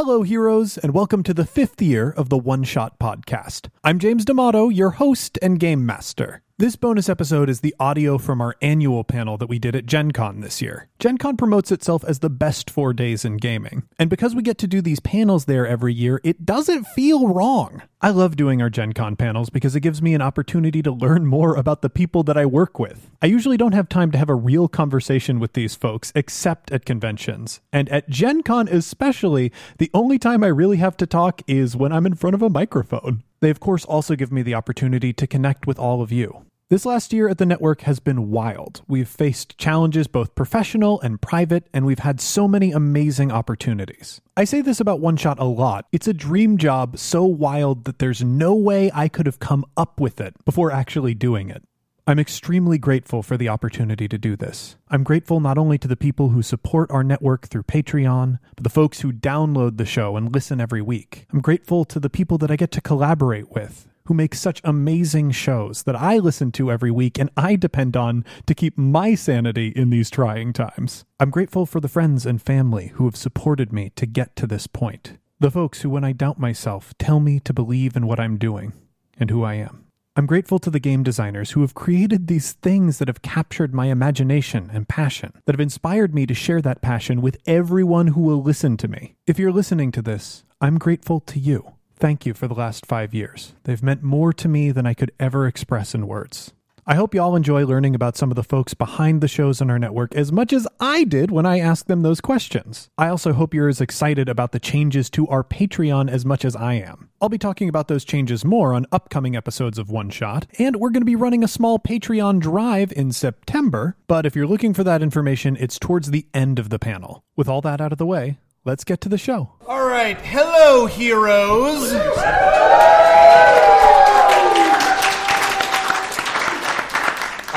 [0.00, 3.68] Hello, heroes, and welcome to the fifth year of the One Shot Podcast.
[3.82, 6.40] I'm James D'Amato, your host and game master.
[6.60, 10.10] This bonus episode is the audio from our annual panel that we did at Gen
[10.10, 10.88] Con this year.
[10.98, 13.84] Gen Con promotes itself as the best four days in gaming.
[13.96, 17.82] And because we get to do these panels there every year, it doesn't feel wrong.
[18.00, 21.26] I love doing our Gen Con panels because it gives me an opportunity to learn
[21.26, 23.08] more about the people that I work with.
[23.22, 26.84] I usually don't have time to have a real conversation with these folks except at
[26.84, 27.60] conventions.
[27.72, 31.92] And at Gen Con especially, the only time I really have to talk is when
[31.92, 33.22] I'm in front of a microphone.
[33.38, 36.44] They, of course, also give me the opportunity to connect with all of you.
[36.70, 38.82] This last year at the network has been wild.
[38.86, 44.20] We've faced challenges both professional and private, and we've had so many amazing opportunities.
[44.36, 45.86] I say this about One Shot a lot.
[45.92, 49.98] It's a dream job so wild that there's no way I could have come up
[49.98, 51.62] with it before actually doing it.
[52.06, 54.76] I'm extremely grateful for the opportunity to do this.
[54.90, 58.68] I'm grateful not only to the people who support our network through Patreon, but the
[58.68, 61.24] folks who download the show and listen every week.
[61.32, 65.30] I'm grateful to the people that I get to collaborate with, who make such amazing
[65.30, 69.68] shows that I listen to every week and I depend on to keep my sanity
[69.68, 71.04] in these trying times.
[71.20, 74.66] I'm grateful for the friends and family who have supported me to get to this
[74.66, 75.18] point.
[75.40, 78.72] The folks who, when I doubt myself, tell me to believe in what I'm doing
[79.20, 79.84] and who I am.
[80.16, 83.86] I'm grateful to the game designers who have created these things that have captured my
[83.86, 88.42] imagination and passion, that have inspired me to share that passion with everyone who will
[88.42, 89.16] listen to me.
[89.26, 91.74] If you're listening to this, I'm grateful to you.
[92.00, 93.54] Thank you for the last five years.
[93.64, 96.52] They've meant more to me than I could ever express in words.
[96.86, 99.68] I hope you all enjoy learning about some of the folks behind the shows on
[99.68, 102.88] our network as much as I did when I asked them those questions.
[102.96, 106.56] I also hope you're as excited about the changes to our Patreon as much as
[106.56, 107.10] I am.
[107.20, 110.88] I'll be talking about those changes more on upcoming episodes of One Shot, and we're
[110.88, 114.84] going to be running a small Patreon drive in September, but if you're looking for
[114.84, 117.22] that information, it's towards the end of the panel.
[117.36, 118.38] With all that out of the way,
[118.68, 119.50] let's get to the show.
[119.66, 121.90] All right, hello, heroes.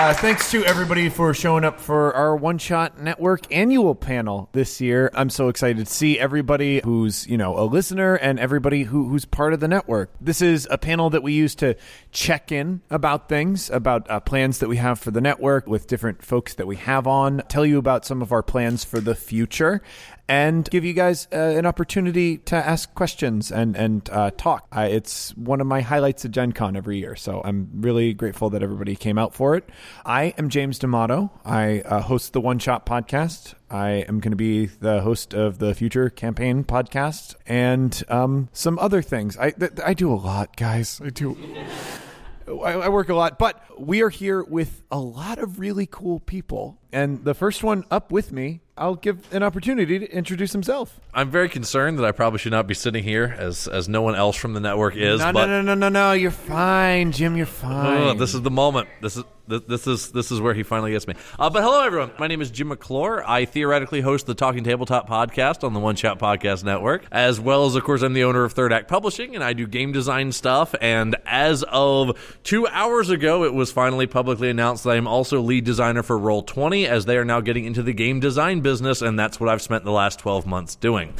[0.01, 4.81] Uh, thanks to everybody for showing up for our One Shot Network annual panel this
[4.81, 5.11] year.
[5.13, 9.25] I'm so excited to see everybody who's you know a listener and everybody who, who's
[9.25, 10.09] part of the network.
[10.19, 11.75] This is a panel that we use to
[12.11, 16.23] check in about things, about uh, plans that we have for the network with different
[16.23, 17.43] folks that we have on.
[17.47, 19.83] Tell you about some of our plans for the future,
[20.31, 24.65] and give you guys uh, an opportunity to ask questions and and uh, talk.
[24.71, 28.49] Uh, it's one of my highlights of Gen Con every year, so I'm really grateful
[28.51, 29.67] that everybody came out for it.
[30.05, 31.31] I am James D'Amato.
[31.43, 33.55] I uh, host the One Shot podcast.
[33.69, 38.79] I am going to be the host of the Future Campaign podcast and um, some
[38.79, 39.35] other things.
[39.35, 41.01] I th- I do a lot, guys.
[41.03, 41.35] I do.
[42.47, 46.21] I, I work a lot, but we are here with a lot of really cool
[46.21, 46.80] people.
[46.93, 50.99] And the first one up with me, I'll give an opportunity to introduce himself.
[51.13, 54.15] I'm very concerned that I probably should not be sitting here as as no one
[54.15, 55.19] else from the network is.
[55.19, 56.11] No, but no, no, no, no, no.
[56.13, 57.37] You're fine, Jim.
[57.37, 57.97] You're fine.
[57.97, 58.87] Oh, this is the moment.
[59.01, 61.15] This is this, this is this is where he finally gets me.
[61.37, 62.11] Uh, but hello, everyone.
[62.17, 63.23] My name is Jim McClure.
[63.27, 67.65] I theoretically host the Talking Tabletop podcast on the One Shot Podcast Network, as well
[67.65, 70.31] as, of course, I'm the owner of Third Act Publishing, and I do game design
[70.31, 70.73] stuff.
[70.79, 75.65] And as of two hours ago, it was finally publicly announced that I'm also lead
[75.65, 79.17] designer for Roll Twenty, as they are now getting into the game design business, and
[79.19, 81.13] that's what I've spent the last 12 months doing.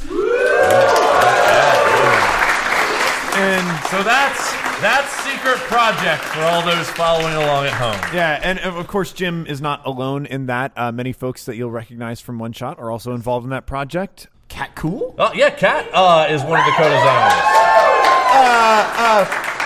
[3.34, 8.14] and So that's that's secret project for all those following along at home.
[8.14, 10.72] yeah, and of course, Jim is not alone in that.
[10.76, 14.26] Uh, many folks that you'll recognize from One Shot are also involved in that project.
[14.48, 17.32] Kat Kuhl, Oh yeah, Kat uh, is one of the co-designers.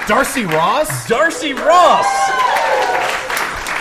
[0.07, 1.09] Darcy Ross.
[1.09, 2.07] Darcy Ross.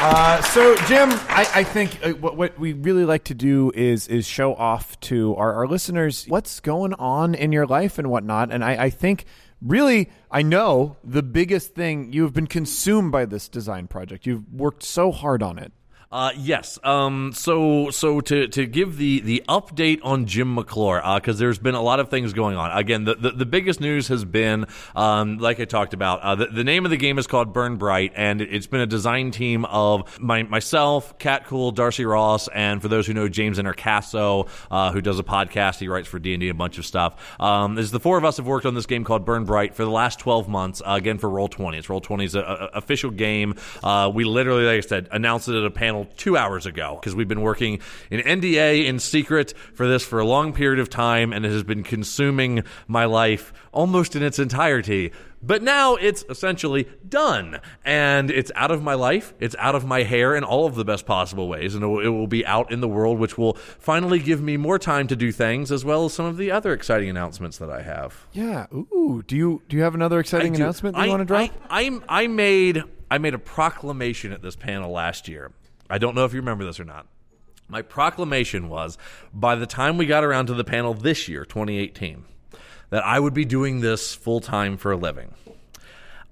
[0.08, 4.08] Uh, so, Jim, I, I think uh, what, what we really like to do is
[4.08, 8.52] is show off to our, our listeners what's going on in your life and whatnot.
[8.52, 9.26] And I, I think,
[9.64, 14.28] really, I know the biggest thing you have been consumed by this design project.
[14.28, 15.74] You've worked so hard on it.
[16.12, 16.80] Uh, yes.
[16.84, 21.76] Um, so so to, to give the, the update on Jim McClure, because there's been
[21.76, 22.72] a lot of things going on.
[22.78, 24.66] Again, the, the, the biggest news has been,
[24.96, 27.78] um, like I talked about, uh, the, the name of the game is called Burn
[27.78, 32.82] Bright, and it's been a design team of my, myself, Kat Kuhl, Darcy Ross, and
[32.82, 36.34] for those who know James Introcaso, uh, who does a podcast, he writes for D
[36.34, 37.42] and D a bunch of stuff.
[37.42, 39.84] Um, is the four of us have worked on this game called Burn Bright for
[39.84, 40.82] the last 12 months.
[40.86, 43.56] Uh, again for Roll 20, it's Roll 20 is a, a official game.
[43.84, 47.16] Uh, we literally, like I said, announced it at a panel two hours ago because
[47.16, 47.80] we've been working
[48.10, 51.64] in NDA in secret for this for a long period of time, and it has
[51.64, 55.12] been consuming my life almost in its entirety.
[55.44, 59.36] But now it's essentially done, and it's out of my life.
[59.40, 62.26] It's out of my hair in all of the best possible ways, and it will,
[62.26, 65.72] be out in the world, which will finally give me more time to do things,
[65.72, 68.26] as well as some of the other exciting announcements that I have.
[68.34, 68.66] Yeah.
[68.74, 69.24] Ooh.
[69.28, 71.52] Do you do you have another exciting announcement that you I- want to drop?
[71.70, 72.82] I, I, I made
[73.12, 75.52] I made a proclamation at this panel last year.
[75.90, 77.08] I don't know if you remember this or not.
[77.68, 78.98] My proclamation was
[79.34, 82.26] by the time we got around to the panel this year, 2018,
[82.90, 85.34] that I would be doing this full time for a living.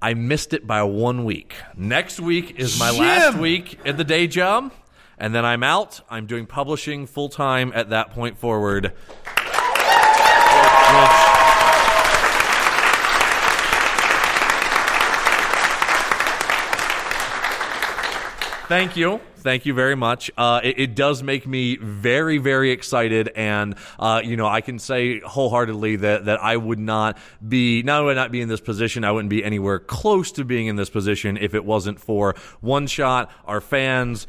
[0.01, 1.55] I missed it by one week.
[1.75, 4.73] Next week is my last week at the day job,
[5.17, 6.01] and then I'm out.
[6.09, 8.93] I'm doing publishing full time at that point forward.
[18.67, 19.19] Thank you.
[19.43, 20.31] Thank you very much.
[20.37, 24.79] Uh, it, it does make me very, very excited, and uh, you know I can
[24.79, 29.03] say wholeheartedly that that I would not be not only not be in this position,
[29.03, 32.87] I wouldn't be anywhere close to being in this position if it wasn't for One
[32.87, 34.27] Shot, our fans,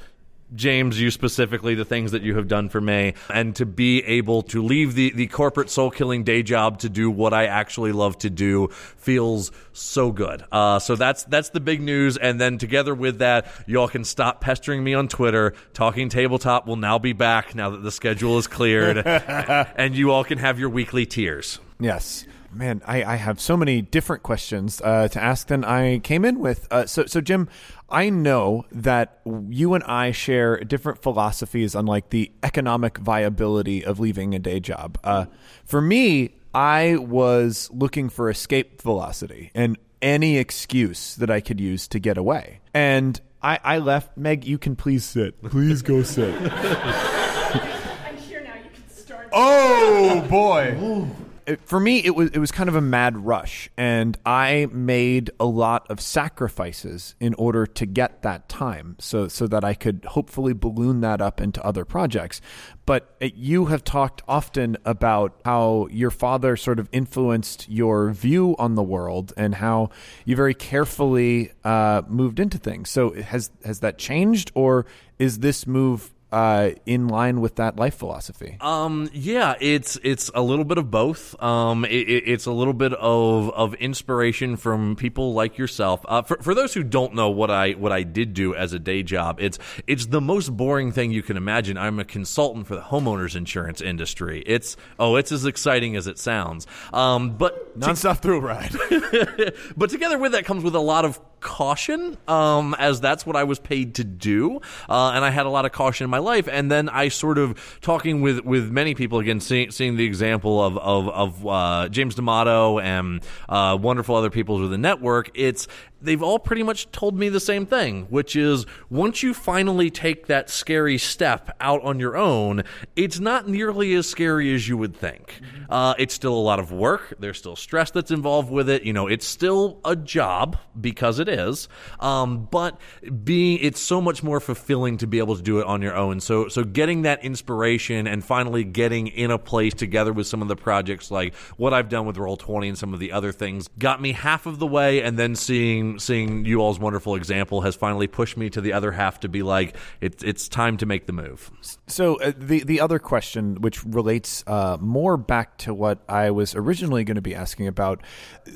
[0.54, 4.42] James, you specifically, the things that you have done for me, and to be able
[4.42, 8.18] to leave the, the corporate soul killing day job to do what I actually love
[8.18, 10.44] to do feels so good.
[10.52, 12.16] Uh, so that's that's the big news.
[12.16, 15.54] And then together with that, y'all can stop pestering me on Twitter.
[15.72, 20.24] Talking Tabletop will now be back now that the schedule is cleared, and you all
[20.24, 21.58] can have your weekly tears.
[21.80, 22.26] Yes.
[22.54, 26.38] Man, I, I have so many different questions uh, to ask than I came in
[26.38, 26.68] with.
[26.70, 27.48] Uh, so, so Jim,
[27.90, 33.98] I know that you and I share different philosophies on like the economic viability of
[34.00, 34.98] leaving a day job.
[35.02, 35.26] Uh,
[35.64, 41.88] for me, I was looking for escape velocity and any excuse that I could use
[41.88, 42.60] to get away.
[42.72, 44.16] And I, I left.
[44.16, 45.42] Meg, you can please sit.
[45.42, 46.34] Please go sit.
[46.52, 48.54] I'm here now.
[48.54, 49.28] You can start.
[49.32, 51.08] Oh boy.
[51.46, 55.30] It- for me it was it was kind of a mad rush and I made
[55.38, 60.04] a lot of sacrifices in order to get that time so so that I could
[60.08, 62.40] hopefully balloon that up into other projects.
[62.86, 68.54] But uh, you have talked often about how your father sort of influenced your view
[68.58, 69.90] on the world and how
[70.24, 72.90] you very carefully uh, moved into things.
[72.90, 74.86] So has has that changed or
[75.18, 80.42] is this move uh, in line with that life philosophy Um, yeah, it's it's a
[80.42, 81.40] little bit of both.
[81.42, 86.04] Um, it, it- it's a little bit of of inspiration from people like yourself.
[86.08, 88.78] Uh, for for those who don't know what I what I did do as a
[88.78, 91.78] day job, it's it's the most boring thing you can imagine.
[91.78, 94.42] I'm a consultant for the homeowners insurance industry.
[94.46, 96.66] It's oh, it's as exciting as it sounds.
[96.92, 98.72] Um, but nonstop through ride
[99.76, 103.44] but together with that comes with a lot of caution, um, as that's what I
[103.44, 104.56] was paid to do,
[104.88, 106.48] uh, and I had a lot of caution in my life.
[106.50, 110.64] And then I sort of talking with with many people again, seeing, seeing the example
[110.64, 115.30] of of, of uh, James D'Amato and uh, wonderful other people with the network.
[115.34, 115.68] It's
[116.04, 120.26] they've all pretty much told me the same thing, which is once you finally take
[120.26, 122.62] that scary step out on your own,
[122.96, 125.40] it's not nearly as scary as you would think.
[125.68, 127.14] Uh, it's still a lot of work.
[127.18, 128.84] There's still stress that's involved with it.
[128.84, 131.68] You know, it's still a job because it is.
[132.00, 132.78] Um, but
[133.24, 136.20] being, it's so much more fulfilling to be able to do it on your own.
[136.20, 140.48] So, so getting that inspiration and finally getting in a place together with some of
[140.48, 143.68] the projects like what I've done with Roll Twenty and some of the other things
[143.78, 147.74] got me half of the way, and then seeing seeing you all's wonderful example has
[147.74, 151.06] finally pushed me to the other half to be like, it's it's time to make
[151.06, 151.50] the move.
[151.86, 156.54] So uh, the the other question, which relates uh, more back to what I was
[156.54, 158.02] originally going to be asking about,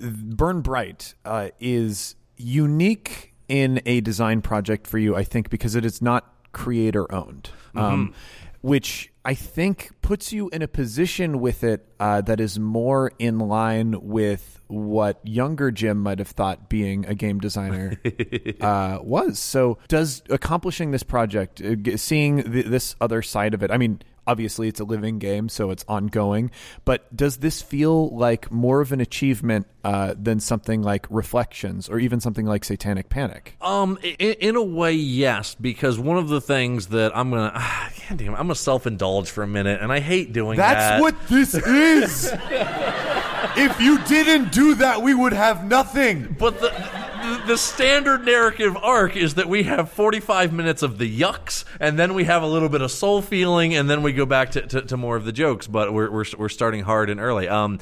[0.01, 5.85] Burn Bright uh, is unique in a design project for you, I think, because it
[5.85, 8.15] is not creator owned, um,
[8.61, 13.39] which I think puts you in a position with it uh, that is more in
[13.39, 18.01] line with what younger Jim might have thought being a game designer
[18.61, 19.39] uh, was.
[19.39, 24.01] So, does accomplishing this project, uh, seeing th- this other side of it, I mean,
[24.29, 26.51] obviously it's a living game, so it's ongoing,
[26.85, 31.99] but does this feel like more of an achievement uh, than something like Reflections or
[31.99, 33.57] even something like Satanic Panic?
[33.63, 37.91] Um, in, in a way, yes, because one of the things that I'm gonna, ah,
[38.15, 40.75] damn, I'm gonna self indulge for a minute, and I hate doing that.
[40.75, 42.31] That's what this is.
[43.57, 46.37] if you didn't do that, we would have nothing.
[46.39, 47.08] But the,
[47.49, 52.13] the standard narrative arc is that we have 45 minutes of the yucks, and then
[52.13, 54.83] we have a little bit of soul feeling, and then we go back to, to,
[54.83, 55.67] to more of the jokes.
[55.67, 57.49] But we're, we're, we're starting hard and early.
[57.49, 57.79] Um,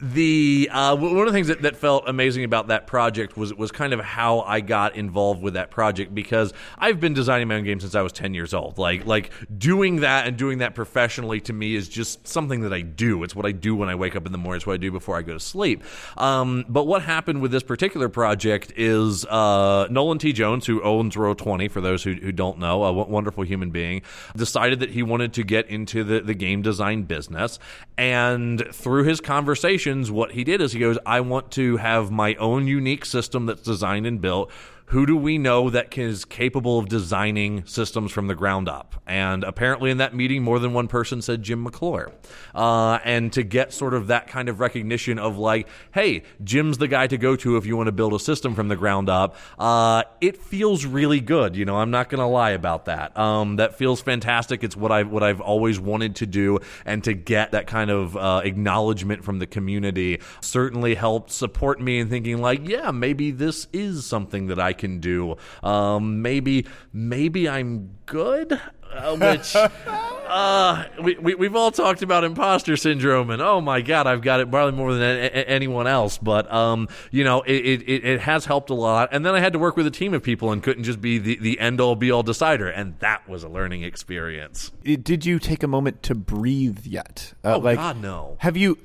[0.00, 3.72] the uh, one of the things that, that felt amazing about that project was was
[3.72, 7.64] kind of how I got involved with that project because I've been designing my own
[7.64, 8.78] game since I was 10 years old.
[8.78, 12.82] Like like doing that and doing that professionally to me is just something that I
[12.82, 13.24] do.
[13.24, 14.58] It's what I do when I wake up in the morning.
[14.58, 15.82] It's what I do before I go to sleep.
[16.16, 20.32] Um, but what happened with this particular project is uh, Nolan T.
[20.32, 23.70] Jones, who owns Roll 20, for those who, who don't know, a w- wonderful human
[23.70, 24.02] being,
[24.36, 27.58] decided that he wanted to get into the, the game design business.
[27.96, 32.34] And through his conversations, what he did is he goes, I want to have my
[32.36, 34.50] own unique system that's designed and built
[34.88, 39.02] who do we know that is capable of designing systems from the ground up?
[39.06, 42.10] And apparently, in that meeting, more than one person said Jim McClure.
[42.54, 46.88] Uh, and to get sort of that kind of recognition of like, hey, Jim's the
[46.88, 49.36] guy to go to if you want to build a system from the ground up,
[49.58, 51.54] uh, it feels really good.
[51.54, 53.16] You know, I'm not going to lie about that.
[53.18, 54.64] Um, that feels fantastic.
[54.64, 58.16] It's what I what I've always wanted to do, and to get that kind of
[58.16, 63.68] uh, acknowledgement from the community certainly helped support me in thinking like, yeah, maybe this
[63.74, 65.36] is something that I can do.
[65.62, 68.60] Um, maybe maybe I'm good.
[68.90, 69.54] Uh, which
[70.28, 74.40] uh, we, we we've all talked about imposter syndrome and oh my god I've got
[74.40, 78.20] it probably more than a, a, anyone else but um you know it, it, it
[78.20, 80.52] has helped a lot and then I had to work with a team of people
[80.52, 83.48] and couldn't just be the, the end all be all decider and that was a
[83.48, 87.34] learning experience Did you take a moment to breathe yet?
[87.44, 88.78] Uh, oh god no Have you?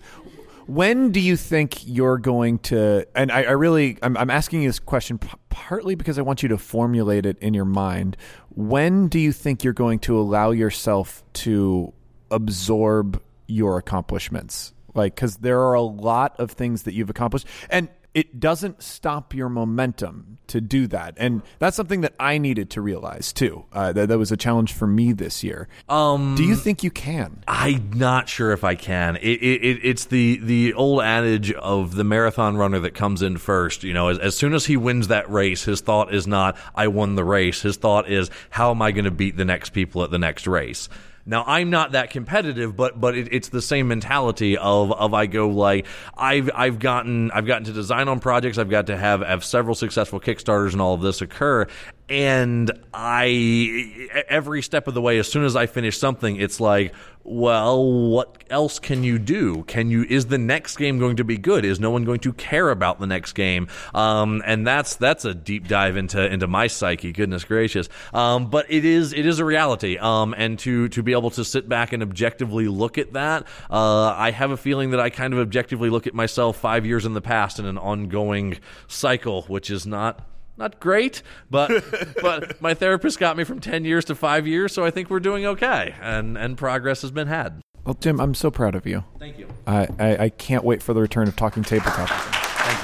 [0.66, 3.06] When do you think you're going to?
[3.16, 6.42] And I, I really, I'm, I'm asking you this question p- partly because I want
[6.42, 8.18] you to formulate it in your mind.
[8.50, 11.94] When do you think you're going to allow yourself to
[12.32, 14.74] absorb your accomplishments?
[14.94, 19.34] Like, because there are a lot of things that you've accomplished, and it doesn't stop
[19.34, 21.16] your momentum to do that.
[21.18, 23.66] And that's something that I needed to realize too.
[23.74, 25.68] Uh, that, that was a challenge for me this year.
[25.90, 27.44] Um, do you think you can?
[27.48, 29.16] I'm not sure if I can.
[29.18, 33.84] It, it, it's the the old adage of the marathon runner that comes in first.
[33.84, 36.88] You know, as, as soon as he wins that race, his thought is not "I
[36.88, 40.04] won the race." His thought is "How am I going to beat the next people
[40.04, 40.88] at the next race?"
[41.26, 45.26] Now I'm not that competitive, but but it, it's the same mentality of of I
[45.26, 45.86] go like
[46.18, 48.58] I've I've gotten I've gotten to design on projects.
[48.58, 51.68] I've got to have have several successful Kickstarters and all of this occur,
[52.14, 56.94] and I every step of the way, as soon as I finish something, it's like,
[57.24, 59.64] well, what else can you do?
[59.64, 61.66] Can you is the next game going to be good?
[61.66, 63.68] Is no one going to care about the next game?
[63.96, 67.14] Um, and that's that's a deep dive into into my psyche.
[67.14, 67.90] Goodness gracious!
[68.14, 69.98] Um, but it is it is a reality.
[69.98, 74.14] Um, and to to be able to sit back and objectively look at that, uh,
[74.16, 77.16] I have a feeling that I kind of objectively look at myself five years in
[77.16, 80.28] the past in an ongoing cycle, which is not
[80.58, 81.84] not great, but
[82.22, 85.20] but my therapist got me from ten years to five years, so I think we're
[85.20, 87.62] doing okay, and and progress has been had.
[87.86, 89.04] Well, Jim, I'm so proud of you.
[89.20, 89.48] Thank you.
[89.68, 92.08] I, I, I can't wait for the return of Talking Tabletop.
[92.08, 92.84] Thank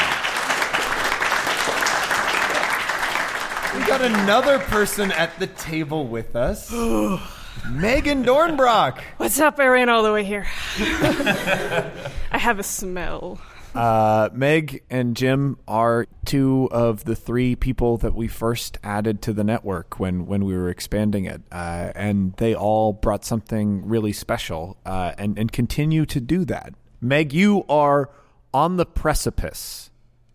[3.73, 3.79] you.
[3.79, 6.69] We got another person at the table with us.
[7.69, 8.99] Meghan Dornbrock.
[9.17, 9.57] What's up?
[9.59, 10.45] I ran all the way here.
[10.79, 13.39] I have a smell.
[13.75, 19.33] Uh, Meg and Jim are two of the three people that we first added to
[19.33, 21.41] the network when, when we were expanding it.
[21.51, 26.73] Uh, and they all brought something really special uh, and, and continue to do that.
[27.01, 28.09] Meg, you are
[28.53, 29.88] on the precipice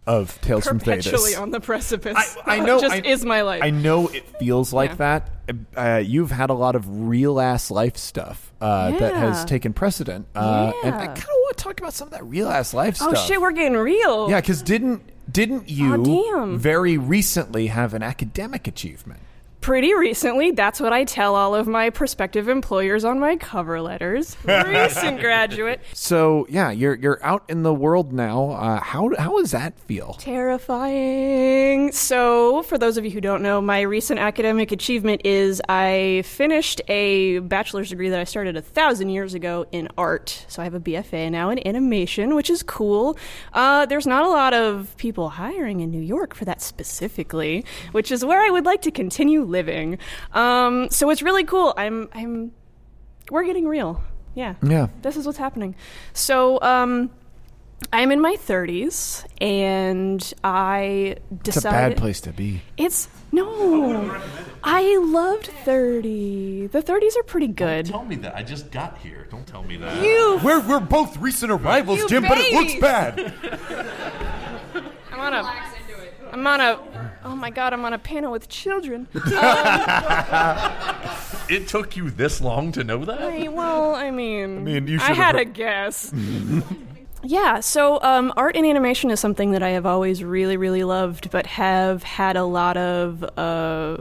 [0.07, 1.39] of Tales from Perpetually Thetis.
[1.39, 2.17] on the precipice.
[2.45, 2.79] I, I know.
[2.79, 3.63] It just I, is my life.
[3.63, 5.21] I know it feels like Yeah.
[5.21, 5.31] that.
[5.77, 9.45] Uh, you've had a lot of real ass life stuff uh, that has Yeah.
[9.47, 11.07] taken precedent, uh, and I Yeah.
[11.07, 13.09] kind of want to talk about some of that real ass life stuff.
[13.11, 13.27] oh stuff.
[13.27, 14.29] shit, we're getting real.
[14.31, 16.59] yeah, because didn't didn't you damn.
[16.59, 19.21] very recently have an academic achievement?
[19.65, 24.37] Pretty recently, that's what I tell all of my prospective employers on my cover letters.
[24.45, 25.81] Recent graduate.
[25.95, 28.51] So yeah, you're you're out in the world now.
[28.51, 30.19] Uh, how how does that feel?
[30.21, 31.93] Terrifying.
[31.93, 36.83] So, for those of you who don't know, my recent academic achievement is I finished
[36.89, 40.45] a bachelor's degree that I started a thousand years ago in art.
[40.47, 43.17] So, I have a BFA now in animation, which is cool.
[43.55, 48.13] Uh, there's not a lot of people hiring in New York for that specifically, which
[48.13, 49.99] is where I would like to continue living.
[50.33, 51.73] Um, so, it's really cool.
[51.77, 52.53] I'm, I'm,
[53.31, 54.03] we're getting real.
[54.35, 54.55] Yeah.
[54.63, 54.89] Yeah.
[55.03, 55.75] This is what's happening.
[56.13, 57.11] So, um,
[57.93, 62.63] I'm in my 30s, and I decided It's a bad place to be.
[62.77, 64.21] It's no.
[64.63, 66.69] I loved 30.
[66.69, 67.87] The 30s are pretty good.
[67.87, 68.35] Tell me that.
[68.35, 69.27] I just got here.
[69.31, 70.03] Don't tell me that.
[70.03, 73.35] You, We're we're both recent arrivals, You Jim, but it looks bad.
[75.13, 75.43] I'm on a,
[76.35, 76.81] I'm on a
[77.25, 79.07] Oh my god, I'm on a panel with children.
[81.47, 83.21] It took you this long to know that?
[83.21, 86.11] I- well, I mean, I, mean, you should've had a guess.
[87.23, 91.31] yeah, so um, art and animation is something that I have always really, really loved,
[91.31, 93.99] but have had a lot of uh,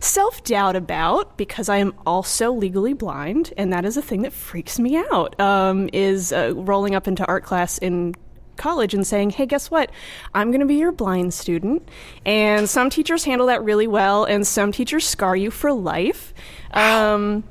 [0.00, 4.32] self doubt about because I am also legally blind, and that is a thing that
[4.32, 5.38] freaks me out.
[5.40, 8.16] Um, is uh, rolling up into art class in
[8.56, 9.90] college and saying, hey, guess what?
[10.34, 11.88] I'm going to be your blind student.
[12.24, 16.34] And some teachers handle that really well, and some teachers scar you for life.
[16.72, 17.44] Um,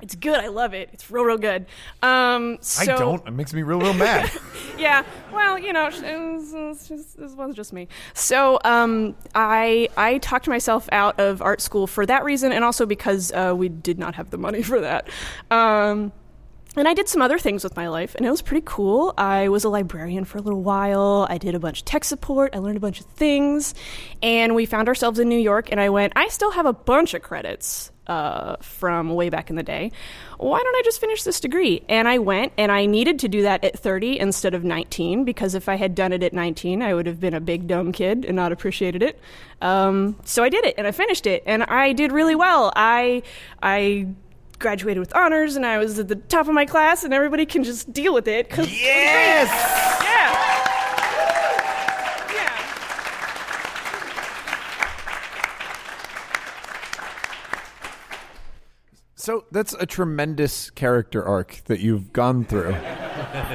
[0.00, 0.38] it's good.
[0.38, 0.90] I love it.
[0.92, 1.66] It's real, real good.
[2.02, 3.26] Um, so, I don't.
[3.26, 4.30] It makes me real, real mad.
[4.78, 5.02] yeah.
[5.32, 7.88] Well, you know, it's, just, this one's just me.
[8.14, 12.86] So, um, I I talked myself out of art school for that reason, and also
[12.86, 15.08] because uh, we did not have the money for that.
[15.50, 16.12] Um,
[16.78, 19.14] and I did some other things with my life, and it was pretty cool.
[19.18, 21.26] I was a librarian for a little while.
[21.28, 22.54] I did a bunch of tech support.
[22.54, 23.74] I learned a bunch of things.
[24.22, 27.14] And we found ourselves in New York, and I went, I still have a bunch
[27.14, 29.92] of credits uh, from way back in the day.
[30.38, 31.82] Why don't I just finish this degree?
[31.88, 35.54] And I went, and I needed to do that at 30 instead of 19, because
[35.54, 38.24] if I had done it at 19, I would have been a big dumb kid
[38.24, 39.20] and not appreciated it.
[39.60, 42.72] Um, so I did it, and I finished it, and I did really well.
[42.74, 43.22] I,
[43.62, 44.08] I
[44.58, 47.64] graduated with honors and I was at the top of my class and everybody can
[47.64, 48.50] just deal with it.
[48.50, 49.48] 'cause- yes.
[50.02, 50.34] Yeah.
[52.34, 52.64] Yeah.
[59.14, 62.76] So that's a tremendous character arc that you've gone through.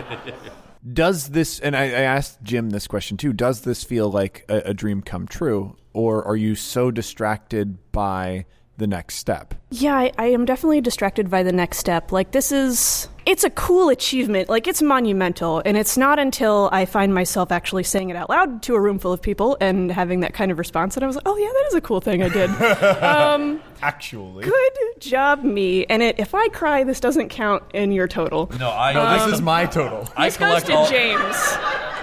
[0.93, 4.57] does this, and I, I asked Jim this question too, does this feel like a,
[4.69, 5.77] a dream come true?
[5.93, 8.45] Or are you so distracted by
[8.77, 9.53] the next step?
[9.69, 12.11] Yeah, I, I am definitely distracted by the next step.
[12.11, 13.07] Like, this is.
[13.25, 14.49] It's a cool achievement.
[14.49, 15.61] Like, it's monumental.
[15.65, 18.99] And it's not until I find myself actually saying it out loud to a room
[18.99, 21.47] full of people and having that kind of response that I was like, oh, yeah,
[21.47, 22.49] that is a cool thing I did.
[23.01, 24.43] um, Actually.
[24.43, 25.85] good job, me.
[25.85, 28.51] And it, if I cry, this doesn't count in your total.
[28.59, 28.91] No, I.
[28.93, 30.09] No, I, this is my total.
[30.17, 30.89] I This goes collect to all.
[30.89, 31.35] James.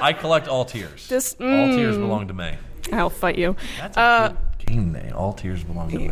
[0.01, 1.07] I collect all tears.
[1.09, 2.01] This- all tears mm.
[2.01, 2.55] belong to me.
[2.93, 3.57] I'll fight you.
[3.79, 4.39] That's a Uh, good
[4.77, 5.13] name.
[5.15, 6.09] All tears belong to me.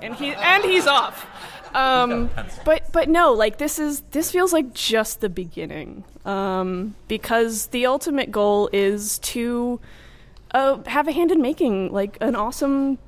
[0.00, 1.26] and he and he's off.
[1.74, 2.30] Um,
[2.64, 6.04] but but no, like this is this feels like just the beginning.
[6.24, 9.80] Um, because the ultimate goal is to
[10.52, 12.98] uh, have a hand in making like an awesome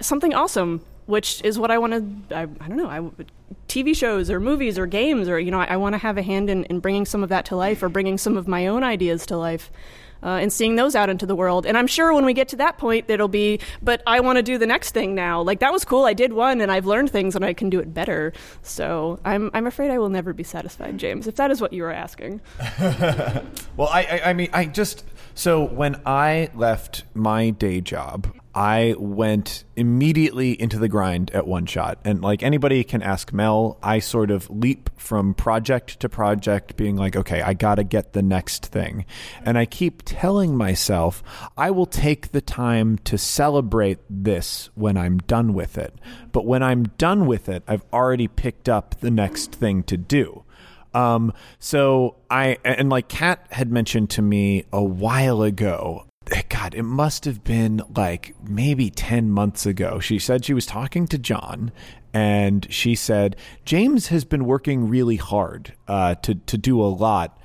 [0.00, 2.36] something awesome, which is what I want to.
[2.36, 2.88] I, I don't know.
[2.88, 3.24] I
[3.68, 6.22] TV shows or movies or games or you know I, I want to have a
[6.22, 8.82] hand in, in bringing some of that to life or bringing some of my own
[8.82, 9.70] ideas to life.
[10.22, 11.64] Uh, and seeing those out into the world.
[11.64, 14.42] And I'm sure when we get to that point, it'll be, but I want to
[14.42, 15.40] do the next thing now.
[15.42, 16.04] Like that was cool.
[16.04, 18.32] I did one, and I've learned things, and I can do it better.
[18.62, 21.26] So I'm I'm afraid I will never be satisfied, James.
[21.26, 22.40] If that is what you were asking.
[23.76, 25.04] Well, I, I, I mean, I just
[25.34, 31.66] so when I left my day job, I went immediately into the grind at one
[31.66, 36.76] shot, and like anybody can ask Mel, I sort of leap from project to project,
[36.76, 39.04] being like, okay, I got to get the next thing,
[39.44, 41.22] and I keep telling myself
[41.56, 45.94] I will take the time to celebrate this when I'm done with it,
[46.32, 50.44] but when I'm done with it, I've already picked up the next thing to do.
[50.92, 56.06] Um, so I and like Kat had mentioned to me a while ago.
[56.70, 59.98] God, it must have been like maybe 10 months ago.
[59.98, 61.72] She said she was talking to John
[62.12, 67.40] and she said, James has been working really hard uh, to, to do a lot.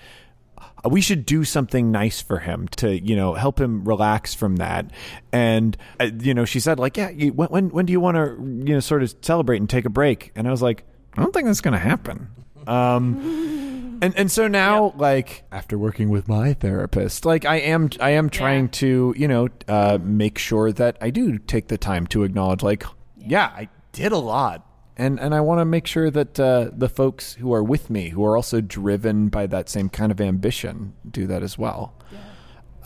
[0.57, 4.57] Uh, We should do something nice for him to, you know, help him relax from
[4.57, 4.91] that.
[5.31, 8.17] And, uh, you know, she said, like, yeah, you, when, when, when do you want
[8.17, 8.35] to,
[8.67, 10.31] you know, sort of celebrate and take a break?
[10.35, 10.83] And I was like,
[11.17, 12.27] I don't think that's going to happen.
[12.67, 18.11] Um, and and so now, like after working with my therapist, like I am I
[18.11, 18.71] am trying Yeah.
[18.71, 22.83] to you know uh, make sure that I do take the time to acknowledge, like,
[23.17, 24.65] yeah, I did a lot.
[24.97, 28.09] And, and I want to make sure that uh, the folks who are with me,
[28.11, 31.94] who are also driven by that same kind of ambition, do that as well.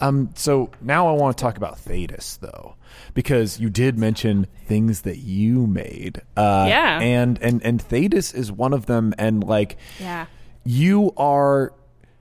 [0.02, 2.76] Um, so now I want to talk about Thetis, though,
[3.14, 6.22] because you did mention things that you made.
[6.38, 7.00] Uh, Yeah.
[7.02, 9.14] And and and Thetis is one of them.
[9.18, 10.26] And like, Yeah.
[10.64, 11.74] you are.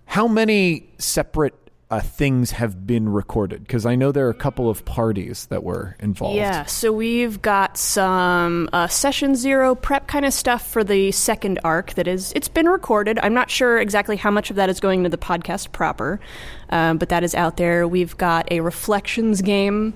[0.07, 1.55] How many separate
[1.91, 3.63] uh, things have been recorded?
[3.63, 6.37] Because I know there are a couple of parties that were involved.
[6.37, 11.61] Yeah, so we've got some uh, session zero prep kind of stuff for the second
[11.65, 13.19] arc that is, it's been recorded.
[13.23, 16.21] I'm not sure exactly how much of that is going to the podcast proper,
[16.71, 17.89] um, but that is out there.
[17.89, 19.95] We've got a reflections game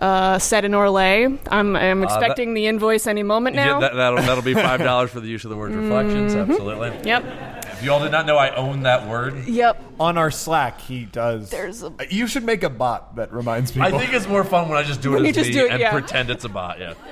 [0.00, 1.38] uh, set in Orlais.
[1.50, 3.80] I'm, I'm expecting the invoice any moment now.
[3.80, 6.34] Yeah, that, that'll, that'll be five dollars for the use of the word reflections.
[6.34, 6.50] Mm-hmm.
[6.52, 7.08] Absolutely.
[7.08, 7.57] Yep.
[7.78, 9.46] If y'all did not know, I own that word.
[9.46, 9.82] Yep.
[10.00, 11.50] On our Slack, he does.
[11.50, 13.86] There's a- You should make a bot that reminds people.
[13.86, 15.54] I think it's more fun when I just do When it you as just me
[15.54, 15.92] do it, and yeah.
[15.92, 16.80] pretend it's a bot.
[16.80, 16.94] Yeah.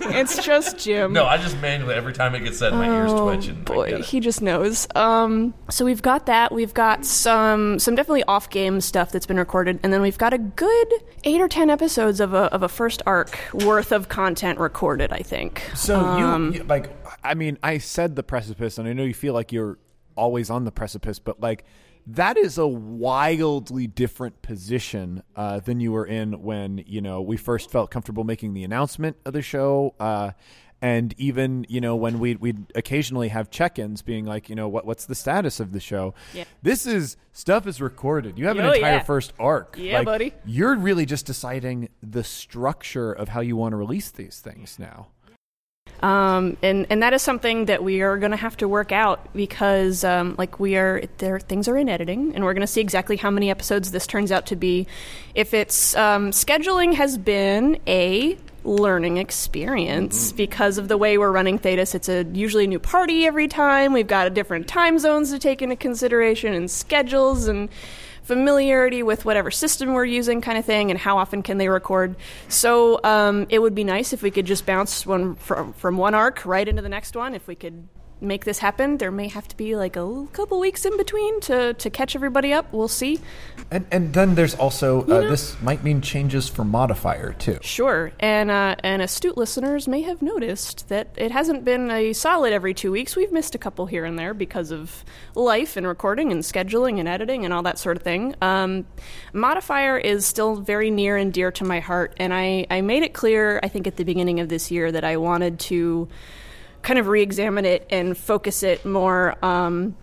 [0.00, 1.12] It's just Jim.
[1.12, 3.88] No, I just manually every time it gets said, my ears twitch and I boy,
[3.88, 4.04] it.
[4.04, 4.86] he just knows.
[4.94, 6.52] Um, so we've got that.
[6.52, 10.32] We've got some some definitely off game stuff that's been recorded, and then we've got
[10.32, 10.92] a good
[11.24, 15.12] eight or ten episodes of a of a first arc worth of content recorded.
[15.12, 15.62] I think.
[15.74, 19.14] So Um, you, you like I mean, I said the precipice and I know you
[19.14, 19.78] feel like you're
[20.16, 21.64] always on the precipice, but like
[22.06, 27.36] that is a wildly different position uh, than you were in when, you know, we
[27.36, 29.94] first felt comfortable making the announcement of the show.
[30.00, 30.32] Uh,
[30.80, 34.86] and even you know when we we'd occasionally have check-ins being like you know what
[34.86, 36.44] what's the status of the show Yeah.
[36.62, 39.02] this is stuff is recorded you have an Oh, entire yeah.
[39.02, 40.34] first arc Yeah, Like, buddy.
[40.46, 45.08] you're really just deciding the structure of how you want to release these things now
[46.00, 49.32] Um, and and that is something that we are going to have to work out
[49.34, 52.80] because um, like we are there things are in editing and we're going to see
[52.80, 54.86] exactly how many episodes this turns out to be.
[55.34, 61.58] If it's um, scheduling has been a learning experience because of the way we're running
[61.58, 63.92] Thetis it's a usually a new party every time.
[63.92, 67.68] We've got different time zones to take into consideration and schedules and
[68.28, 72.14] familiarity with whatever system we're using, kind of thing, and how often can they record.
[72.48, 76.14] So um, it would be nice if we could just bounce one from from one
[76.14, 77.34] arc right into the next one.
[77.34, 77.88] If we could
[78.20, 81.74] make this happen, there may have to be like a couple weeks in between to
[81.74, 82.72] to catch everybody up.
[82.72, 83.20] We'll see.
[83.70, 87.58] And and then there's also uh, this might mean changes for modifier too.
[87.62, 92.52] Sure, and uh, and astute listeners may have noticed that it hasn't been a solid
[92.52, 93.16] every two weeks.
[93.16, 95.04] We've missed a couple here and there because of
[95.34, 98.34] life and recording and scheduling and editing and all that sort of thing.
[98.40, 98.86] Um,
[99.32, 103.14] modifier is still very near and dear to my heart, and I I made it
[103.14, 106.08] clear I think at the beginning of this year that I wanted to
[106.82, 109.36] kind of re-examine it and focus it more.
[109.44, 109.96] Um,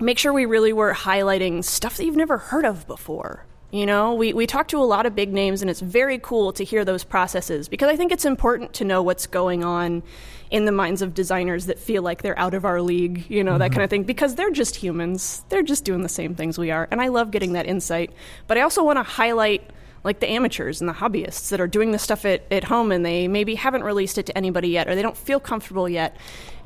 [0.00, 3.46] make sure we really were highlighting stuff that you've never heard of before.
[3.70, 6.52] You know, we, we talk to a lot of big names, and it's very cool
[6.52, 10.02] to hear those processes because I think it's important to know what's going on
[10.50, 13.56] in the minds of designers that feel like they're out of our league, you know,
[13.56, 15.42] that kind of thing, because they're just humans.
[15.48, 16.86] They're just doing the same things we are.
[16.90, 18.12] And I love getting that insight.
[18.46, 19.70] But I also want to highlight
[20.04, 23.04] like the amateurs and the hobbyists that are doing this stuff at, at home and
[23.04, 26.16] they maybe haven't released it to anybody yet or they don't feel comfortable yet.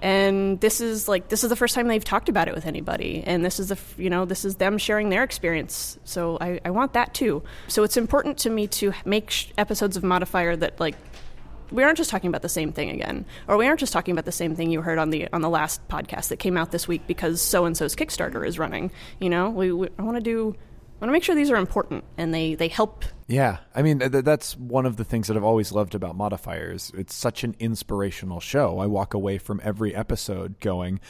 [0.00, 3.22] And this is like this is the first time they've talked about it with anybody.
[3.26, 5.98] And this is the you know this is them sharing their experience.
[6.04, 7.42] So i, I want that too.
[7.68, 10.96] So it's important to me to make sh- episodes of modifier that like
[11.72, 13.24] we aren't just talking about the same thing again.
[13.48, 15.50] Or we aren't just talking about the same thing you heard on the on the
[15.50, 19.28] last podcast that came out this week because so and so's kickstarter is running you
[19.28, 19.50] know?
[19.50, 20.56] We, we i want to do
[20.96, 23.98] I want to make sure these are important and they, they help Yeah, I mean
[23.98, 26.90] th- that's one of the things that I've always loved about modifiers.
[26.96, 28.78] It's such an inspirational show.
[28.78, 31.00] I walk away from every episode going,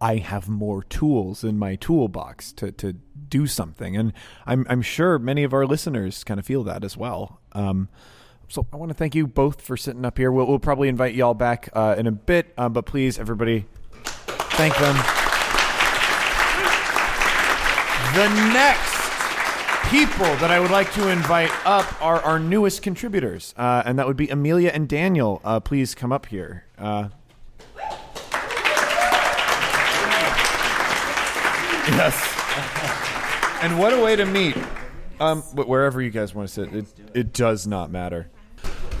[0.00, 2.94] I have more tools in my toolbox to to
[3.28, 4.12] do something, and
[4.44, 7.40] I'm I'm sure many of our listeners kind of feel that as well.
[7.52, 7.88] Um,
[8.48, 10.30] so I want to thank you both for sitting up here.
[10.30, 13.64] We'll, we'll probably invite y'all back uh, in a bit, uh, but please, everybody,
[14.04, 14.96] thank them.
[18.14, 18.95] The next
[19.90, 24.06] people that I would like to invite up are our newest contributors, uh, and that
[24.06, 25.40] would be Amelia and Daniel.
[25.44, 26.64] Uh, please come up here.
[26.76, 27.08] Uh,
[31.92, 32.32] yes.
[33.62, 34.56] And what a way to meet.
[35.20, 38.28] Um, wh- wherever you guys want to sit, it, it does not matter.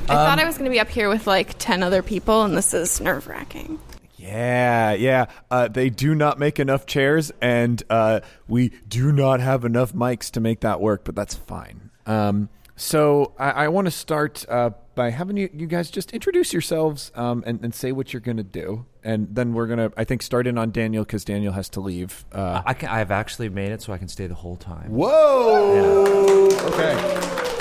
[0.08, 2.56] I thought I was going to be up here with like 10 other people, and
[2.56, 3.80] this is nerve wracking.
[4.26, 5.26] Yeah, yeah.
[5.50, 10.30] Uh, they do not make enough chairs, and uh, we do not have enough mics
[10.32, 11.90] to make that work, but that's fine.
[12.06, 16.52] Um, so I, I want to start uh, by having you, you guys just introduce
[16.52, 18.84] yourselves um, and, and say what you're going to do.
[19.02, 21.80] And then we're going to, I think, start in on Daniel because Daniel has to
[21.80, 22.24] leave.
[22.32, 24.90] Uh, I can, I've actually made it so I can stay the whole time.
[24.90, 26.48] whoa!
[26.72, 26.92] Okay.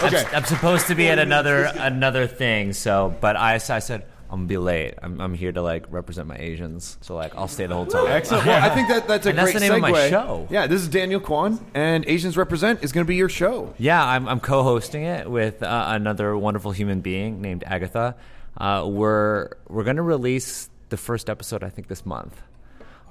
[0.01, 0.17] I'm, Okay.
[0.17, 4.39] s- I'm supposed to be at another another thing, so but I, I said I'm
[4.39, 4.95] gonna be late.
[5.01, 8.07] I'm, I'm here to like represent my Asians, so like I'll stay the whole time.
[8.07, 8.45] Excellent.
[8.45, 9.75] Well, I think that that's a And that's great the name segue.
[9.75, 10.47] of my show.
[10.49, 13.73] Yeah, this is Daniel Kwan, and Asians Represent is going to be your show.
[13.77, 18.15] Yeah, I'm, I'm co-hosting it with uh, another wonderful human being named Agatha.
[18.57, 22.41] Uh, we're we're gonna release the first episode I think this month,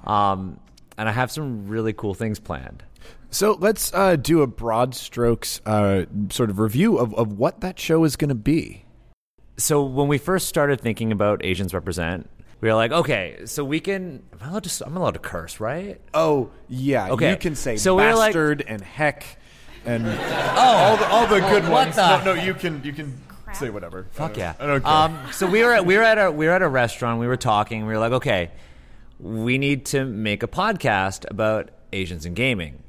[0.05, 0.59] um,
[0.97, 2.83] and I have some really cool things planned.
[3.29, 7.77] So let's uh, do a broad strokes uh, sort of review of, of what that
[7.79, 8.84] show is going to be.
[9.57, 12.29] So when we first started thinking about Asians represent,
[12.61, 14.23] we were like, okay, so we can.
[14.41, 14.85] I'm allowed to.
[14.85, 15.99] I'm allowed to curse, right?
[16.13, 17.29] Oh yeah, Okay.
[17.31, 19.25] you can say So we were like- bastard and heck
[19.85, 21.95] and oh, all the all the good what ones.
[21.95, 23.21] the- No, no, you can you can
[23.53, 24.07] say whatever.
[24.11, 24.53] Fuck I yeah.
[24.59, 24.91] I don't care.
[24.91, 27.19] Um, so we were at, we were at a we were at a restaurant.
[27.19, 27.85] We were talking.
[27.85, 28.51] We were like, okay,
[29.19, 32.81] we need to make a podcast about Asians in gaming.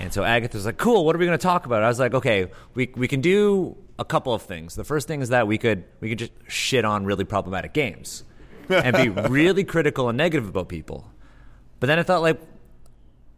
[0.00, 1.82] And so Agatha was like, cool, what are we going to talk about?
[1.82, 4.74] I was like, okay, we, we can do a couple of things.
[4.74, 8.24] The first thing is that we could, we could just shit on really problematic games
[8.70, 11.10] and be really critical and negative about people.
[11.80, 12.40] But then I thought, like,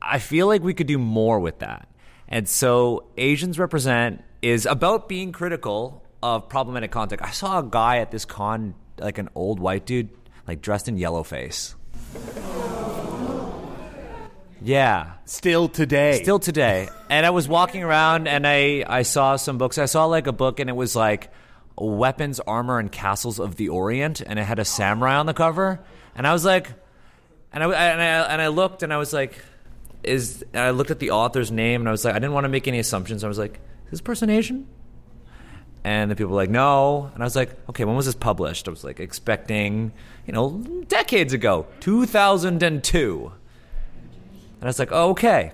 [0.00, 1.88] I feel like we could do more with that.
[2.28, 7.22] And so Asians Represent is about being critical of problematic content.
[7.22, 10.10] I saw a guy at this con, like an old white dude,
[10.46, 11.74] like dressed in yellow face.
[14.64, 15.12] Yeah.
[15.24, 16.22] Still today.
[16.22, 16.88] Still today.
[17.10, 19.78] And I was walking around and I, I saw some books.
[19.78, 21.32] I saw like a book and it was like
[21.76, 24.20] Weapons, Armor, and Castles of the Orient.
[24.20, 25.80] And it had a samurai on the cover.
[26.14, 26.72] And I was like,
[27.52, 29.36] and I, and I, and I looked and I was like,
[30.02, 32.44] is, and I looked at the author's name and I was like, I didn't want
[32.44, 33.24] to make any assumptions.
[33.24, 34.66] I was like, is this person Asian?
[35.84, 37.10] And the people were like, no.
[37.12, 38.68] And I was like, okay, when was this published?
[38.68, 39.92] I was like expecting,
[40.26, 43.32] you know, decades ago, 2002.
[44.62, 45.50] And I was like, oh, okay.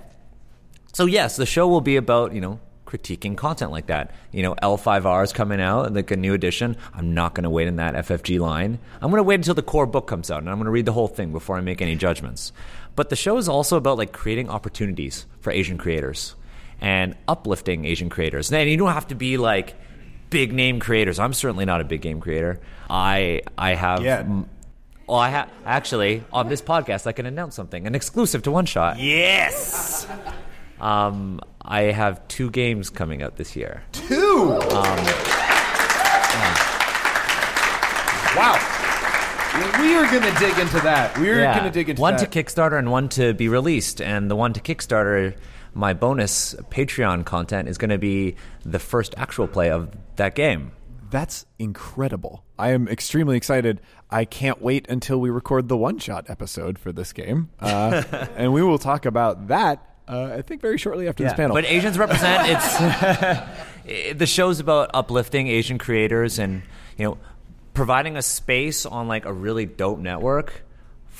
[0.92, 4.11] So yes, the show will be about, you know, critiquing content like that.
[4.33, 6.77] You know, L5R is coming out, like a new edition.
[6.92, 8.79] I'm not going to wait in that FFG line.
[9.01, 10.85] I'm going to wait until the core book comes out, and I'm going to read
[10.85, 12.53] the whole thing before I make any judgments.
[12.97, 16.35] But the show is also about like creating opportunities for Asian creators
[16.79, 18.53] and uplifting Asian creators.
[18.53, 19.75] And you don't have to be like
[20.29, 21.18] big name creators.
[21.18, 22.61] I'm certainly not a big game creator.
[22.90, 24.03] I I have.
[24.03, 24.42] Yeah.
[25.09, 27.07] Well, I have actually on this podcast.
[27.07, 28.99] I can announce something, an exclusive to One Shot.
[28.99, 30.07] Yes.
[30.81, 33.83] Um, I have two games coming out this year.
[33.92, 34.49] Two.
[38.37, 38.75] wow.
[39.81, 41.16] We are going to dig into that.
[41.18, 42.31] We are going to dig into one that.
[42.31, 44.03] to Kickstarter and one to be released.
[44.03, 45.38] And the one to Kickstarter,
[45.73, 50.73] my bonus Patreon content is going to be the first actual play of that game.
[51.11, 52.44] That's incredible.
[52.59, 53.81] I am extremely excited.
[54.11, 57.51] I can't wait until we record the one shot episode for this game.
[57.61, 58.03] Uh,
[58.37, 61.55] and we will talk about that, uh, I think, very shortly after this panel.
[61.55, 62.49] But Asians represent.
[62.49, 66.62] It's the show's about uplifting Asian creators and
[66.97, 67.18] you know
[67.75, 70.64] providing a space on like a really dope network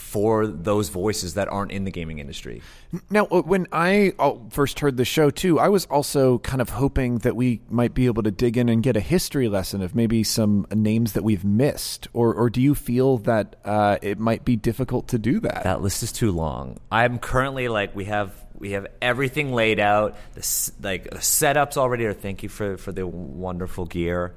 [0.09, 2.63] for those voices that aren't in the gaming industry.
[3.11, 6.71] Now, uh, when I uh, first heard the show too, I was also kind of
[6.71, 9.95] hoping that we might be able to dig in and get a history lesson of
[9.95, 12.09] maybe some names that we've missed.
[12.15, 15.65] Or, or do you feel that uh, it might be difficult to do that?
[15.65, 16.79] That list is too long.
[16.91, 20.17] I'm currently like we have we have everything laid out.
[20.35, 22.15] The like the setups already are.
[22.15, 24.35] Thank you for for the wonderful gear,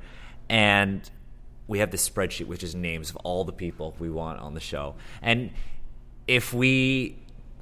[0.49, 1.09] and
[1.67, 4.59] we have this spreadsheet which is names of all the people we want on the
[4.59, 4.95] show.
[5.21, 5.51] And
[6.27, 7.17] if we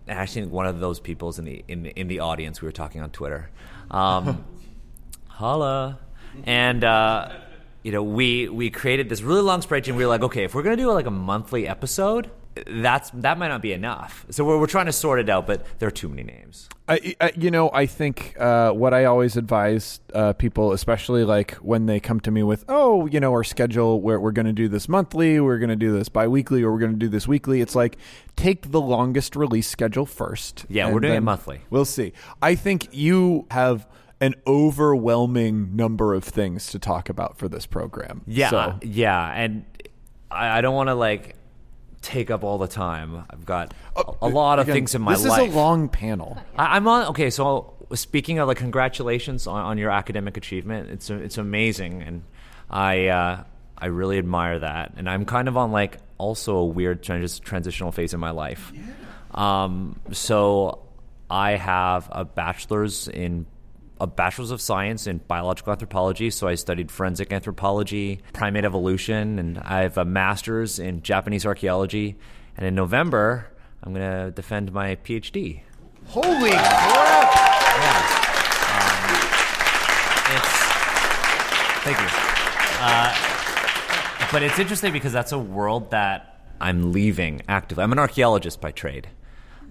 [0.07, 3.01] actually one of those people's in the in the, in the audience, we were talking
[3.01, 3.49] on Twitter.
[3.91, 4.43] Um,
[5.27, 5.99] holla,
[6.45, 6.83] and.
[6.83, 7.31] Uh,
[7.81, 9.87] you know, we we created this really long spreadsheet.
[9.87, 12.29] and We were like, okay, if we're gonna do like a monthly episode,
[12.67, 14.25] that's that might not be enough.
[14.29, 16.67] So we're, we're trying to sort it out, but there are too many names.
[16.87, 21.51] I, I, you know, I think uh, what I always advise uh, people, especially like
[21.57, 24.53] when they come to me with, oh, you know, our schedule, where we're going to
[24.53, 27.27] do this monthly, we're going to do this biweekly, or we're going to do this
[27.27, 27.61] weekly.
[27.61, 27.97] It's like
[28.35, 30.65] take the longest release schedule first.
[30.67, 31.61] Yeah, we're doing it monthly.
[31.69, 32.13] We'll see.
[32.41, 33.87] I think you have
[34.19, 38.21] an overwhelming number of things to talk about for this program.
[38.25, 39.63] Yeah, So- yeah, and
[40.31, 41.35] I, I don't want to like
[42.01, 43.25] take up all the time.
[43.29, 45.39] I've got a, a lot of Again, things in my this life.
[45.39, 46.37] This is a long panel.
[46.57, 47.07] I, I'm on.
[47.07, 50.89] Okay, so speaking of like, congratulations on, on your academic achievement.
[50.89, 52.23] It's it's amazing, and
[52.69, 53.43] I uh,
[53.77, 54.93] I really admire that.
[54.97, 58.71] And I'm kind of on like also a weird trans- transitional phase in my life.
[58.73, 58.83] Yeah.
[59.33, 60.79] Um, so
[61.29, 63.45] I have a bachelor's in
[63.99, 66.29] a bachelor's of science in biological anthropology.
[66.29, 72.15] So I studied forensic anthropology, primate evolution, and I have a master's in Japanese archaeology.
[72.55, 73.51] And in November,
[73.83, 75.61] I'm going to defend my PhD.
[76.07, 77.29] Holy crap!
[80.31, 80.47] It's
[81.83, 82.07] thank you.
[82.81, 83.15] Uh,
[84.31, 87.83] but it's interesting because that's a world that I'm leaving actively.
[87.83, 89.07] I'm an archaeologist by trade.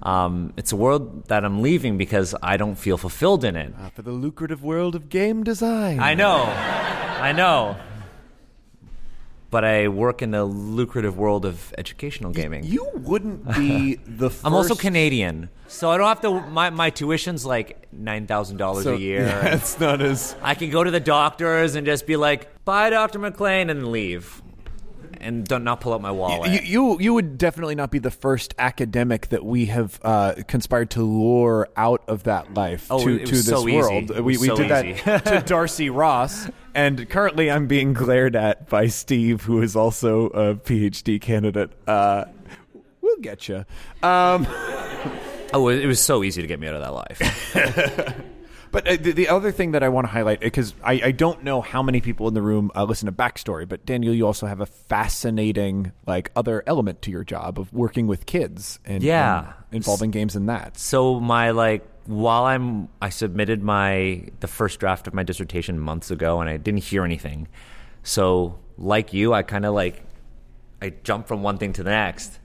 [0.02, 3.74] Um, it's a world that I'm leaving because I don't feel fulfilled in it.
[3.94, 5.98] For the lucrative world of game design.
[6.00, 7.76] I know, I know.
[9.50, 12.64] But I work in the lucrative world of educational gaming.
[12.64, 14.28] You wouldn't be the.
[14.28, 16.40] First I'm also Canadian, so I don't have to.
[16.50, 19.22] My, my tuition's like nine thousand dollars So, a year.
[19.26, 20.36] Yeah, it's not as.
[20.42, 24.42] I can go to the doctors and just be like, "Bye, Doctor McLean," and leave,
[25.20, 26.50] and don't not pull out my wallet.
[26.50, 30.90] You, you you would definitely not be the first academic that we have uh, conspired
[30.90, 34.10] to lure out of that life Oh, to, to this so world.
[34.10, 35.02] It we was we so did easy.
[35.04, 40.26] that to Darcy Ross, and currently I'm being glared at by Steve, who is also
[40.26, 41.70] a PhD candidate.
[41.86, 42.26] Uh,
[43.00, 43.64] we'll get you.
[44.02, 44.46] Um,
[45.54, 48.14] Oh, it was so easy to get me out of that life.
[48.70, 51.42] But uh, the, the other thing that I want to highlight, because I, I don't
[51.44, 54.46] know how many people in the room uh, listen to backstory, but Daniel, you also
[54.46, 59.52] have a fascinating like other element to your job of working with kids and Yeah.
[59.70, 60.78] and involving games in that.
[60.78, 66.10] so my like while I'm I submitted my the first draft of my dissertation months
[66.10, 67.48] ago and I didn't hear anything.
[68.02, 70.02] So like you, I kind of like
[70.80, 72.38] I jumped from one thing to the next,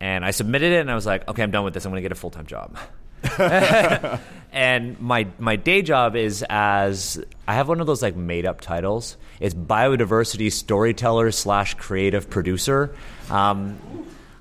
[0.00, 1.84] and I submitted it and I was like, okay, I'm done with this.
[1.84, 2.76] I'm going to get a full time job.
[4.52, 8.60] and my my day job is as I have one of those like made up
[8.60, 9.16] titles.
[9.40, 12.94] It's biodiversity storyteller slash creative producer.
[13.30, 13.78] Um,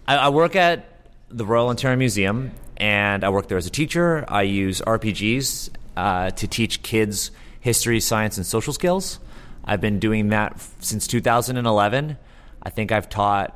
[0.07, 0.85] I, I work at
[1.29, 4.25] the Royal Ontario Museum, and I work there as a teacher.
[4.27, 9.19] I use RPGs uh, to teach kids history, science, and social skills.
[9.65, 12.17] I've been doing that f- since 2011.
[12.63, 13.53] I think I've taught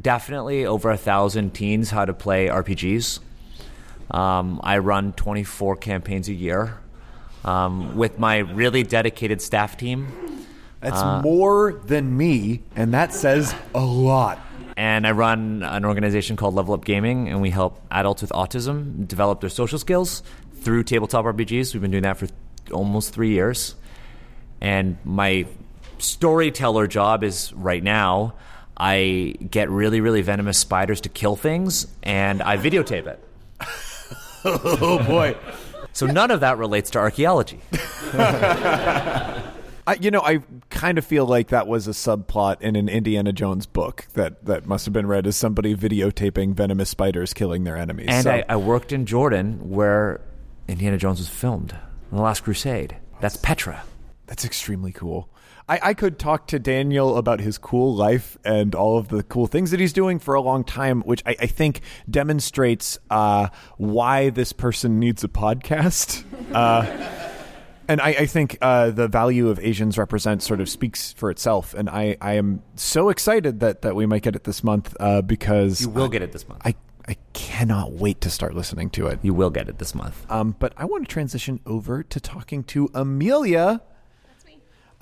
[0.00, 3.20] definitely over a thousand teens how to play RPGs.
[4.10, 6.78] Um, I run 24 campaigns a year
[7.44, 10.08] um, with my really dedicated staff team.
[10.80, 14.38] That's more than me, and that says a lot.
[14.76, 19.08] and I run an organization called Level Up Gaming, and we help adults with autism
[19.08, 20.22] develop their social skills
[20.60, 21.72] through tabletop RPGs.
[21.72, 22.28] We've been doing that for
[22.70, 23.74] almost three years.
[24.60, 25.46] And my
[25.98, 28.34] storyteller job is right now
[28.76, 33.22] I get really, really venomous spiders to kill things, and I videotape it.
[34.80, 35.36] Oh boy.
[35.92, 37.60] So none of that relates to archaeology.
[39.88, 43.32] I, you know, I kind of feel like that was a subplot in an Indiana
[43.32, 47.76] Jones book that, that must have been read as somebody videotaping venomous spiders killing their
[47.76, 48.08] enemies.
[48.10, 50.20] And So- I, I worked in Jordan, where
[50.66, 51.76] Indiana Jones was filmed,
[52.10, 52.96] The Last Crusade.
[53.20, 53.82] That's Petra.
[54.26, 55.28] That's extremely cool.
[55.68, 59.46] I, I could talk to Daniel about his cool life and all of the cool
[59.46, 64.30] things that he's doing for a long time, which I, I think demonstrates uh, why
[64.30, 66.24] this person needs a podcast.
[66.52, 66.86] Uh,
[67.88, 71.74] and I, I think uh, the value of Asians represent sort of speaks for itself.
[71.74, 75.22] And I, I am so excited that, that we might get it this month uh,
[75.22, 76.62] because You will get it this month.
[76.64, 76.76] I,
[77.06, 79.18] I cannot wait to start listening to it.
[79.22, 80.24] You will get it this month.
[80.30, 83.82] Um, but I want to transition over to talking to Amelia.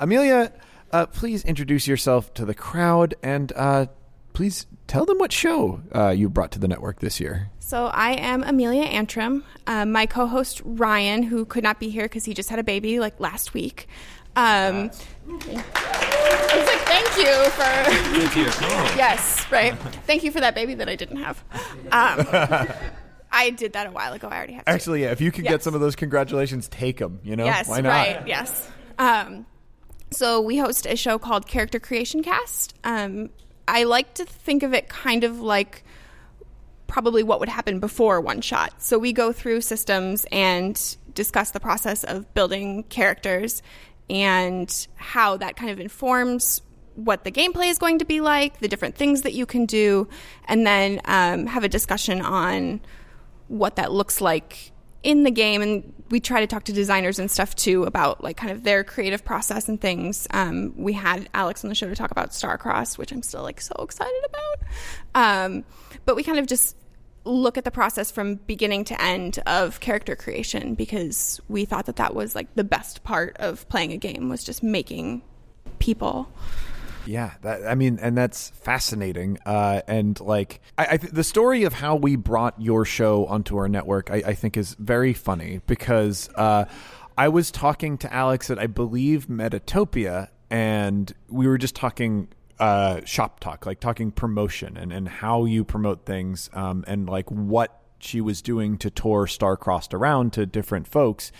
[0.04, 0.52] Amelia,
[0.92, 3.86] uh, please introduce yourself to the crowd and uh,
[4.34, 7.48] please tell them what show uh, you brought to the network this year.
[7.58, 9.44] So I am Amelia Antrim.
[9.66, 13.00] Um, my co-host Ryan, who could not be here because he just had a baby
[13.00, 13.88] like last week.
[14.36, 14.90] Um,
[15.26, 17.62] I was like, thank you for.
[18.98, 19.74] yes, right.
[20.06, 21.42] Thank you for that baby that I didn't have.
[21.90, 22.26] Um,
[23.32, 24.28] I did that a while ago.
[24.28, 24.66] I already have.
[24.66, 24.70] two.
[24.70, 27.20] Actually, yeah, if you could get some of those congratulations, take them.
[27.24, 27.88] You know, Yes, why not?
[27.88, 28.26] right.
[28.26, 28.70] Yes.
[28.98, 29.46] Um,
[30.14, 32.74] so we host a show called Character Creation Cast.
[32.84, 33.30] Um,
[33.66, 35.84] I like to think of it kind of like
[36.86, 38.82] probably what would happen before one shot.
[38.82, 43.62] So we go through systems and discuss the process of building characters
[44.08, 46.62] and how that kind of informs
[46.94, 50.08] what the gameplay is going to be like, the different things that you can do,
[50.46, 52.80] and then um, have a discussion on
[53.48, 54.70] what that looks like
[55.04, 58.36] in the game and we try to talk to designers and stuff too about like
[58.36, 60.26] kind of their creative process and things.
[60.30, 63.60] Um, we had alex on the show to talk about Starcrossed which i'm still like
[63.60, 64.58] so excited about.
[65.14, 65.64] Um,
[66.04, 66.76] but we kind of just
[67.24, 71.96] look at the process from beginning to end of character creation because we thought that
[71.96, 75.22] that was like the best part of playing a game was just making
[75.78, 76.28] people
[77.06, 79.38] Yeah, that, I mean, and that's fascinating.
[79.44, 83.56] Uh, and like, I, I th- the story of how we brought your show onto
[83.56, 86.66] our network, I, I think, is very funny because uh,
[87.16, 93.00] I was talking to Alex at I believe Metatopia, and we were just talking uh,
[93.04, 97.80] shop talk, like talking promotion and and how you promote things, um, and like what
[97.98, 101.32] she was doing to tour Starcrossed around to different folks.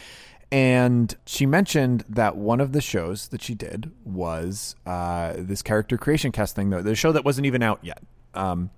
[0.54, 5.98] And she mentioned that one of the shows that she did was uh, this character
[5.98, 8.00] creation cast thing, though the show that wasn't even out yet.
[8.34, 8.70] Um,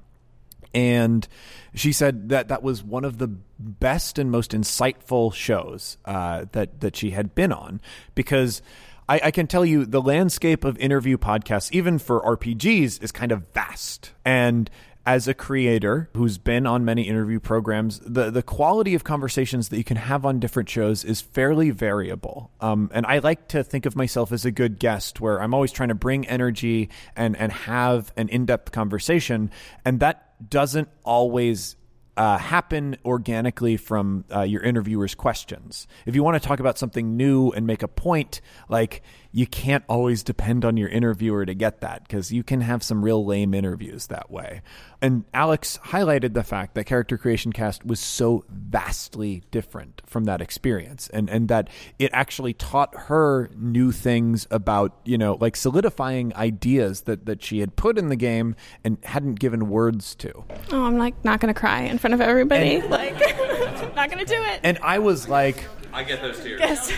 [0.72, 1.28] and
[1.74, 6.80] she said that that was one of the best and most insightful shows uh, that
[6.80, 7.82] that she had been on
[8.14, 8.62] because
[9.06, 13.32] I, I can tell you the landscape of interview podcasts, even for RPGs, is kind
[13.32, 14.70] of vast and
[15.06, 19.78] as a creator who's been on many interview programs, the the quality of conversations that
[19.78, 22.50] you can have on different shows is fairly variable.
[22.60, 25.70] Um, and I like to think of myself as a good guest, where I'm always
[25.70, 29.52] trying to bring energy and and have an in depth conversation,
[29.84, 31.76] and that doesn't always
[32.16, 35.86] uh, happen organically from uh, your interviewer's questions.
[36.06, 39.02] If you want to talk about something new and make a point, like
[39.36, 43.04] you can't always depend on your interviewer to get that because you can have some
[43.04, 44.62] real lame interviews that way.
[45.02, 50.40] And Alex highlighted the fact that Character Creation Cast was so vastly different from that
[50.40, 51.68] experience and, and that
[51.98, 57.58] it actually taught her new things about, you know, like solidifying ideas that, that she
[57.58, 60.44] had put in the game and hadn't given words to.
[60.72, 62.80] Oh, I'm like not gonna cry in front of everybody.
[62.80, 63.12] like,
[63.94, 64.60] not gonna do it.
[64.62, 65.62] And I was like,
[65.96, 66.60] I get those tears.
[66.60, 66.90] Yes.
[66.90, 66.96] you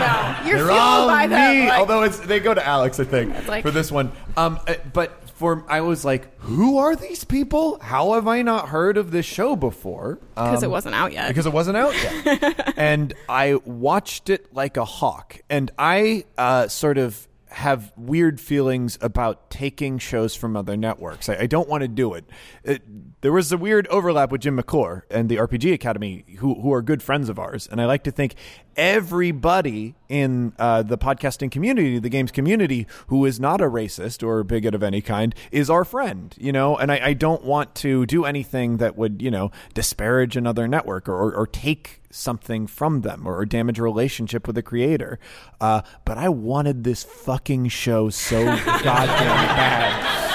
[0.00, 1.34] know, you're They're fueled all by me.
[1.34, 1.68] them.
[1.68, 4.12] like- Although it's they go to Alex, I think, like- for this one.
[4.36, 7.78] Um, uh, but for I was like, who are these people?
[7.80, 10.18] How have I not heard of this show before?
[10.34, 11.28] because it Um, wasn't out yet.
[11.28, 12.74] because it wasn't out yet.
[12.76, 15.40] and I watched it like a hawk.
[15.50, 21.28] And I uh, sort of have weird feelings about taking shows from other networks.
[21.30, 22.24] I, I don't want to do it.
[22.64, 22.82] it.
[23.26, 26.80] There was a weird overlap with Jim McClure and the RPG Academy, who who are
[26.80, 27.66] good friends of ours.
[27.66, 28.36] And I like to think
[28.76, 34.38] everybody in uh, the podcasting community, the games community, who is not a racist or
[34.38, 36.36] a bigot of any kind, is our friend.
[36.38, 40.36] You know, and I, I don't want to do anything that would you know disparage
[40.36, 44.62] another network or, or, or take something from them or, damage a relationship with the
[44.62, 45.18] creator.
[45.60, 50.25] Uh, but I wanted this fucking show so goddamn bad.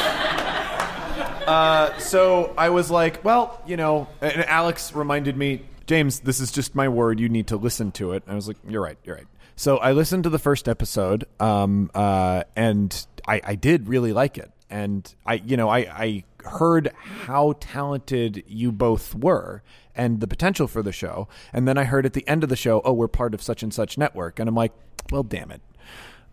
[1.51, 6.49] Uh, so I was like, well, you know, and Alex reminded me, James, this is
[6.49, 7.19] just my word.
[7.19, 8.23] You need to listen to it.
[8.23, 9.27] And I was like, you're right, you're right.
[9.57, 14.37] So I listened to the first episode, um, uh, and I, I did really like
[14.37, 14.49] it.
[14.69, 19.61] And I, you know, I, I heard how talented you both were
[19.93, 21.27] and the potential for the show.
[21.51, 23.61] And then I heard at the end of the show, oh, we're part of such
[23.61, 24.39] and such network.
[24.39, 24.71] And I'm like,
[25.11, 25.61] well, damn it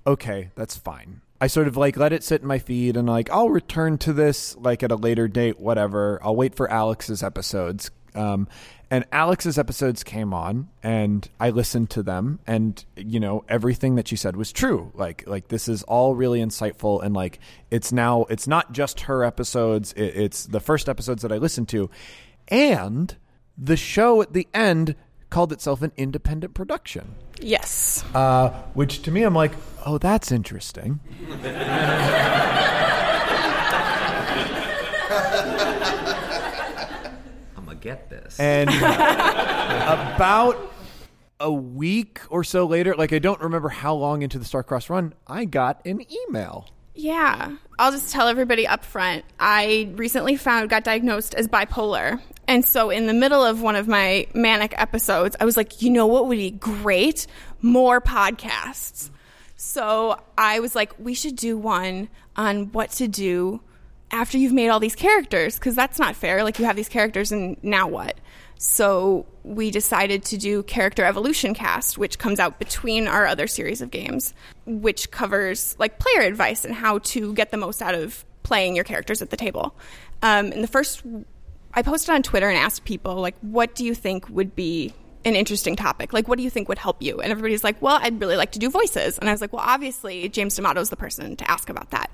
[0.08, 1.20] okay, that's fine.
[1.40, 4.12] I sort of like let it sit in my feed and like I'll return to
[4.12, 6.18] this like at a later date, whatever.
[6.22, 7.90] I'll wait for Alex's episodes.
[8.14, 8.48] Um,
[8.90, 14.08] and Alex's episodes came on and I listened to them and you know everything that
[14.08, 14.90] she said was true.
[14.94, 17.38] Like like this is all really insightful and like
[17.70, 21.68] it's now it's not just her episodes, it, it's the first episodes that I listened
[21.68, 21.88] to.
[22.48, 23.14] And
[23.56, 24.96] the show at the end
[25.30, 27.14] called itself an independent production.
[27.40, 28.04] Yes.
[28.14, 29.52] Uh, which to me, I'm like,
[29.84, 31.00] oh, that's interesting.
[37.56, 38.38] I'm gonna get this.
[38.40, 38.70] And
[40.16, 40.56] about
[41.40, 45.14] a week or so later, like I don't remember how long into the Starcrossed run,
[45.26, 46.68] I got an email.
[46.94, 47.56] Yeah.
[47.78, 49.24] I'll just tell everybody up front.
[49.38, 52.20] I recently found got diagnosed as bipolar.
[52.48, 55.90] And so in the middle of one of my manic episodes, I was like, you
[55.90, 57.26] know what would be great?
[57.60, 59.10] More podcasts.
[59.56, 63.60] So I was like, we should do one on what to do
[64.10, 66.42] after you've made all these characters because that's not fair.
[66.42, 68.18] Like you have these characters and now what?
[68.56, 73.82] So we decided to do Character Evolution Cast, which comes out between our other series
[73.82, 74.32] of games,
[74.64, 78.84] which covers like player advice and how to get the most out of playing your
[78.84, 79.76] characters at the table.
[80.22, 81.02] Um, and the first,
[81.78, 84.92] I posted on Twitter and asked people like, "What do you think would be
[85.24, 86.12] an interesting topic?
[86.12, 88.50] Like, what do you think would help you?" And everybody's like, "Well, I'd really like
[88.52, 91.48] to do voices." And I was like, "Well, obviously, James D'Amato is the person to
[91.48, 92.10] ask about that."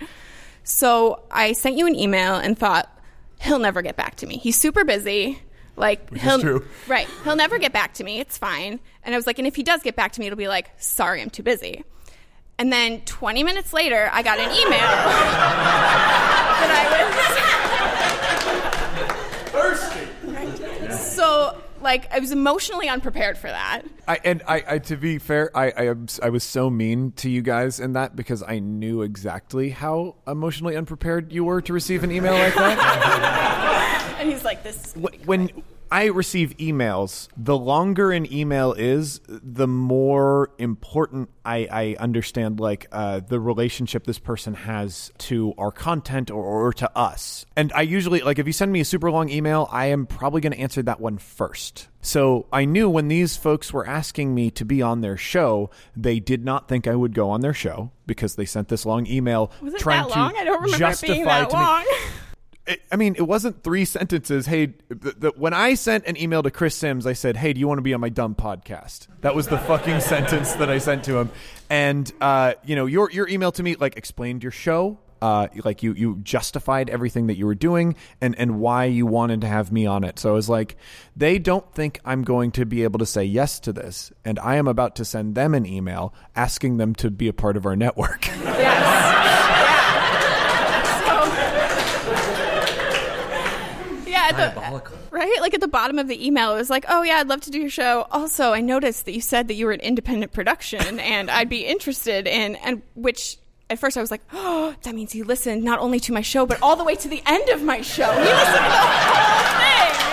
[0.65, 2.95] So I sent you an email and thought
[3.41, 4.37] he'll never get back to me.
[4.37, 5.41] He's super busy.
[5.77, 6.67] Like he'll true.
[6.87, 8.21] right, he'll never get back to me.
[8.21, 8.81] It's fine.
[9.03, 10.73] And I was like, and if he does get back to me, it'll be like,
[10.77, 11.85] sorry, I'm too busy.
[12.59, 14.69] And then 20 minutes later, I got an email
[16.61, 17.15] that I was
[19.55, 20.07] thirsty.
[20.97, 23.82] So like I was emotionally unprepared for that.
[24.09, 27.43] I, and I, I, to be fair, I, I, I was so mean to you
[27.43, 32.11] guys in that because I knew exactly how emotionally unprepared you were to receive an
[32.11, 34.01] email like that.
[34.24, 34.95] And he's like, this.
[34.95, 35.51] Wh- when
[35.95, 42.88] I receive emails, the longer an email is, the more important I, I understand like
[42.90, 47.47] uh, the relationship this person has to our content or, or to us.
[47.55, 50.40] And I usually like if you send me a super long email, I am probably
[50.40, 51.86] going to answer that one first.
[52.03, 56.18] So I knew when these folks were asking me to be on their show, they
[56.18, 59.53] did not think I would go on their show because they sent this long email
[59.61, 60.32] Was it trying that long?
[60.32, 61.84] to I don't remember it justify being that to me long.
[62.91, 64.47] I mean, it wasn't three sentences.
[64.47, 67.61] Hey, the, the, when I sent an email to Chris Sims, I said, "Hey, do
[67.61, 70.79] you want to be on my dumb podcast?" That was the fucking sentence that I
[70.79, 71.31] sent to him.
[71.69, 74.99] And uh, you know, your your email to me like explained your show.
[75.23, 79.41] Uh, like you, you justified everything that you were doing and, and why you wanted
[79.41, 80.19] to have me on it.
[80.19, 80.77] So I was like,
[81.17, 84.57] they don't think I'm going to be able to say yes to this, and I
[84.57, 87.75] am about to send them an email asking them to be a part of our
[87.75, 88.27] network.
[88.27, 89.54] Yes.
[94.33, 94.47] Yeah.
[94.47, 97.16] At the right, like at the bottom of the email, it was like, "Oh yeah,
[97.16, 99.72] I'd love to do your show." Also, I noticed that you said that you were
[99.72, 103.39] an independent production, and I'd be interested in, and which
[103.70, 106.47] at first I was like, "Oh, that means he listened not only to my show,
[106.47, 108.11] but all the way to the end of my show.
[108.12, 110.11] He listened to the whole thing."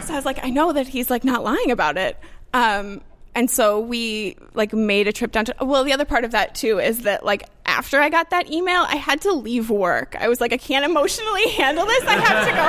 [0.06, 2.16] So I was like, I know that he's like not lying about it.
[2.54, 3.00] Um,
[3.36, 5.54] and so we like made a trip down to.
[5.60, 8.86] Well, the other part of that too is that like after I got that email,
[8.88, 10.16] I had to leave work.
[10.18, 12.02] I was like, I can't emotionally handle this.
[12.04, 12.62] I have to go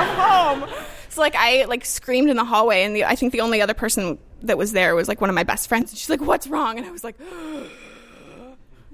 [0.68, 0.84] home.
[1.08, 3.72] So like I like screamed in the hallway, and the I think the only other
[3.72, 5.90] person that was there was like one of my best friends.
[5.90, 7.16] And she's like, "What's wrong?" And I was like.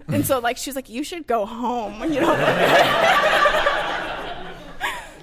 [0.06, 2.26] And so, like, she's like, "You should go home," you know.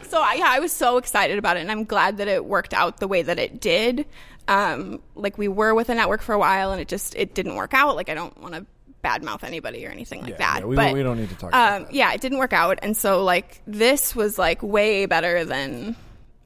[0.10, 2.74] so I, yeah, I was so excited about it, and I'm glad that it worked
[2.74, 4.08] out the way that it did.
[4.47, 7.55] Um, like we were with a network for a while, and it just it didn't
[7.55, 7.95] work out.
[7.95, 8.65] Like I don't want to
[9.03, 10.59] badmouth anybody or anything like Yeah, that.
[10.61, 12.53] yeah, we but, don't- we don't need to talk about um, Yeah, it didn't work
[12.53, 15.95] out, and so like this was like way better than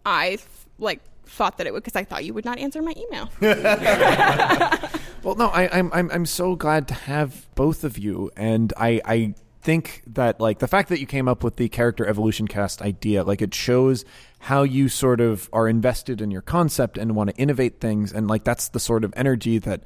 [0.06, 0.42] I th-
[0.78, 3.30] like thought that it would because I thought you would not answer my email.
[5.24, 9.02] Well, no, I, I'm I'm I'm so glad to have both of you, and I
[9.04, 9.34] I
[9.66, 13.24] think that like the fact that you came up with the character evolution cast idea,
[13.24, 14.06] like it shows
[14.38, 18.28] how you sort of are invested in your concept and want to innovate things, and
[18.28, 19.82] like that's the sort of energy that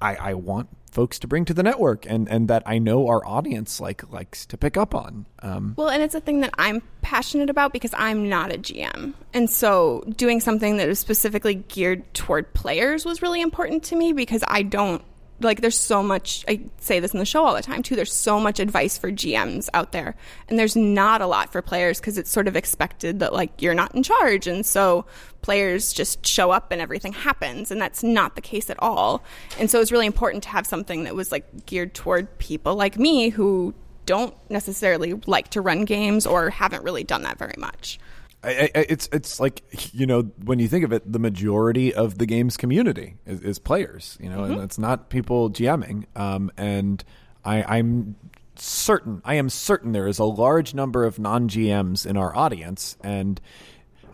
[0.00, 3.26] I I want folks to bring to the network, and and that I know our
[3.26, 5.26] audience like likes to pick up on.
[5.40, 9.14] Um, Well, and it's a thing that I'm passionate about because I'm not a GM.
[9.34, 14.12] And so doing something that is specifically geared toward players was really important to me
[14.12, 15.02] because I don't
[15.40, 17.96] like there's so much I say this in the show all the time too.
[17.96, 20.14] There's so much advice for GMs out there.
[20.48, 23.74] And there's not a lot for players because it's sort of expected that like you're
[23.74, 25.06] not in charge and so
[25.42, 29.22] players just show up and everything happens and that's not the case at all.
[29.58, 32.98] And so it's really important to have something that was like geared toward people like
[32.98, 33.74] me who
[34.06, 37.98] don't necessarily like to run games or haven't really done that very much.
[38.44, 39.62] I, I, it's it's like
[39.94, 43.58] you know when you think of it, the majority of the games community is, is
[43.58, 44.18] players.
[44.20, 46.04] You know, and it's not people GMing.
[46.14, 47.02] Um, and
[47.44, 48.16] I, I'm
[48.56, 52.96] certain, I am certain there is a large number of non GMs in our audience,
[53.02, 53.40] and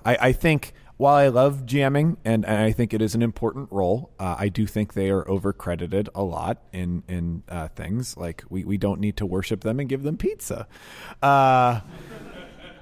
[0.04, 0.74] I, I think.
[0.96, 4.50] While I love GMing and, and I think it is an important role, uh, I
[4.50, 9.00] do think they are overcredited a lot in in uh, things like we, we don't
[9.00, 10.68] need to worship them and give them pizza.
[11.22, 11.80] Uh,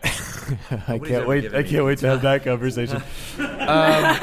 [0.89, 1.55] I can't wait.
[1.55, 3.03] I can't wait to have that conversation.
[3.39, 4.19] um,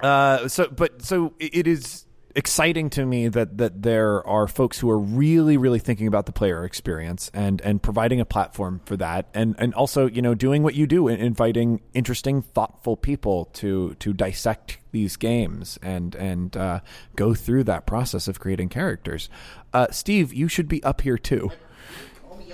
[0.00, 4.78] uh, so, but so it it is exciting to me that that there are folks
[4.78, 8.96] who are really, really thinking about the player experience and and providing a platform for
[8.96, 13.46] that, and and also you know doing what you do, and inviting interesting, thoughtful people
[13.54, 16.80] to to dissect these games and and uh,
[17.16, 19.28] go through that process of creating characters.
[19.72, 21.50] Uh, Steve, you should be up here too.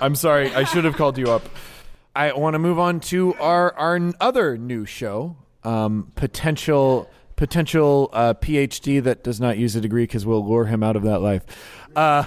[0.00, 1.42] I'm sorry, I should have called you up.
[2.14, 8.34] I want to move on to our our other new show, um, potential potential uh,
[8.34, 11.44] PhD that does not use a degree because we'll lure him out of that life.
[11.94, 12.24] Uh,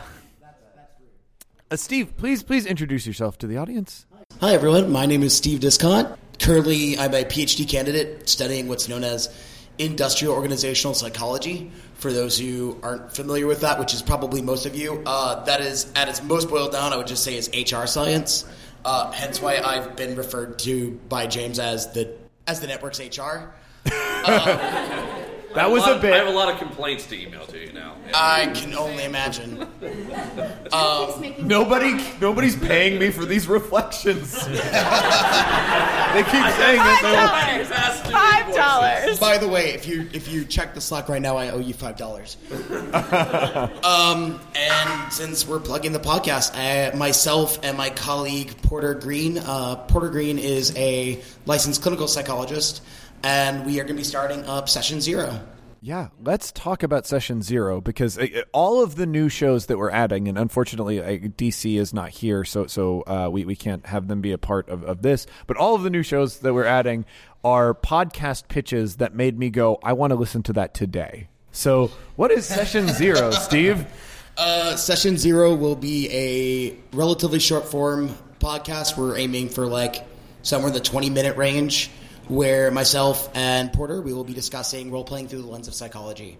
[1.69, 4.05] uh, Steve, please please introduce yourself to the audience.
[4.39, 4.91] Hi, everyone.
[4.91, 6.17] My name is Steve Discont.
[6.39, 9.29] Currently, I'm a PhD candidate studying what's known as
[9.77, 11.71] industrial organizational psychology.
[11.95, 15.61] For those who aren't familiar with that, which is probably most of you, uh, that
[15.61, 18.45] is, at its most boiled down, I would just say is HR science.
[18.83, 22.15] Uh, hence why I've been referred to by James as the
[22.47, 23.53] as the network's HR.
[25.55, 27.73] That was a, have lot- I have a lot of complaints to email to you
[27.73, 27.95] now.
[28.05, 28.11] Yeah.
[28.15, 29.67] I can only imagine.
[31.47, 34.33] Nobody nobody's paying me for these reflections.
[34.45, 36.99] they keep saying that.
[37.01, 38.11] Five dollars.
[38.11, 39.19] Five dollars.
[39.19, 41.73] By the way, if you if you check the Slack right now, I owe you
[41.73, 42.37] five dollars.
[43.83, 49.37] um, and since we're plugging the podcast, I, myself and my colleague Porter Green.
[49.37, 52.81] Uh, Porter Green is a licensed clinical psychologist,
[53.23, 55.41] and we are going to be starting up session zero.
[55.83, 59.79] Yeah, let's talk about session zero because uh, uh, all of the new shows that
[59.79, 64.07] we're adding, and unfortunately, DC is not here, so so uh, we we can't have
[64.07, 65.25] them be a part of, of this.
[65.47, 67.05] But all of the new shows that we're adding
[67.43, 71.29] are podcast pitches that made me go, I want to listen to that today.
[71.51, 73.87] So, what is session zero, Steve?
[74.37, 78.97] Uh, session zero will be a relatively short form podcast.
[78.97, 80.05] We're aiming for like
[80.43, 81.89] somewhere in the 20 minute range
[82.31, 86.37] where myself and Porter, we will be discussing role playing through the lens of psychology.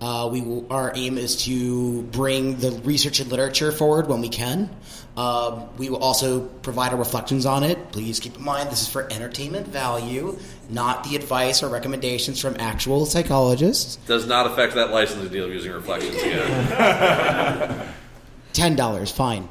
[0.00, 4.28] Uh, we will, our aim is to bring the research and literature forward when we
[4.28, 4.70] can.
[5.16, 7.90] Um, we will also provide our reflections on it.
[7.90, 10.38] Please keep in mind this is for entertainment value,
[10.70, 13.96] not the advice or recommendations from actual psychologists.
[14.06, 17.88] Does not affect that licensing deal of using reflections again.
[18.52, 19.48] Ten dollars, fine.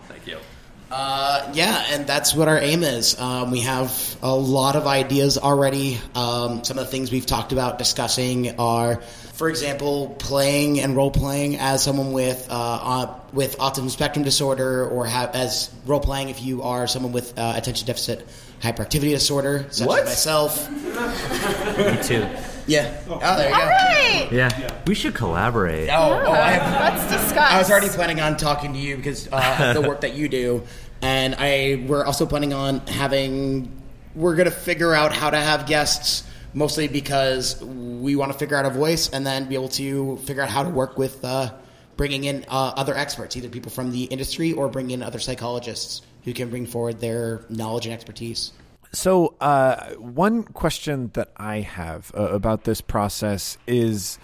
[0.93, 3.17] Uh, yeah, and that's what our aim is.
[3.19, 5.99] Um, we have a lot of ideas already.
[6.15, 8.97] Um, some of the things we've talked about discussing are,
[9.33, 14.85] for example, playing and role playing as someone with uh, uh, with autism spectrum disorder,
[14.85, 18.27] or have, as role playing if you are someone with uh, attention deficit
[18.61, 19.99] hyperactivity disorder, such What?
[20.01, 20.69] as myself.
[21.77, 22.27] Me too.
[22.67, 23.01] Yeah.
[23.07, 23.61] Oh, there you go.
[23.61, 24.29] All right.
[24.31, 24.81] Yeah.
[24.87, 25.89] We should collaborate.
[25.89, 27.51] Oh, oh, I have Let's discuss.
[27.51, 30.29] I was already planning on talking to you because uh, of the work that you
[30.29, 30.63] do,
[31.01, 33.71] and I we're also planning on having.
[34.15, 38.65] We're gonna figure out how to have guests, mostly because we want to figure out
[38.65, 41.53] a voice and then be able to figure out how to work with uh,
[41.95, 46.01] bringing in uh, other experts, either people from the industry or bring in other psychologists
[46.23, 48.51] who can bring forward their knowledge and expertise.
[48.93, 54.19] So, uh, one question that I have uh, about this process is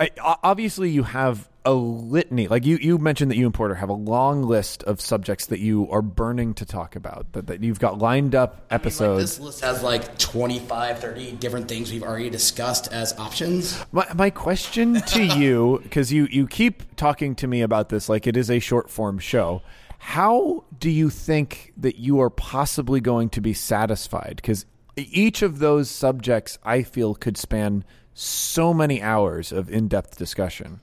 [0.00, 2.46] I, obviously you have a litany.
[2.48, 5.58] Like you, you mentioned that you and Porter have a long list of subjects that
[5.58, 9.36] you are burning to talk about, that, that you've got lined up episodes.
[9.36, 13.84] this list has like 25, 30 different things we've already discussed as options.
[13.90, 18.26] My, my question to you, because you, you keep talking to me about this like
[18.26, 19.62] it is a short form show.
[19.98, 24.36] How do you think that you are possibly going to be satisfied?
[24.36, 24.66] Because
[24.96, 27.84] each of those subjects, I feel, could span
[28.14, 30.80] so many hours of in depth discussion.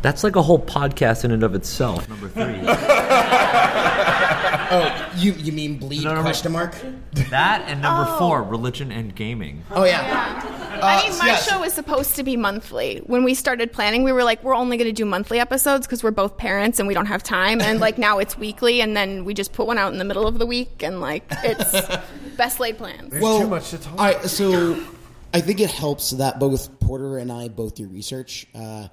[0.00, 2.08] That's like a whole podcast in and of itself.
[2.08, 2.44] Number three.
[4.74, 6.04] Oh, you you mean bleed?
[6.04, 6.22] No, no, no.
[6.22, 6.74] question mark.
[7.30, 9.62] that and number four, religion and gaming.
[9.70, 10.40] Oh yeah.
[10.82, 11.48] I mean, my yes.
[11.48, 12.98] show was supposed to be monthly.
[13.06, 16.02] When we started planning, we were like, we're only going to do monthly episodes because
[16.02, 17.60] we're both parents and we don't have time.
[17.60, 20.26] And like now it's weekly, and then we just put one out in the middle
[20.26, 21.72] of the week, and like it's
[22.36, 23.14] best laid plans.
[23.20, 24.82] well, too much to talk I, so
[25.32, 28.46] I think it helps that both Porter and I both do research.
[28.54, 28.88] Uh,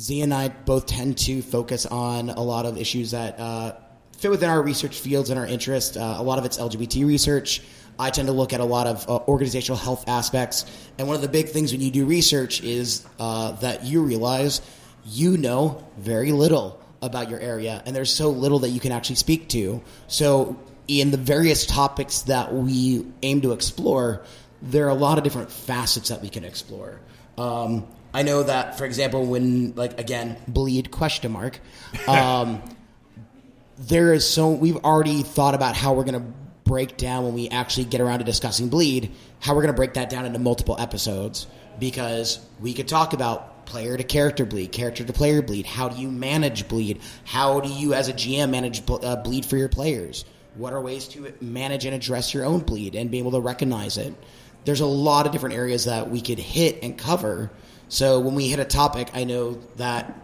[0.00, 3.74] Z and I both tend to focus on a lot of issues that uh,
[4.22, 5.96] fit within our research fields and our interest.
[5.96, 7.60] Uh, a lot of it's LGBT research.
[7.98, 10.64] I tend to look at a lot of uh, organizational health aspects.
[10.96, 14.60] And one of the big things when you do research is uh, that you realize
[15.04, 19.16] you know very little about your area, and there's so little that you can actually
[19.16, 19.82] speak to.
[20.06, 20.56] So,
[20.86, 24.22] in the various topics that we aim to explore,
[24.62, 27.00] there are a lot of different facets that we can explore.
[27.36, 31.58] Um, I know that, for example, when like again bleed question mark,
[32.06, 32.62] um,
[33.78, 36.32] there is so we've already thought about how we're going to
[36.64, 39.10] break down when we actually get around to discussing bleed
[39.40, 41.46] how we're going to break that down into multiple episodes
[41.78, 46.00] because we could talk about player to character bleed character to player bleed how do
[46.00, 50.24] you manage bleed how do you as a gm manage uh, bleed for your players?
[50.54, 53.96] What are ways to manage and address your own bleed and be able to recognize
[53.96, 54.14] it?
[54.66, 57.50] There's a lot of different areas that we could hit and cover.
[57.88, 60.14] So when we hit a topic i know that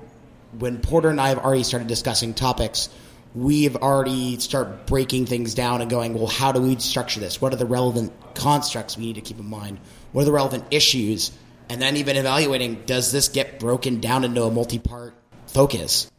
[0.58, 2.88] when Porter and I have already started discussing topics,
[3.34, 7.40] we've already start breaking things down and going, well, how do we structure this?
[7.40, 9.78] What are the relevant constructs we need to keep in mind?
[10.12, 11.30] What are the relevant issues?
[11.68, 15.14] And then even evaluating, does this get broken down into a multi-part
[15.46, 16.10] focus?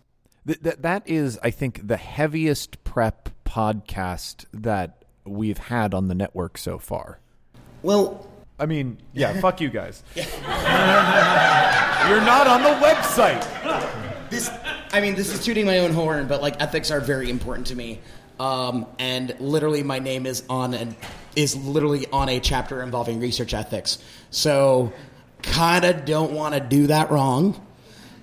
[0.46, 6.58] That that is, I think, the heaviest prep podcast that we've had on the network
[6.58, 7.20] so far.
[7.82, 8.28] Well,
[8.60, 10.04] I mean, yeah, fuck you guys.
[10.16, 10.26] You're
[12.22, 13.46] not on the website.
[14.30, 14.50] This
[14.92, 17.76] i mean this is tooting my own horn but like ethics are very important to
[17.76, 18.00] me.
[18.40, 20.96] Um, and literally my name is on an
[21.36, 23.98] is literally on a chapter involving research ethics.
[24.32, 24.94] So
[25.42, 27.66] kind of don't want to do that wrong.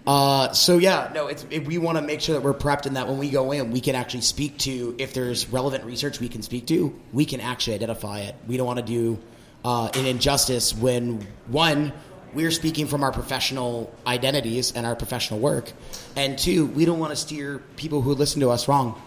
[0.06, 2.96] Uh, so yeah no it's it, we want to make sure that we're prepped and
[2.96, 6.28] that when we go in we can actually speak to if there's relevant research we
[6.28, 8.34] can speak to we can actually identify it.
[8.46, 9.18] We don't want to do
[9.64, 11.92] uh, an injustice when one
[12.34, 15.72] we're speaking from our professional identities and our professional work.
[16.16, 19.00] And two we don't want to steer people who listen to us wrong.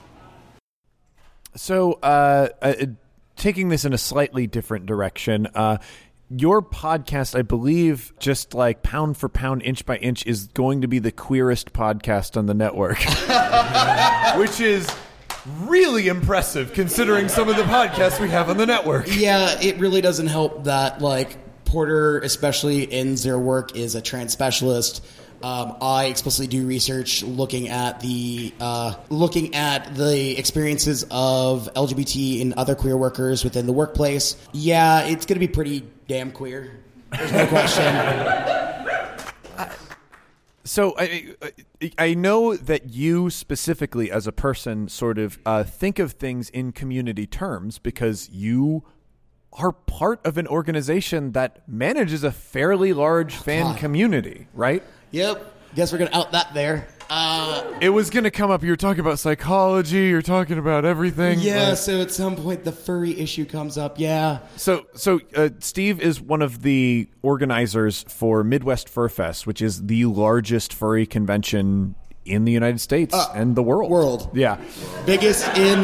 [1.56, 2.74] So, uh, uh,
[3.36, 5.78] taking this in a slightly different direction, uh,
[6.30, 10.88] your podcast, I believe, just like pound for pound, inch by inch, is going to
[10.88, 13.00] be the queerest podcast on the network,
[14.38, 14.88] which is
[15.62, 19.06] really impressive considering some of the podcasts we have on the network.
[19.08, 21.38] yeah it really doesn't help that like
[21.70, 25.04] porter especially in their work is a trans specialist
[25.42, 32.42] um, I explicitly do research looking at the uh, looking at the experiences of LGBT
[32.42, 34.36] and other queer workers within the workplace.
[34.52, 36.82] Yeah, it's going to be pretty damn queer.
[37.12, 37.86] There's no question.
[40.66, 41.34] So I,
[41.82, 46.50] I- I know that you specifically, as a person, sort of uh, think of things
[46.50, 48.84] in community terms because you
[49.54, 54.84] are part of an organization that manages a fairly large fan community, right?
[55.12, 55.56] yep.
[55.76, 56.88] Guess we're going to out that there.
[57.82, 58.64] It was going to come up.
[58.64, 60.08] You were talking about psychology.
[60.08, 61.40] You're talking about everything.
[61.40, 64.00] Yeah, Like- so at some point the furry issue comes up.
[64.00, 64.40] Yeah.
[64.56, 69.86] So, so uh, Steve is one of the organizers for Midwest Fur Fest, which is
[69.86, 71.94] the largest furry convention
[72.26, 73.92] in the United States and the world.
[73.92, 74.30] world.
[74.34, 74.60] Yeah,
[75.06, 75.84] Biggest in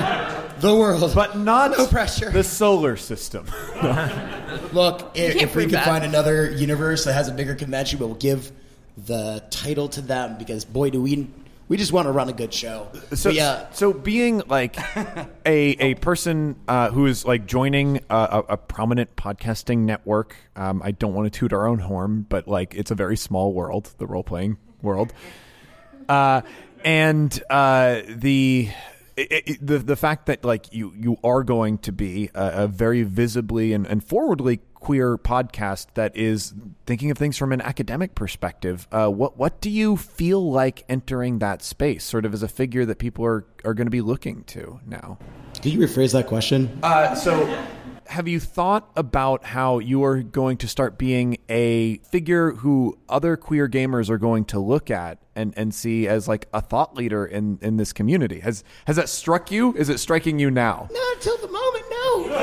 [0.60, 1.12] the world.
[1.16, 2.30] but not No pressure.
[2.30, 3.46] The solar system.
[4.74, 5.86] Look, if, if we prove can that.
[5.86, 8.52] find another universe that has a bigger convention, we'll give
[8.98, 11.28] the title to them because boy, do we
[11.68, 12.88] we just want to run a good show.
[13.14, 14.78] So, But yeah, so being like
[15.46, 20.82] a a person uh, who is like joining a, a, a prominent podcasting network, um,
[20.84, 23.94] I don't want to toot our own horn, but like it's a very small world,
[23.98, 25.14] the role playing world,
[26.08, 26.42] uh,
[26.84, 28.70] and uh, the.
[29.18, 32.68] I i the the fact that like you you are going to be a, a
[32.68, 36.54] very visibly and, and forwardly queer podcast that is
[36.86, 38.88] thinking of things from an academic perspective.
[38.92, 42.86] Uh, what what do you feel like entering that space, sort of as a figure
[42.86, 45.18] that people are are going to be looking to now?
[45.62, 46.80] could you rephrase that question?
[46.84, 47.48] Uh, so,
[48.08, 53.38] have you thought about how you are going to start being a figure who other
[53.38, 57.26] queer gamers are going to look at and, and see as like a thought leader
[57.26, 58.40] in, in this community?
[58.40, 59.74] Has has that struck you?
[59.74, 60.88] Is it striking you now?
[60.92, 61.96] Not until the moment, no.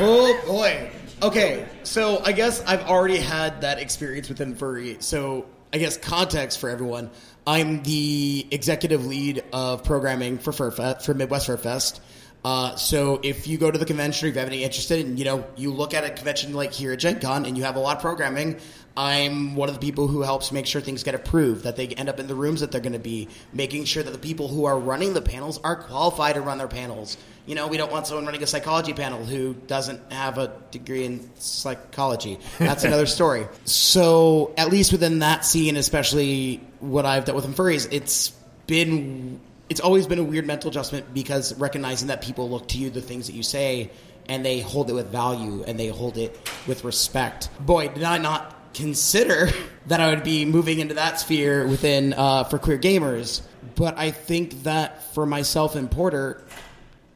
[0.00, 0.90] oh boy.
[1.20, 4.98] Okay, so I guess I've already had that experience within furry.
[5.00, 7.10] So I guess context for everyone.
[7.46, 12.00] I'm the executive lead of programming for Furfest, for Midwest Fur Fest.
[12.48, 15.18] Uh, so if you go to the convention or if you have any interest in,
[15.18, 17.76] you know, you look at a convention like here at Gen Con and you have
[17.76, 18.58] a lot of programming,
[18.96, 22.08] I'm one of the people who helps make sure things get approved, that they end
[22.08, 24.64] up in the rooms that they're going to be, making sure that the people who
[24.64, 27.18] are running the panels are qualified to run their panels.
[27.44, 31.04] You know, we don't want someone running a psychology panel who doesn't have a degree
[31.04, 32.38] in psychology.
[32.58, 33.46] That's another story.
[33.66, 38.30] So, at least within that scene, especially what I've dealt with in furries, it's
[38.66, 39.38] been
[39.68, 43.02] it's always been a weird mental adjustment because recognizing that people look to you the
[43.02, 43.90] things that you say
[44.28, 47.48] and they hold it with value and they hold it with respect.
[47.60, 49.48] Boy, did I not consider
[49.86, 53.42] that I would be moving into that sphere within uh, for queer gamers.
[53.74, 56.42] But I think that for myself and Porter,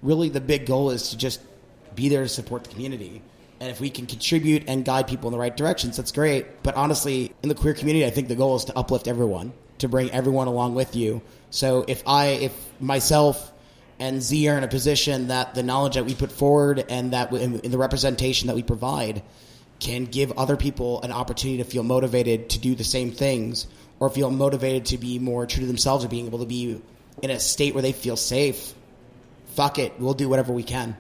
[0.02, 1.40] really the big goal is to just
[1.94, 3.22] be there to support the community.
[3.60, 6.62] And if we can contribute and guide people in the right directions, that's great.
[6.62, 9.88] But honestly, in the queer community, I think the goal is to uplift everyone, to
[9.88, 11.22] bring everyone along with you.
[11.50, 13.52] So if I, if myself
[13.98, 17.30] and Z are in a position that the knowledge that we put forward and that
[17.30, 19.22] we- in the representation that we provide
[19.78, 23.66] can give other people an opportunity to feel motivated to do the same things
[24.00, 26.80] or feel motivated to be more true to themselves or being able to be
[27.20, 28.74] in a state where they feel safe,
[29.54, 30.96] fuck it, we'll do whatever we can.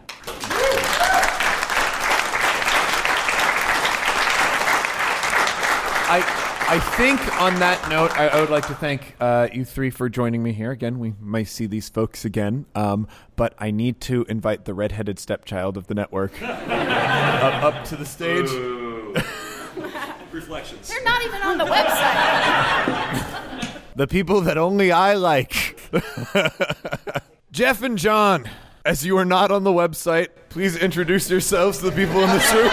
[6.14, 6.41] I
[6.72, 10.08] I think on that note, I, I would like to thank uh, you three for
[10.08, 10.98] joining me here again.
[10.98, 15.76] We might see these folks again, um, but I need to invite the redheaded stepchild
[15.76, 18.48] of the network up, up to the stage.
[20.32, 20.88] Reflections.
[20.88, 23.18] They're not even on the website.
[23.96, 25.78] The people that only I like.
[27.52, 28.48] Jef and Jon,
[28.86, 32.54] as you are not on the website, please introduce yourselves to the people in this
[32.54, 32.70] room.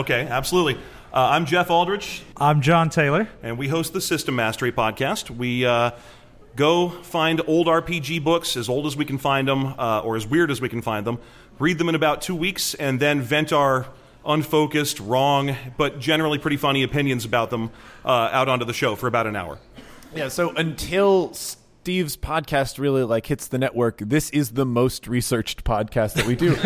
[0.00, 0.78] Okay, absolutely.
[1.16, 3.26] Uh, I'm Jef Aldrich, I'm Jon Taylor.
[3.42, 5.30] and we host the System Mastery podcast.
[5.30, 5.92] We uh,
[6.56, 10.26] go find old RPG books, as old as we can find them, uh, or as
[10.26, 11.18] weird as we can find them,
[11.58, 13.86] read them in about two weeks, and then vent our
[14.26, 17.70] unfocused, wrong, but generally pretty funny opinions about them
[18.04, 19.58] uh, out onto the show for about an hour.
[20.14, 25.64] Yeah, so until Steve's podcast really like hits the network, this is the most researched
[25.64, 26.56] podcast that we do.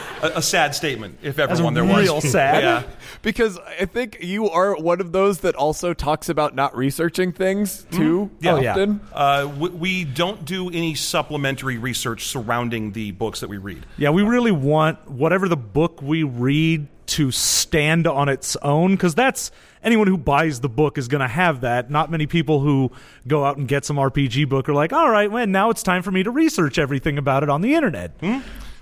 [0.24, 2.02] A, a sad statement, if ever That's one there was.
[2.02, 2.62] real sad.
[2.62, 2.82] Yeah.
[3.22, 7.86] because I think you are one of those that also talks about not researching things
[7.90, 8.52] too Yeah.
[8.54, 8.70] Oh, yeah.
[8.72, 9.00] often.
[9.12, 13.84] Uh, we, we don't do any supplementary research surrounding the books that we read.
[13.98, 19.14] Yeah, we really want whatever the book we read to stand on its own because
[19.14, 19.50] that's
[19.82, 21.90] anyone who buys the book is going to have that.
[21.90, 22.90] Not many people who
[23.28, 26.02] go out and get some RPG book are like, all right, well, now it's time
[26.02, 28.12] for me to research everything about it on the internet.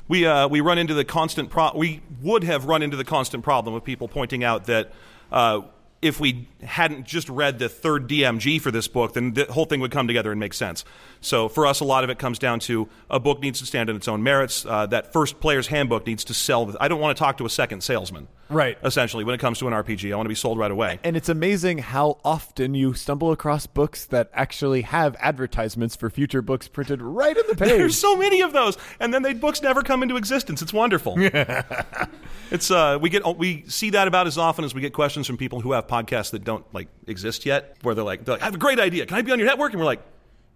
[0.09, 3.45] We uh, we run into the constant pro- we would have run into the constant
[3.45, 4.93] problem of people pointing out that
[5.31, 5.63] uh,
[6.03, 9.81] if we hadn't just read the third DMG for this book, then the whole thing
[9.81, 10.85] would come together and make sense.
[11.21, 13.89] So for us, a lot of it comes down to a book needs to stand
[13.89, 14.67] on its own merits.
[14.67, 16.67] Uh, that first player's handbook needs to sell.
[16.67, 18.27] The- I don't want to talk to a second salesman.
[18.49, 18.77] Right.
[18.85, 20.99] Essentially, when it comes to an RPG, I want to be sold right away.
[21.05, 26.43] And it's amazing how often you stumble across books that actually have advertisements for future
[26.43, 27.69] books printed right in the page.
[27.71, 30.61] There's so many of those, and then the books never come into existence.
[30.61, 31.17] It's wonderful.
[32.53, 35.37] it's uh, we get we see that about as often as we get questions from
[35.37, 38.45] people who have podcasts that don't like exist yet, where they're like, they're like, "I
[38.47, 39.07] have a great idea.
[39.07, 40.03] Can I be on your network?" And we're like,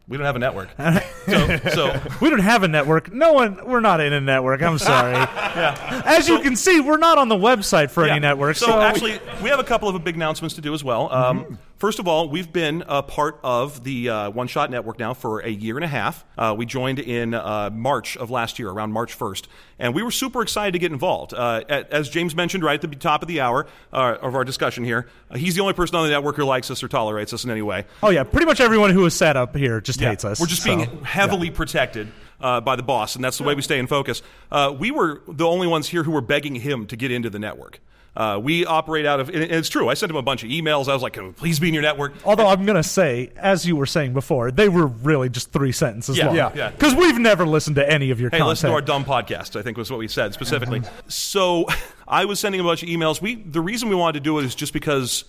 [0.09, 0.69] "We don't have a network."
[1.27, 3.13] so, so We don't have a network.
[3.13, 3.67] No one.
[3.67, 4.63] We're not in a network.
[4.63, 5.13] I'm sorry.
[5.15, 6.03] yeah.
[6.05, 8.13] As you can see, we're not on the website for Yeah.
[8.13, 8.57] any network.
[8.57, 11.13] So, So, actually, we have a couple of big announcements to do as well.
[11.13, 15.13] Um, First of all, we've been a part of the uh, One Shot Network now
[15.13, 16.25] for a year and a half.
[16.39, 19.45] Uh, we joined in uh, March of last year, around March 1st,
[19.79, 21.35] and we were super excited to get involved.
[21.35, 24.85] Uh, as James mentioned right at the top of the hour uh, of our discussion
[24.85, 27.45] here, uh, he's the only person on the network who likes us or tolerates us
[27.45, 27.85] in any way.
[28.03, 30.41] oh yeah, pretty much everyone who is set up here just hates us.
[30.41, 32.11] We're just so, being heavily protected
[32.41, 34.23] uh, by the boss, and that's the way we stay in focus.
[34.51, 37.39] Uh, we were the only ones here who were begging him to get into the
[37.39, 37.81] network.
[38.17, 39.89] Uh, we operate out of, and it's true.
[39.91, 40.89] I sent him a bunch of emails.
[40.89, 43.67] I was like, "Can we please be in your network?" Although I'm gonna say, as
[43.67, 46.37] you were saying before, they were really just three sentences Yeah, long.
[46.37, 46.71] yeah, yeah.
[46.71, 48.49] Because we've never listened to any of your Hey, content.
[48.49, 49.55] listen to our dumb podcast.
[49.55, 50.81] I think was what we said specifically.
[51.09, 51.67] so
[52.09, 53.21] I was sending a bunch of emails.
[53.21, 55.25] We the reason we wanted to do it is just because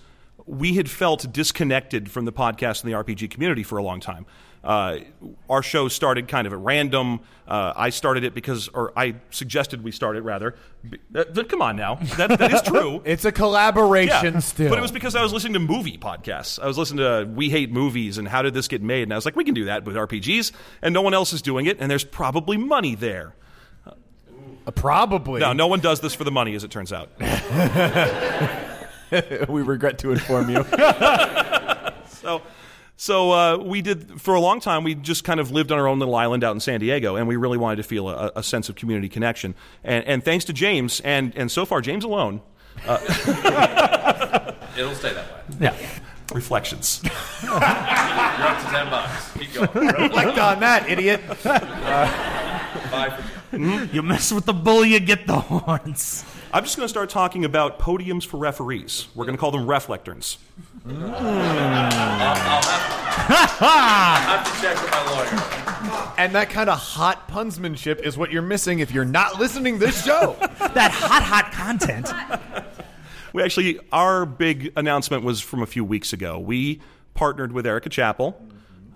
[0.46, 4.26] we had felt disconnected from the podcast and the RPG community for a long time.
[4.68, 5.00] Uh,
[5.50, 7.22] our show started kind of at random.
[7.48, 10.56] Uh, I started it because, or I suggested we start it rather.
[10.90, 13.02] B- that- that- come on now, that, that is true.
[13.06, 14.68] It's a collaboration Yeah, still.
[14.70, 16.60] But it was because I was listening to movie podcasts.
[16.62, 19.04] I was listening to We Hate Movies and How Did This Get Made?
[19.04, 20.52] And I was like, we can do that with RPGs,
[20.82, 23.34] and no one else is doing it, and there's probably money there.
[23.86, 25.40] Uh, probably.
[25.40, 27.10] No, no one does this for the money, as it turns out.
[29.48, 30.66] we regret to inform you.
[32.10, 32.42] So,
[32.98, 34.84] so uh, we did for a long time.
[34.84, 37.28] We just kind of lived on our own little island out in San Diego, and
[37.28, 39.56] we really wanted to feel a, a sense of community connection.
[39.84, 42.42] And, and thanks to James, and and so far James alone,
[44.78, 45.58] It'll stay that way.
[45.60, 45.76] yeah.
[46.34, 47.02] reflections.
[47.44, 49.32] You're up to ten bucks.
[49.38, 49.88] Keep going.
[49.88, 51.22] Reflect on that, idiot.
[52.92, 53.14] Five
[53.50, 56.24] for You mess with the bull, you get the horns.
[56.54, 59.08] I'm just going to start talking about podiums for referees.
[59.16, 60.38] We're going to call them reflectorns.
[60.90, 60.94] I
[64.26, 66.14] have to check with my lawyer.
[66.18, 69.86] And that kind of hot punsmanship is what you're missing if you're not listening to
[69.86, 70.38] this show.
[70.74, 72.10] That hot, hot content.
[73.34, 76.38] We actually, our big announcement was from a few weeks ago.
[76.40, 76.82] We
[77.16, 78.40] partnered with Erika Chappell,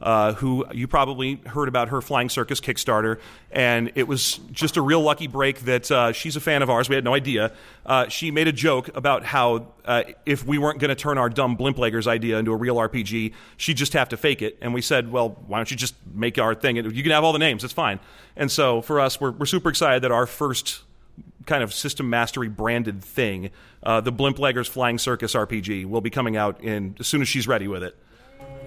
[0.02, 3.20] uh, who you probably heard about her Flying Circus Kickstarter,
[3.52, 6.90] and it was just a real lucky break that uh, she's a fan of ours.
[6.90, 7.54] We had no idea.
[7.86, 11.30] Uh, she made a joke about how uh, if we weren't going to turn our
[11.30, 14.58] dumb Blimpleggers idea into a real RPG, she'd just have to fake it.
[14.62, 16.78] And we said, well, why don't you just make our thing?
[16.78, 18.00] You can have all the names, it's fine.
[18.36, 20.82] And so for us, we're, we're super excited that our first
[21.46, 23.52] kind of system mastery branded thing,
[23.84, 27.48] uh, the Blimpleggers Flying Circus RPG, will be coming out in as soon as she's
[27.48, 27.96] ready with it.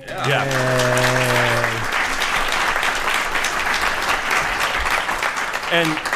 [0.06, 0.44] Yeah.
[5.72, 6.13] And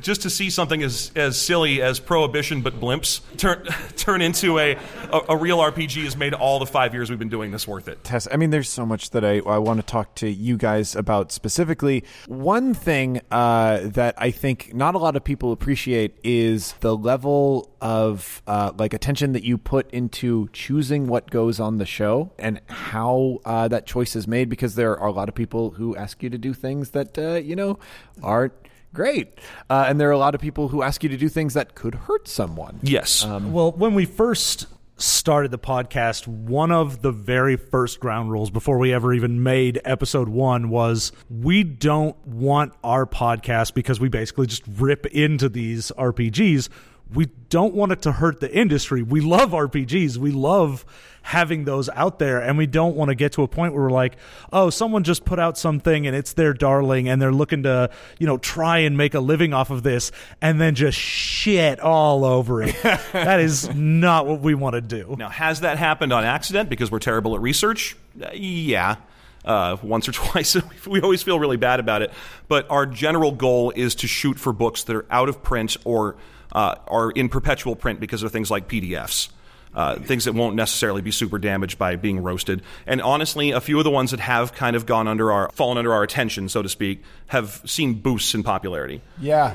[0.00, 3.64] just to see something as, as silly as Prohibition but blimps turn
[3.96, 4.76] turn into a,
[5.12, 7.88] a, a real RPG has made all the five years we've been doing this worth
[7.88, 8.02] it.
[8.04, 10.94] Tess, I mean, there's so much that I, I want to talk to you guys
[10.96, 12.04] about specifically.
[12.26, 17.70] One thing uh, that I think not a lot of people appreciate is the level
[17.80, 22.60] of uh, like attention that you put into choosing what goes on the show and
[22.68, 24.48] how uh, that choice is made.
[24.48, 27.34] Because there are a lot of people who ask you to do things that uh,
[27.34, 27.78] you know
[28.22, 28.52] aren't
[28.92, 29.38] great,
[29.70, 31.74] uh, and there are a lot of people who ask you to do things that
[31.74, 32.80] could hurt someone.
[32.82, 33.24] Yes.
[33.24, 34.66] Well, when we first
[34.96, 39.80] started the podcast, one of the very first ground rules before we ever even made
[39.84, 45.90] episode one was we don't want our podcast because we basically just rip into these
[45.98, 46.68] RPGs.
[47.14, 49.02] We don't want it to hurt the industry.
[49.02, 50.16] We love RPGs.
[50.16, 50.84] We love
[51.22, 53.90] having those out there and we don't want to get to a point where we're
[53.90, 54.16] like,
[54.52, 58.26] "Oh, someone just put out something and it's their darling and they're looking to, you
[58.26, 60.10] know, try and make a living off of this
[60.40, 62.74] and then just shit all over it."
[63.12, 65.14] that is not what we want to do.
[65.18, 67.96] Now, has that happened on accident because we're terrible at research?
[68.20, 68.96] Uh, yeah.
[69.44, 70.56] Uh, once or twice.
[70.86, 72.12] we always feel really bad about it.
[72.48, 76.16] But our general goal is to shoot for books that are out of print or
[76.52, 79.30] uh, are in perpetual print because of things like PDFs.
[79.74, 82.60] Uh, things that won't necessarily be super damaged by being roasted.
[82.86, 85.78] And honestly, a few of the ones that have kind of gone under our, fallen
[85.78, 89.00] under our attention, so to speak, have seen boosts in popularity.
[89.18, 89.54] Yeah.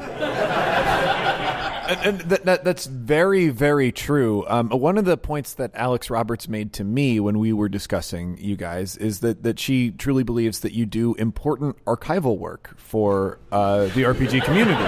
[1.87, 4.43] and and that, that, that's very, very true.
[4.47, 8.39] Um, one of the points that Alex Roberts made to me when we were discussing
[8.39, 13.37] you guys is that, that she truly believes that you do important archival work for
[13.51, 14.83] uh, the RPG community.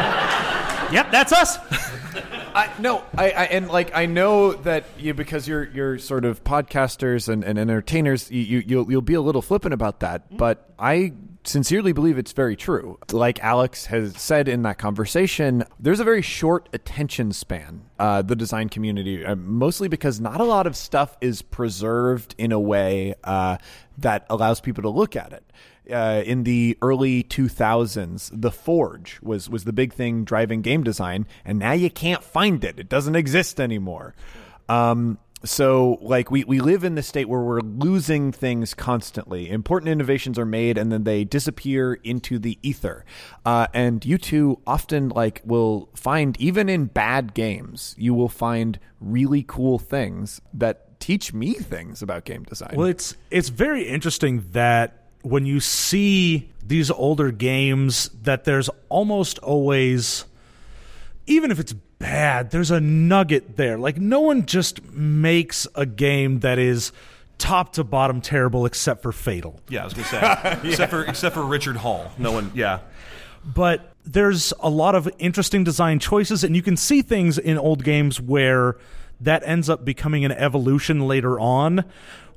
[0.91, 1.57] Yep, that's us.
[2.55, 6.43] I no, I, I and like I know that you because you're you're sort of
[6.43, 10.73] podcasters and, and entertainers, you, you you'll you'll be a little flippant about that, but
[10.79, 11.13] I
[11.43, 12.97] sincerely believe it's very true.
[13.11, 17.83] Like Alex has said in that conversation, there's a very short attention span.
[17.97, 22.51] Uh, the design community, uh, mostly because not a lot of stuff is preserved in
[22.51, 23.57] a way uh,
[23.97, 25.43] that allows people to look at it.
[25.91, 31.25] Uh, in the early 2000s, the Forge was was the big thing driving game design,
[31.45, 32.79] and now you can't find it.
[32.79, 34.13] It doesn't exist anymore.
[34.67, 39.89] Um, so like we, we live in the state where we're losing things constantly important
[39.89, 43.05] innovations are made and then they disappear into the ether
[43.45, 48.79] uh, and you two often like will find even in bad games you will find
[48.99, 54.45] really cool things that teach me things about game design Well, it's it's very interesting
[54.51, 60.25] that when you see these older games, that there's almost always,
[61.27, 63.77] even if it's bad, there's a nugget there.
[63.77, 66.91] Like no one just makes a game that is
[67.37, 69.59] top to bottom terrible except for Fatal.
[69.69, 70.59] Yeah, I was gonna say.
[70.69, 72.11] Except for except for Richard Hall.
[72.17, 72.79] No one yeah.
[73.45, 77.83] but there's a lot of interesting design choices and you can see things in old
[77.83, 78.75] games where
[79.21, 81.85] that ends up becoming an evolution later on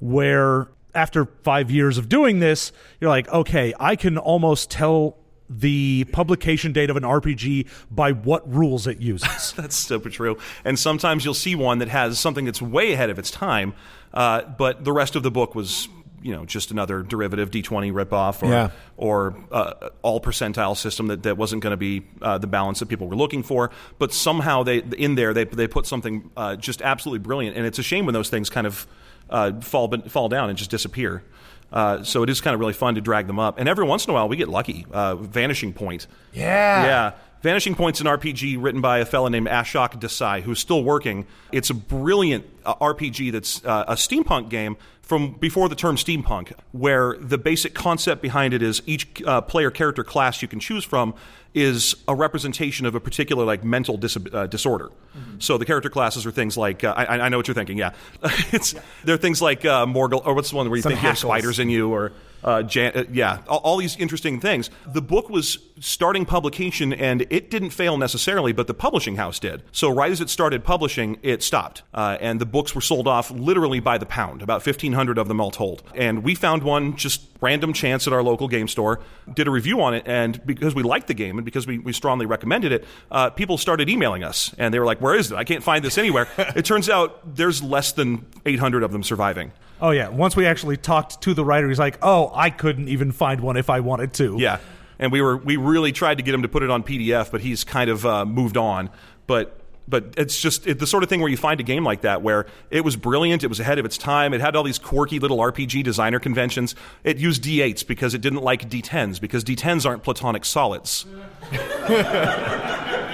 [0.00, 5.16] where after 5 years of doing this you're like okay I can almost tell
[5.50, 9.52] the publication date of an RPG by what rules it uses.
[9.56, 10.38] That's super true.
[10.64, 13.74] And sometimes you'll see one that has something that's way ahead of its time,
[14.14, 15.88] uh, but the rest of the book was,
[16.22, 18.70] you know, just another derivative D20 ripoff or Yeah.
[18.96, 22.86] or uh, all percentile system that, that wasn't going to be uh, the balance that
[22.88, 23.70] people were looking for.
[23.98, 27.78] But somehow they in there they they put something uh, just absolutely brilliant, and it's
[27.78, 28.86] a shame when those things kind of
[29.32, 31.24] uh, fall fall down and just disappear.
[31.72, 34.04] Uh, so it is kind of really fun to drag them up, and every once
[34.04, 34.84] in a while we get lucky.
[34.92, 36.84] Uh, Vanishing Point, Yeah.
[36.84, 37.12] yeah.
[37.42, 41.26] Vanishing Point's an RPG written by a fellow named Ashok Desai, who's still working.
[41.50, 46.52] It's a brilliant uh, RPG that's uh, a steampunk game from before the term steampunk,
[46.70, 50.84] where the basic concept behind it is each uh, player character class you can choose
[50.84, 51.14] from
[51.54, 54.90] is a representation of a particular like mental dis- uh, disorder.
[55.38, 57.76] So the character classes are things like uh, I, I know what you're thinking.
[57.76, 57.92] Yeah,
[58.52, 58.74] it's
[59.04, 61.18] they're things like uh, Morgul or what's the one where you Some think you have
[61.18, 62.12] spiders in you or
[62.44, 64.70] uh, Jan- uh, yeah, all, all these interesting things.
[64.86, 69.62] The book was starting publication, and it didn't fail necessarily, but the publishing house did.
[69.70, 73.30] So right as it started publishing, it stopped, uh, and the books were sold off
[73.30, 75.82] literally by the pound, about fifteen hundred of them all told.
[75.94, 79.00] And we found one just random chance at our local game store,
[79.32, 81.92] did a review on it, and because we liked the game and because we, we
[81.92, 85.36] strongly recommended it, uh, people started emailing us, and they were like, "Where is it?
[85.36, 89.02] I can't find this anywhere." it turns out there's less than eight hundred of them
[89.02, 89.52] surviving.
[89.80, 93.12] oh yeah, once we actually talked to the writer he's like, "Oh, I couldn't even
[93.12, 94.58] find one if I wanted to." Yeah,
[94.98, 97.40] and we were we really tried to get him to put it on PDF, but
[97.40, 98.90] he's kind of uh, moved on.
[99.26, 99.58] But
[99.92, 102.22] but it's just it, the sort of thing where you find a game like that
[102.22, 105.18] where it was brilliant, it was ahead of its time, it had all these quirky
[105.18, 106.74] little RPG designer conventions.
[107.04, 111.06] It used D8s because it didn't like D10s because D10s aren't platonic solids.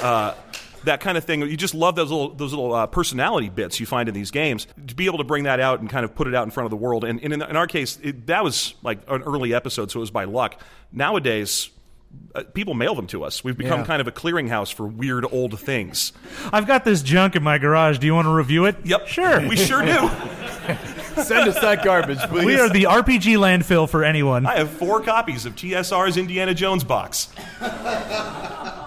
[0.00, 0.32] Uh,
[0.84, 1.40] that kind of thing.
[1.40, 4.68] You just love those little those little uh, personality bits you find in these games.
[4.86, 6.66] To be able to bring that out and kind of put it out in front
[6.66, 9.52] of the world, and, and in, in our case, it, that was like an early
[9.52, 10.60] episode, so it was by luck.
[10.92, 11.70] Nowadays.
[12.34, 13.42] Uh, people mail them to us.
[13.42, 13.86] We've become Yeah.
[13.86, 16.12] kind of a clearinghouse for weird old things.
[16.52, 17.98] I've got this junk in my garage.
[17.98, 18.76] Do you want to review it?
[18.84, 19.40] Yep, Sure.
[19.48, 19.92] we sure do.
[21.22, 24.46] send us that garbage please We are the RPG landfill for anyone.
[24.46, 27.28] I have four copies of TSR's Indiana Jones box.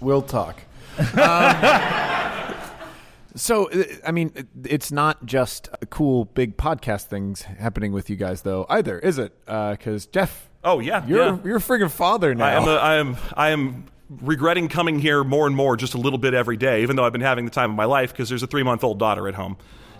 [0.00, 0.60] We'll talk.
[0.98, 1.06] Um,
[3.36, 4.32] so, uh, I mean,
[4.64, 9.32] it's not just cool big podcast things happening with you guys, though, either, is it?
[9.46, 11.38] Because Jef, Oh yeah, you're yeah.
[11.44, 12.44] you're a friggin' father now.
[12.44, 13.84] I am, a, I am, I am
[14.20, 17.12] regretting coming here more and more, just a little bit every day, even though I've
[17.12, 19.34] been having the time of my life because there's a three month old daughter at
[19.34, 19.56] home,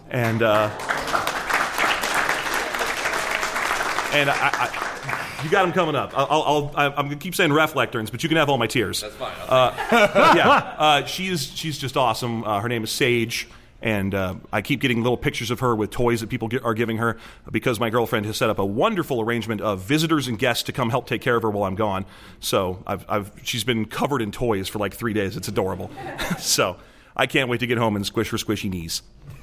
[0.08, 0.70] and uh,
[4.12, 6.12] and I, I, you got him coming up.
[6.16, 8.68] I'll, I'll, I'll I'm gonna keep saying ref lecterns, but you can have all my
[8.68, 9.00] tears.
[9.00, 9.32] That's fine.
[9.48, 9.74] Uh,
[10.36, 12.44] yeah, uh, she's she's just awesome.
[12.44, 13.48] Uh, her name is Sage.
[13.82, 16.74] And uh, I keep getting little pictures of her with toys that people get, are
[16.74, 17.18] giving her
[17.50, 20.90] because my girlfriend has set up a wonderful arrangement of visitors and guests to come
[20.90, 22.06] help take care of her while I'm gone.
[22.38, 25.36] So I've, I've, she's been covered in toys for like three days.
[25.36, 25.90] It's adorable.
[26.38, 26.76] so
[27.16, 29.02] I can't wait to get home and squish her squishy knees.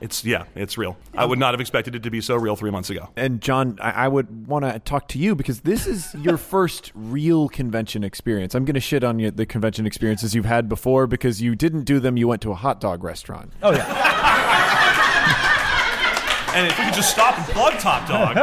[0.00, 0.96] it's yeah, it's real.
[1.16, 3.08] I would not have expected it to be so real three months ago.
[3.16, 6.92] and Jon, I, I would want to talk to you because this is your first
[6.94, 8.54] real convention experience.
[8.54, 11.84] I'm going to shit on you the convention experiences you've had before because you didn't
[11.84, 12.16] do them.
[12.16, 13.52] You went to a hot dog restaurant.
[13.62, 14.26] oh yeah.
[16.52, 18.36] And if we could just stop and plug Top Dog.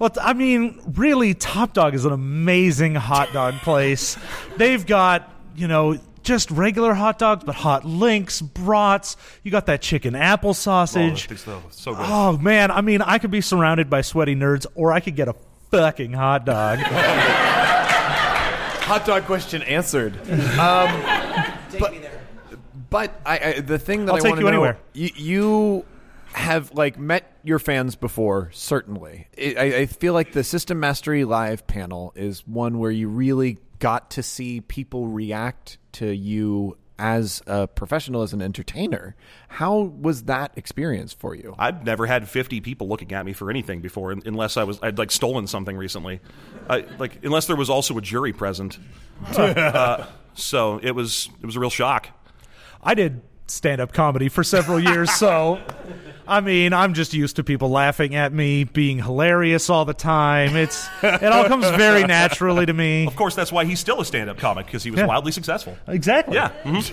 [0.00, 4.16] Well, I mean, really, Top Dog is an amazing hot dog place.
[4.56, 9.16] They've got you know, just regular hot dogs, but hot links, brats.
[9.42, 11.30] You got that chicken apple Oh, sausage.
[11.30, 12.04] it's so, so good.
[12.06, 15.28] Oh man, I mean, I could be surrounded by sweaty nerds, or I could get
[15.28, 15.34] a
[15.70, 16.78] fucking hot dog.
[18.86, 20.14] Hot dog question answered.
[20.58, 21.02] Um,
[21.78, 21.94] but
[22.88, 24.78] but I, I, the thing that I'll I take wanna you know, anywhere.
[24.94, 25.84] You, you
[26.32, 29.26] have like met your fans before, certainly.
[29.36, 33.58] I, I I feel like the System Mastery Live panel is one where you really
[33.80, 39.14] got to see people react to you as a professional, as an entertainer.
[39.48, 41.54] How was that experience for you?
[41.58, 44.98] I've never had 50 people looking at me for anything before, unless I was I'd
[44.98, 46.20] like stolen something recently,
[46.68, 48.78] I, like unless there was also a jury present.
[49.36, 52.08] uh, so it was it was a real shock.
[52.82, 55.60] I did stand up comedy for several years, so
[56.28, 60.56] I mean, I'm just used to people laughing at me, being hilarious all the time.
[60.56, 63.06] It's it all comes very naturally to me.
[63.06, 65.06] Of course, that's why he's still a stand-up comic because he was Yeah.
[65.06, 65.76] wildly successful.
[65.86, 66.34] Exactly.
[66.36, 66.50] Yeah.
[66.64, 66.86] mhm.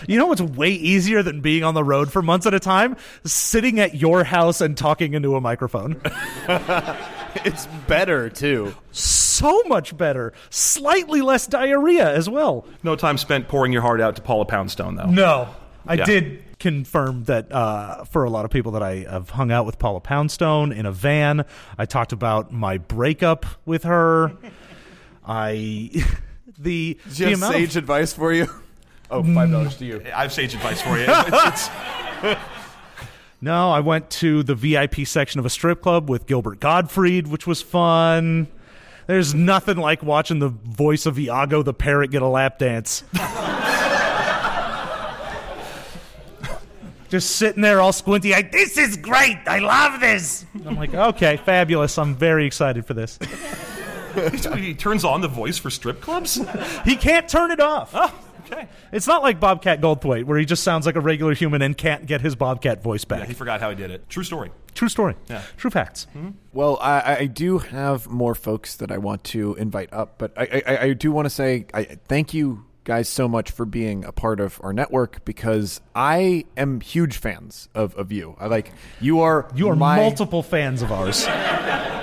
[0.08, 2.96] You know what's way easier than being on the road for months at a time?
[3.24, 6.00] Sitting at your house and talking into a microphone.
[7.44, 8.74] It's better too.
[8.92, 10.32] so much better.
[10.48, 12.64] Slightly less diarrhea as well.
[12.82, 15.04] No time spent pouring your heart out to Paula Poundstone, though.
[15.04, 15.48] No.
[15.86, 16.04] I Yeah.
[16.06, 19.78] did confirm that uh, for a lot of people that I have hung out with
[19.78, 21.44] Paula Poundstone in a van.
[21.76, 24.32] I talked about my breakup with her.
[25.26, 25.90] I
[26.58, 28.48] the, Do the have amount sage of, advice for you?
[29.08, 30.02] Oh, five dollars to you.
[30.12, 31.04] I have sage advice for you.
[31.04, 31.70] It's-
[32.24, 32.38] it's-
[33.40, 37.46] No, I went to the VIP section of a strip club with Gilbert Gottfried, which
[37.46, 38.48] was fun.
[39.06, 43.04] There's nothing like watching the voice of Iago the parrot get a lap dance.
[47.08, 48.52] Just sitting there all squinty eyed.
[48.52, 49.38] This is great.
[49.46, 50.44] I love this.
[50.64, 51.98] I'm like, okay, fabulous.
[51.98, 53.18] I'm very excited for this.
[54.56, 56.40] he turns on the voice for strip clubs.
[56.84, 57.90] He can't turn it off.
[57.94, 58.12] Oh,
[58.46, 58.66] okay.
[58.92, 62.06] It's not like Bobcat Goldthwait, where he just sounds like a regular human and can't
[62.06, 63.20] get his Bobcat voice back.
[63.20, 64.08] Yeah, He forgot how he did it.
[64.08, 64.50] True story.
[64.74, 65.16] True story.
[65.28, 65.42] Yeah.
[65.56, 66.06] True facts.
[66.16, 66.30] Mm-hmm.
[66.52, 70.62] Well, I, I do have more folks that I want to invite up, but I,
[70.66, 74.12] I, I do want to say I thank you guys so much for being a
[74.12, 78.36] part of our network because I am huge fans of, of you.
[78.38, 81.26] I like you are You are my, multiple fans of ours.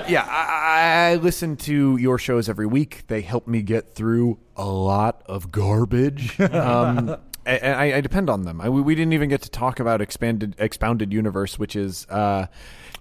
[0.06, 3.08] Yeah, I, I listen to your shows every week.
[3.08, 6.38] They help me get through a lot of garbage.
[6.54, 7.16] Um,
[7.46, 8.60] I, I depend on them.
[8.60, 12.48] I, we, we didn't even get to talk about expanded expounded universe, which is uh,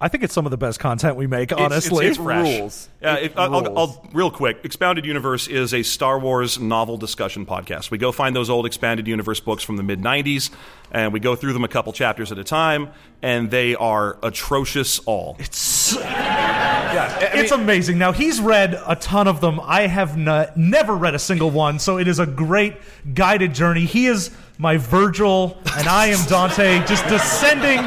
[0.02, 2.06] I think it's some of the best content we make, honestly.
[2.06, 2.58] it's, it's fresh.
[2.58, 2.88] rules.
[3.00, 3.78] Yeah, It it- I'll, I'll.
[3.78, 4.58] I'll- real quick.
[4.64, 7.90] Expounded Universe is a Star Wars novel discussion podcast.
[7.92, 10.50] We go find those old Expanded Universe books from the mid '90s,
[10.92, 12.90] and we go through them a couple chapters at a time,
[13.22, 14.98] and they are atrocious.
[15.00, 17.98] All It's, yeah, it's amazing.
[17.98, 19.58] Now, he's read a ton of them.
[19.64, 22.76] I have n- never read a single one, so it is a great
[23.14, 23.86] guided journey.
[23.86, 27.78] He is my Virgil, and I am Dante, just descending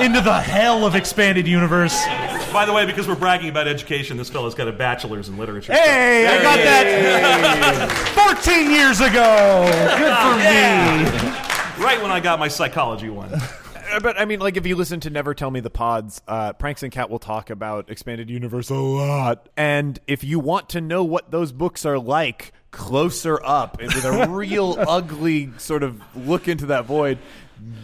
[0.00, 2.04] into the hell of expanded universe.
[2.52, 5.72] By the way, because we're bragging about education, this fellow's got a bachelor's in literature.
[5.72, 9.66] Hey, I got that 14 years ago.
[9.98, 11.53] Good for me.
[11.78, 13.30] Right when I got my psychology one.
[13.92, 16.54] Uh, But I mean, like if you listen to Never Tell Me the Pods, uh,
[16.54, 19.50] Pranks and Kat will talk about expanded universe a lot.
[19.58, 24.06] And if you want to know what those books are like, closer up and with
[24.06, 27.18] a real ugly sort of look into that void,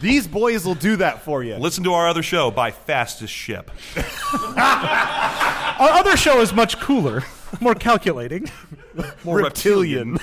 [0.01, 1.57] these boys will do that for you.
[1.57, 3.71] Listen to our other show by Fastest Ship.
[4.57, 7.23] Our other show is much cooler,
[7.61, 8.51] more calculating.
[9.23, 10.19] More reptilian.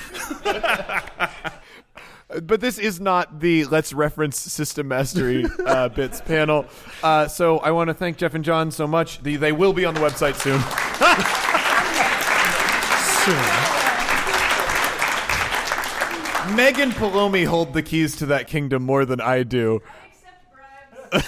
[2.27, 6.65] But this is not the let's reference system mastery uh, bits panel.
[7.01, 9.23] Uh, so I want to thank Jef and Jon so much.
[9.23, 10.59] The, they will be on the website soon.
[13.23, 13.77] soon.
[16.57, 19.81] Meghan Palomi hold the keys to that kingdom more than I do.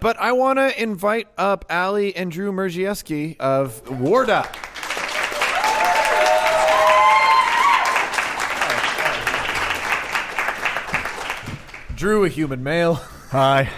[0.00, 4.46] But I want to invite up Aly and Drew Mierzejewski of Warda.
[11.96, 12.94] Drew, a human male.
[13.30, 13.68] Hi.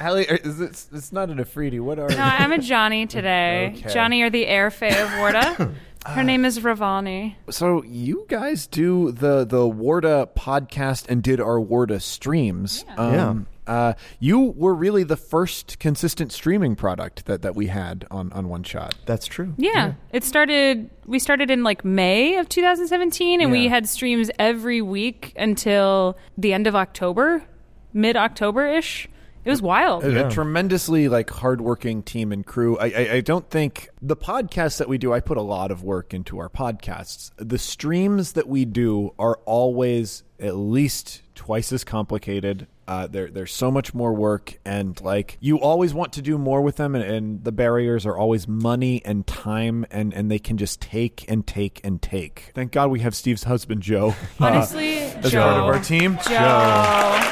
[0.00, 1.78] Aly, are- is it, it's not an Afridi.
[1.80, 2.16] What are you?
[2.16, 3.74] No, I'm a Johnny today.
[3.78, 3.92] Okay.
[3.92, 5.74] Johnny or the air fae of Warda.
[6.06, 7.36] Her name is Ravani.
[7.50, 12.84] So you guys do the the Warda podcast and did our Warda streams.
[12.98, 18.32] Um, Uh, you were really the first consistent streaming product that, that we had on,
[18.32, 18.94] on One Shot.
[19.06, 19.54] That's true.
[19.56, 19.94] Yeah.
[20.12, 25.32] It started we started in like May of 2017 and we had streams every week
[25.36, 27.44] until the end of October,
[27.92, 29.08] mid-October-ish.
[29.44, 30.04] It was wild.
[30.04, 32.78] a, a tremendously like hardworking team and crew.
[32.78, 35.12] I, I, I don't think the podcasts that we do.
[35.12, 37.30] I put a lot of work into our podcasts.
[37.36, 42.66] The streams that we do are always at least twice as complicated.
[42.86, 46.60] Uh, there, there's so much more work, and like you always want to do more
[46.60, 50.58] with them, and, and the barriers are always money and time, and and they can
[50.58, 52.50] just take and take and take.
[52.54, 54.10] Thank God we have Steve's husband Joe.
[54.10, 55.40] uh, Honestly, as Joe.
[55.42, 56.18] part of our team.
[56.28, 57.30] Joe.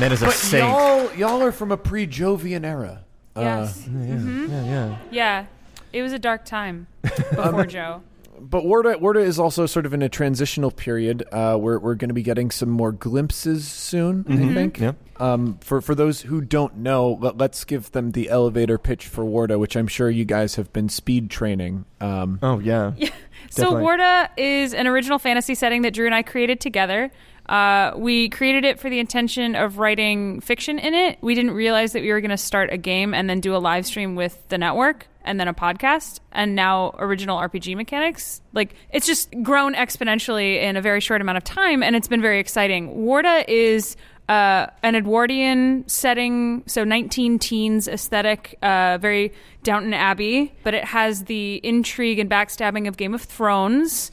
[0.00, 0.64] Man is a But saint.
[0.68, 3.04] y'all, y'all are from a pre-Jovian era.
[3.36, 3.86] Yes.
[3.88, 4.96] Yeah, yeah.
[5.12, 5.46] Yeah.
[5.92, 8.02] It was a dark time before Joe.
[8.44, 11.24] But Warda, Warda is also sort of in a transitional period.
[11.32, 14.24] Uh, we're we're going to be getting some more glimpses soon.
[14.28, 14.78] I think.
[14.80, 14.92] Yeah.
[15.16, 19.24] Um, for for those who don't know, let, let's give them the elevator pitch for
[19.24, 21.84] Warda, which I'm sure you guys have been speed training.
[22.00, 22.92] Um, Oh yeah.
[22.96, 23.10] yeah.
[23.50, 23.84] So Definitely.
[23.84, 27.12] Warda is an original fantasy setting that Drew and I created together.
[27.46, 31.18] Uh, we created it for the intention of writing fiction in it.
[31.20, 33.58] We didn't realize that we were going to start a game and then do a
[33.58, 38.40] live stream with the network and then a podcast and now original RPG mechanics.
[38.52, 42.22] Like it's just grown exponentially in a very short amount of time and it's been
[42.22, 42.94] very exciting.
[42.96, 43.96] Warda is
[44.28, 51.24] uh, an Edwardian setting, so 19 teens aesthetic, uh, very Downton Abbey, but it has
[51.24, 54.10] the intrigue and backstabbing of Game of Thrones.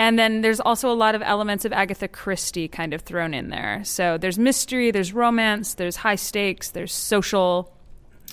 [0.00, 3.50] And then there's also a lot of elements of Agatha Christie kind of thrown in
[3.50, 3.82] there.
[3.84, 7.70] So there's mystery, there's romance, there's high stakes, there's social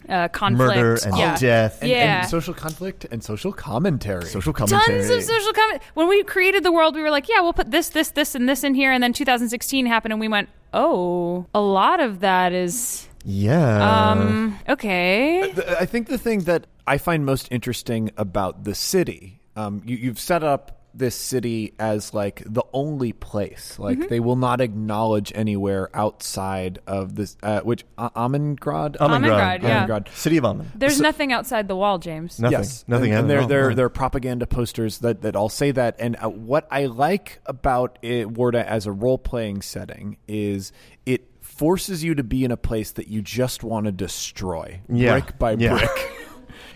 [0.08, 0.78] uh, conflict.
[0.78, 1.36] Murder and yeah.
[1.38, 1.82] death.
[1.82, 2.22] and, Yeah.
[2.22, 4.24] and social conflict and social commentary.
[4.28, 5.00] Social commentary.
[5.00, 5.82] Tons of social comment.
[5.94, 8.48] When we created the world, we were like, yeah, we'll put this, this, this, and
[8.48, 8.94] this in here.
[8.94, 14.12] And then 2016 happened, and we went, oh, a lot of that is Yeah.
[14.12, 15.52] um okay.
[15.82, 20.20] I think the thing that I find most interesting about the city, um, you, you've
[20.22, 23.78] set up this city as like the only place.
[23.80, 24.08] Like Mm-hmm.
[24.10, 27.38] they will not acknowledge anywhere outside of this.
[27.44, 28.98] Uh, which uh, Amengrad.
[28.98, 29.86] Amengrad, yeah.
[29.88, 30.10] Amengrad.
[30.14, 30.72] City of Amen.
[30.76, 32.40] There's nothing outside the wall, James.
[32.40, 32.58] Nothing.
[32.60, 33.12] Yes, Nothing.
[33.14, 35.96] And, and at they're they're they're propaganda posters that that all say that.
[36.00, 40.72] And uh, what I like about it, Warda as a role playing setting is
[41.06, 45.20] it forces you to be in a place that you just want to destroy, Yeah.
[45.20, 45.78] brick by Yeah.
[45.78, 46.12] brick.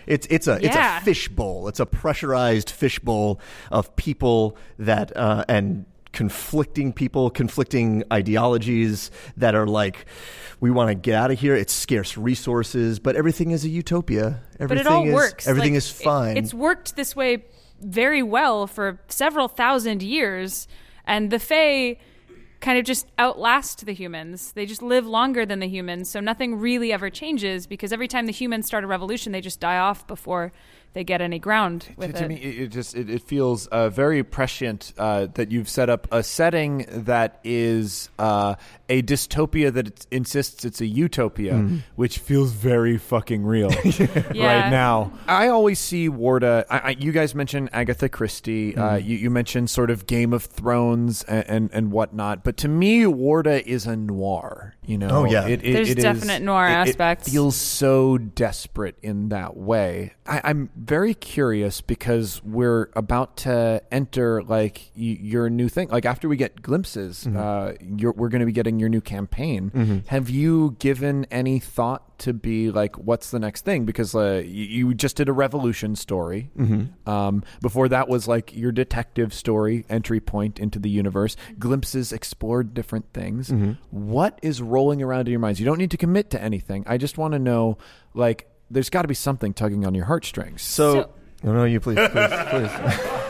[0.06, 1.68] It's it's a it's a fishbowl.
[1.68, 9.66] It's a pressurized fishbowl of people that uh, and conflicting people, conflicting ideologies that are
[9.66, 10.04] like,
[10.60, 11.54] we want to get out of here.
[11.56, 14.40] It's scarce resources, but everything is a utopia.
[14.52, 15.48] but Everything it all is, works.
[15.48, 16.36] Everything Like, is fine.
[16.36, 17.44] it- it's worked this way
[17.80, 20.68] very well for several thousand years,
[21.06, 21.96] and the Fae
[22.62, 24.52] kind of just outlast the humans.
[24.52, 28.24] They just live longer than the humans, so nothing really ever changes because every time
[28.24, 30.52] the humans start a revolution, they just die off before
[30.94, 32.28] they get any ground with to, to it.
[32.28, 36.22] me, it, just it, it feels uh, very prescient uh, that you've set up a
[36.22, 38.54] setting that is uh,
[38.92, 41.54] a dystopia that it insists it's a utopia,
[41.96, 43.70] which feels very fucking real
[44.34, 44.62] Yeah.
[44.62, 45.12] right now.
[45.26, 46.64] I always see Warda.
[46.68, 48.76] I, I, you guys mentioned Agatha Christie.
[48.76, 52.44] Uh, you, you mentioned sort of Game of Thrones and, and and whatnot.
[52.44, 54.74] But to me, Warda is a noir.
[54.84, 55.46] You know, Oh, yeah.
[55.46, 57.28] it, it, There's it is- definite noir it- it aspects.
[57.32, 60.12] feels so desperate in that way.
[60.26, 65.88] I, I'm very curious because we're about to enter like y- your new thing.
[65.88, 70.04] Like after we get glimpses, uh, you're, we're going to be getting your new campaign.
[70.08, 73.84] Have you given any thought to be like, what's the next thing?
[73.84, 76.50] Because uh, you, you just did a revolution story.
[77.06, 81.36] Um, before that was like your detective story entry point into the universe.
[81.58, 83.50] Glimpses explored different things.
[83.90, 85.58] What is rolling around in your minds?
[85.60, 86.84] You don't need to commit to anything.
[86.86, 87.78] I just want to know,
[88.14, 90.62] like, there's got to be something tugging on your heartstrings.
[90.62, 91.10] so, So-
[91.44, 92.70] no, no, you please, please, please.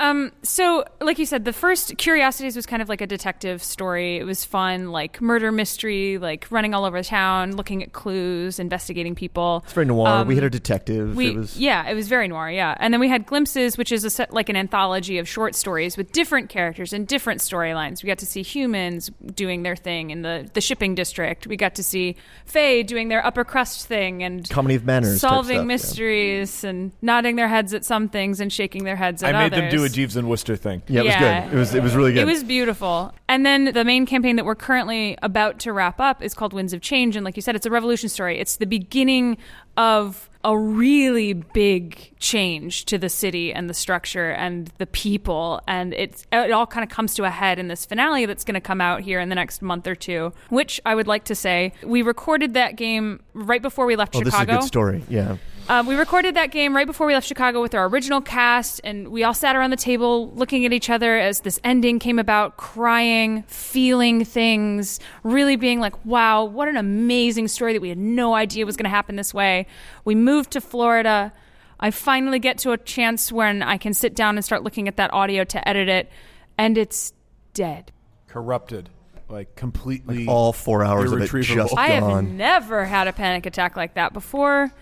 [0.00, 4.16] Um, so like you said, the first Curiosities was kind of like a detective story.
[4.16, 9.14] It was fun, like murder mystery, like running all over town, looking at clues, investigating
[9.14, 9.60] people.
[9.64, 10.08] It's very noir.
[10.08, 11.14] Um, we had a detective.
[11.14, 12.74] We, it was yeah, it was very noir, yeah.
[12.80, 15.98] And then we had Glimpses, which is a set, like an anthology of short stories
[15.98, 18.02] with different characters and different storylines.
[18.02, 21.46] We got to see humans doing their thing in the, the shipping district.
[21.46, 22.16] We got to see
[22.46, 25.20] Fae doing their upper crust thing and comedy of manners.
[25.20, 25.62] solving stuff, yeah.
[25.64, 29.52] mysteries and nodding their heads at some things and shaking their heads I at made
[29.52, 29.89] others.
[29.90, 30.82] Them Jeeves and Wooster thing.
[30.88, 31.54] Yeah, it was good.
[31.54, 32.22] It was it was really good.
[32.22, 33.14] It was beautiful.
[33.28, 36.72] And then the main campaign that we're currently about to wrap up is called Winds
[36.72, 37.16] of Change.
[37.16, 38.38] And like you said, it's a revolution story.
[38.38, 39.38] It's the beginning
[39.76, 45.60] of a really big change to the city and the structure and the people.
[45.68, 48.54] And it's, it all kind of comes to a head in this finale that's going
[48.54, 51.34] to come out here in the next month or two, which I would like to
[51.34, 54.60] say we recorded that game right before we left oh, this is a Chicago.
[54.60, 55.04] good story.
[55.10, 55.36] Yeah.
[55.70, 59.06] Um, we recorded that game right before we left Chicago with our original cast, and
[59.06, 62.56] we all sat around the table looking at each other as this ending came about,
[62.56, 68.34] crying, feeling things, really being like, wow, what an amazing story that we had no
[68.34, 69.68] idea was going to happen this way.
[70.04, 71.32] We moved to Florida.
[71.78, 74.96] I finally get to a chance when I can sit down and start looking at
[74.96, 76.10] that audio to edit it,
[76.58, 77.12] and it's
[77.54, 77.92] dead.
[78.26, 78.90] Corrupted,
[79.28, 80.26] like completely.
[80.26, 81.62] All four hours of it irretrievable.
[81.62, 84.72] just I have never had a panic attack like that before.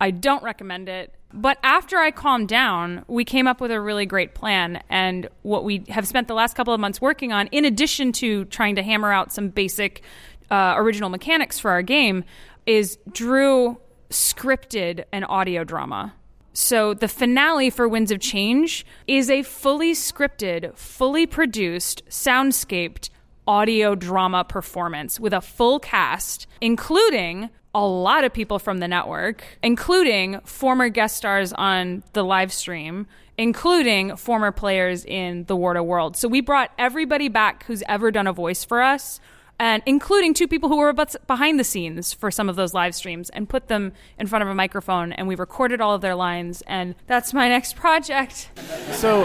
[0.00, 1.14] I don't recommend it.
[1.32, 4.82] But after I calmed down, we came up with a really great plan.
[4.88, 8.46] And what we have spent the last couple of months working on, in addition to
[8.46, 10.02] trying to hammer out some basic
[10.50, 12.24] uh, original mechanics for our game,
[12.64, 13.78] is Drew
[14.10, 16.14] scripted an audio drama.
[16.54, 23.10] So the finale for Winds of Change is a fully scripted, fully produced, soundscaped
[23.46, 29.44] audio drama performance with a full cast, including a lot of people from the network,
[29.62, 33.06] including former guest stars on the live stream,
[33.36, 36.16] including former players in the Warda world.
[36.16, 39.20] So we brought everybody back who's ever done a voice for us.
[39.60, 43.28] And including two people who were behind the scenes for some of those live streams
[43.30, 46.62] and put them in front of a microphone and we recorded all of their lines
[46.68, 48.50] and that's my next project.
[48.92, 49.24] So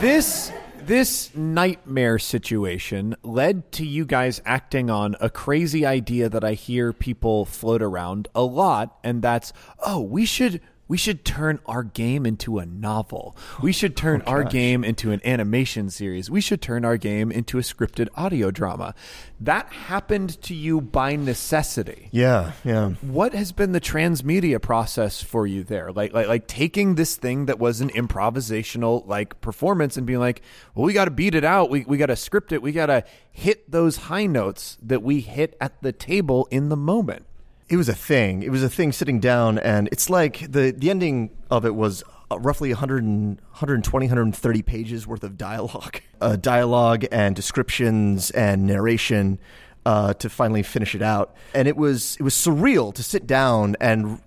[0.00, 0.52] this
[0.88, 6.94] this nightmare situation led to you guys acting on a crazy idea that I hear
[6.94, 9.52] people float around a lot and that's
[9.84, 13.36] oh we should we should turn our game into a novel.
[13.62, 16.30] We should oh, turn our game into an animation series.
[16.30, 18.94] We should turn our game into a scripted audio drama.
[19.40, 22.90] That happened to you by necessity Yeah, yeah.
[23.02, 27.46] what has been the transmedia process for you there like like like taking this thing
[27.46, 30.42] that was an improvisational like performance and being like
[30.74, 32.86] well we got to beat it out we, we got to script it we got
[32.86, 37.26] to hit those high notes that we hit at the table in the moment
[37.68, 38.42] It was a thing.
[38.42, 42.02] It was a thing sitting down, and it's like the the ending of it was
[42.30, 48.66] uh, roughly 100 and, 120, 130 pages worth of dialogue, uh, dialogue and descriptions and
[48.66, 49.38] narration
[49.84, 51.34] uh, to finally finish it out.
[51.54, 54.20] And it was it was surreal to sit down and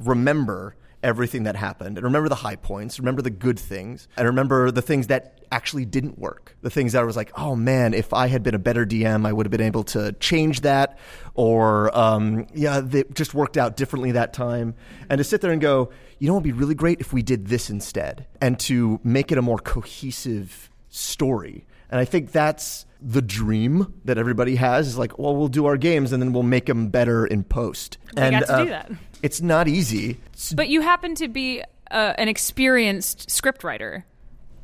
[0.00, 4.70] remember everything that happened and remember the high points, remember the good things, and remember
[4.70, 6.56] the things that actually didn't work.
[6.62, 9.26] The things that I was like, oh man, if I had been a better DM,
[9.26, 10.98] I would have been able to change that,
[11.34, 14.74] or um, yeah, it just worked out differently that time.
[15.08, 17.22] And to sit there and go, you know, what would be really great if we
[17.22, 21.64] did this instead, and to make it a more cohesive story.
[21.90, 25.76] And I think that's the dream that everybody has is like, well, we'll do our
[25.76, 27.96] games and then we'll make them better in post.
[28.16, 28.90] We and got to uh, do that.
[29.22, 30.18] It's not easy.
[30.34, 34.02] S- But you happen to be uh, an experienced scriptwriter.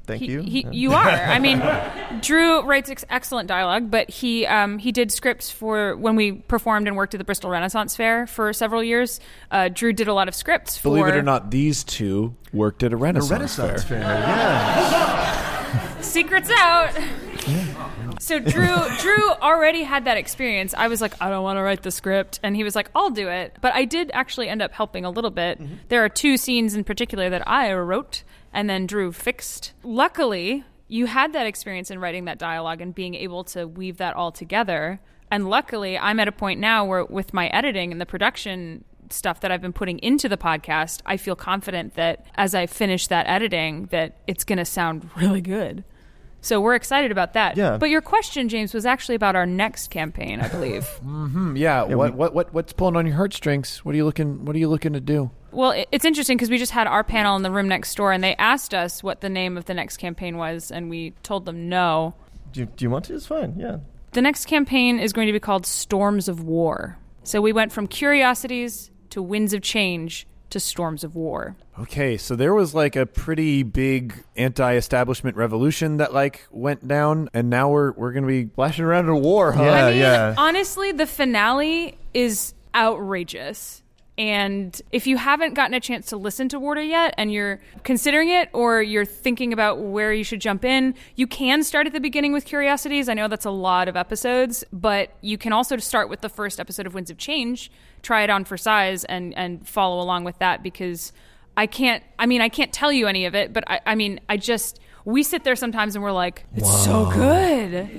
[0.07, 0.43] Thank He, you.
[0.43, 0.71] he, Yeah.
[0.73, 1.09] you are.
[1.09, 1.63] I mean,
[2.21, 6.87] Drew writes ex- excellent dialogue, but he um, he did scripts for when we performed
[6.89, 9.19] and worked at the Bristol Renaissance Fair for several years.
[9.51, 10.77] Uh, Drew did a lot of scripts.
[10.77, 14.01] For, believe it or not these two worked at a The renaissance, Renaissance fair.
[14.03, 14.11] Fair.
[14.11, 15.44] Yeah.
[16.05, 16.93] Secrets out.
[18.21, 20.75] So Drew Drew already had that experience.
[20.77, 23.11] I was like, I don't want to write the script, and he was like, I'll
[23.11, 23.57] do it.
[23.61, 25.61] But I did actually end up helping a little bit.
[25.61, 25.75] Mm-hmm.
[25.89, 28.23] There are two scenes in particular that I wrote
[28.55, 29.73] and then Drew fixed.
[29.83, 34.15] Luckily, you had that experience in writing that dialogue and being able to weave that
[34.15, 35.01] all together.
[35.31, 39.41] And luckily, I'm at a point now where with my editing and the production stuff
[39.41, 43.27] that I've been putting into the podcast, I feel confident that as I finish that
[43.27, 45.85] editing that it's going to sound really good.
[46.45, 47.57] So we're excited about that.
[47.57, 47.79] Yeah.
[47.79, 50.87] But your question, James, was actually about our next campaign, I believe.
[51.05, 54.55] Hmm, yeah, what, what what what's pulling on your heartstrings what are you looking what
[54.55, 57.37] are you looking to do well, it- it's interesting because we just had our panel
[57.37, 59.97] in the room next door, and they asked us what the name of the next
[59.99, 62.15] campaign was, and we told them no.
[62.53, 63.15] do, you, do you want to?
[63.15, 63.55] It's fine.
[63.59, 63.79] Yeah.
[64.13, 66.99] The next campaign is going to be called Storms of War.
[67.23, 71.57] So we went from Curiosities to Winds of Change to Storms of War.
[71.81, 77.51] Okay, so there was like a pretty big anti-establishment revolution that like went down, and
[77.51, 79.65] now we're we're gonna be flashing around in a war, huh?
[79.65, 80.35] Yeah, I mean, yeah.
[80.39, 83.83] honestly, the finale is outrageous.
[84.17, 88.29] And if you haven't gotten a chance to listen to Warda yet and you're considering
[88.29, 92.01] it or you're thinking about where you should jump in, you can start at the
[92.01, 93.09] beginning with Curiosities.
[93.09, 96.61] I know that's a lot of episodes, but you can also start with the first
[96.61, 97.73] episode of Winds of Change,
[98.03, 101.13] try it on for size and, and follow along with that because
[101.57, 104.21] I can't, I mean, I can't tell you any of it, but I, I mean,
[104.29, 107.91] I just, we sit there sometimes and we're like, it's so good.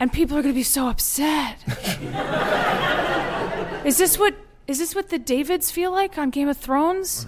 [0.00, 1.58] And people are going to be so upset.
[3.84, 4.34] Is this what
[4.68, 7.24] is this what the Davids feel like on Game of Thrones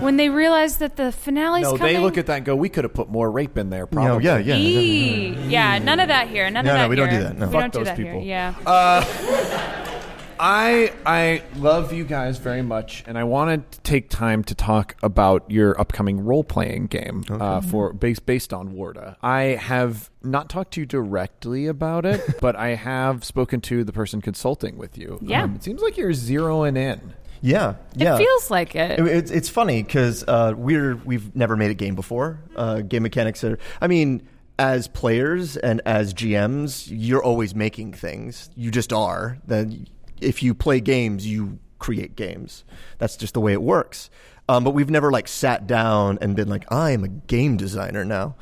[0.00, 1.94] when they realize that the finale's No, coming?
[1.94, 4.24] they look at that and go, "We could have put more rape in there." Probably.
[4.24, 4.50] No, Probably.
[4.50, 4.62] yeah, yeah.
[4.62, 5.48] Eee.
[5.48, 6.50] yeah, none of that here.
[6.50, 7.46] None No, of no, that we don't do that, no.
[7.46, 8.20] We Fuck don't do those that people.
[8.20, 8.28] here.
[8.28, 8.54] Yeah.
[8.66, 9.91] Uh,
[10.44, 14.96] I I love you guys very much, and I wanted to take time to talk
[15.00, 19.14] about your upcoming role playing game uh, for based based on Warda.
[19.22, 23.92] I have not talked to you directly about it, but I have spoken to the
[23.92, 25.18] person consulting with you.
[25.22, 25.54] Um, Yeah.
[25.54, 27.14] it seems like you're zeroing in.
[27.40, 28.16] Yeah, yeah.
[28.16, 28.98] It feels like it.
[28.98, 32.40] It- It's, it's funny because uh, we're we've never made a game before.
[32.56, 33.60] Uh, game mechanics are.
[33.80, 34.22] I mean,
[34.58, 38.50] as players and as GMs, you're always making things.
[38.56, 39.38] You just are.
[39.46, 39.86] Then
[40.22, 42.64] if you play games, you create games.
[42.98, 44.08] That's just the way it works.
[44.48, 48.04] Um, but we've never like sat down and been like, I am a game designer
[48.04, 48.36] now.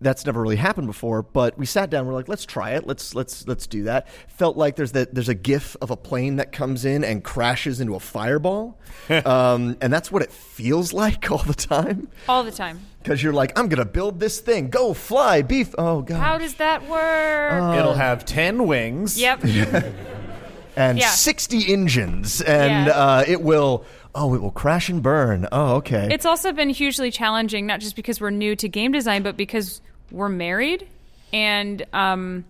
[0.00, 2.06] That's never really happened before, but we sat down.
[2.06, 2.86] We're like, let's try it.
[2.86, 4.06] Let's let's let's do that.
[4.28, 7.80] Felt like there's that there's a GIF of a plane that comes in and crashes
[7.80, 8.78] into a fireball,
[9.24, 12.08] um, and that's what it feels like all the time.
[12.28, 12.80] all the time.
[13.02, 14.68] Because you're like, I'm gonna build this thing.
[14.68, 15.74] Go fly, beef.
[15.78, 16.18] Oh god.
[16.20, 17.62] How does that work?
[17.62, 19.18] Uh, It'll have ten wings.
[19.18, 19.40] yep.
[20.76, 21.08] and yeah.
[21.08, 22.92] 60 engines, and Yeah.
[22.92, 23.84] uh, it will.
[24.16, 25.48] Oh, it will crash and burn.
[25.50, 26.08] Oh, okay.
[26.12, 29.80] It's also been hugely challenging, not just because we're new to game design, but because
[30.12, 30.86] we're married
[31.32, 32.44] and um,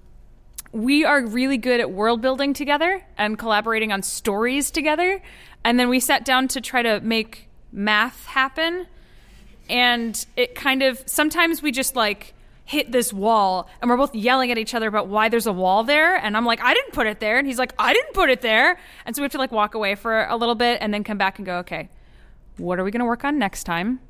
[0.72, 5.22] we are really good at world building together and collaborating on stories together.
[5.64, 8.86] And then we sat down to try to make math happen.
[9.70, 12.34] And it kind of sometimes we just like
[12.64, 15.84] hit this wall and we're both yelling at each other about why there's a wall
[15.84, 18.30] there and I'm like I didn't put it there and he's like I didn't put
[18.30, 18.78] it there.
[19.04, 21.18] And so we have to like walk away for a little bit and then come
[21.18, 21.90] back and go okay
[22.56, 24.00] what are we going to work on next time?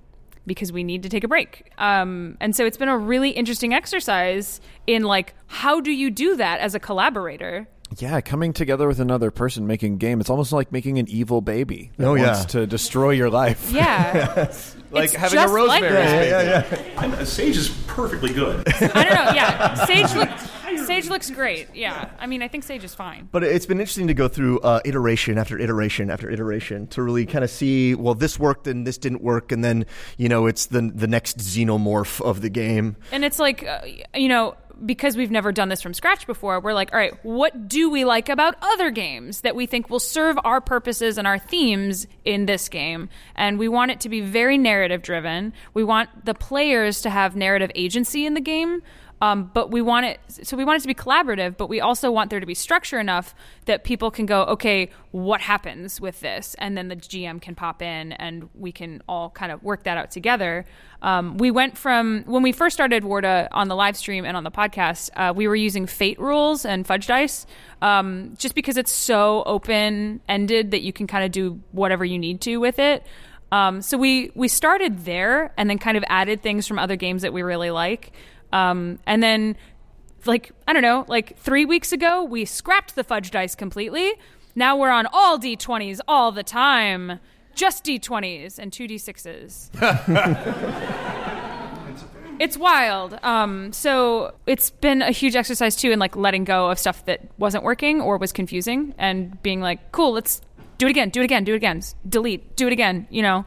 [0.47, 1.71] Because we need to take a break.
[1.79, 6.37] Um, and so it's been a really interesting exercise in like how do you do
[6.37, 7.67] that as a collaborator
[7.99, 10.21] Yeah, coming together with another person making game.
[10.21, 12.33] It's almost like making an evil baby that Oh, yeah.
[12.33, 13.71] wants to destroy your life.
[13.71, 14.53] yeah
[14.91, 15.69] like It's having a rosemary.
[15.69, 16.71] like Rosemary's that.
[16.71, 16.91] baby.
[16.97, 18.65] And uh, Sage is perfectly good.
[18.69, 22.83] i don't know yeah sage looks sage looks great yeah i mean i think sage
[22.85, 26.87] is fine But it's been interesting to go through uh, iteration after iteration after iteration
[26.89, 29.87] to really kind of see, well, this worked and this didn't work, and then
[30.19, 32.97] you know it's the the next xenomorph of the game.
[33.13, 33.81] And it's like, uh,
[34.15, 37.69] you know, because we've never done this from scratch before, we're like, all right, what
[37.69, 41.39] do we like about other games that we think will serve our purposes and our
[41.39, 43.09] themes in this game?
[43.35, 45.53] And we want it to be very narrative driven.
[45.73, 48.83] We want the players to have narrative agency in the game.
[49.25, 52.11] Um, but we want it, so we want it to be collaborative, but we also
[52.11, 53.35] want there to be structure enough
[53.65, 56.55] that people can go, okay, what happens with this?
[56.59, 59.97] And then the GM can pop in and we can all kind of work that
[59.97, 60.67] out together.
[61.01, 64.45] Um, we went from when we first started Warda on the live stream and on
[64.45, 67.47] the podcast, uh, we were using fate rules and fudge dice
[67.81, 72.19] um, just because it's so open ended that you can kind of do whatever you
[72.19, 73.03] need to with it.
[73.53, 77.23] Um, so we we started there and then kind of added things from other games
[77.23, 78.13] that we really like.
[78.55, 79.57] Um, and then,
[80.25, 84.13] like, I don't know, like three weeks ago, we scrapped the fudge dice completely.
[84.55, 87.19] Now we're on all D20s all the time.
[87.57, 89.71] Just D20s and two D6s.
[92.41, 93.19] it's wild.
[93.23, 97.21] Um, so it's been a huge exercise too in like letting go of stuff that
[97.39, 100.41] wasn't working or was confusing and being like, cool, let's
[100.79, 103.45] do it again, do it again, do it again, delete, do it again, you know,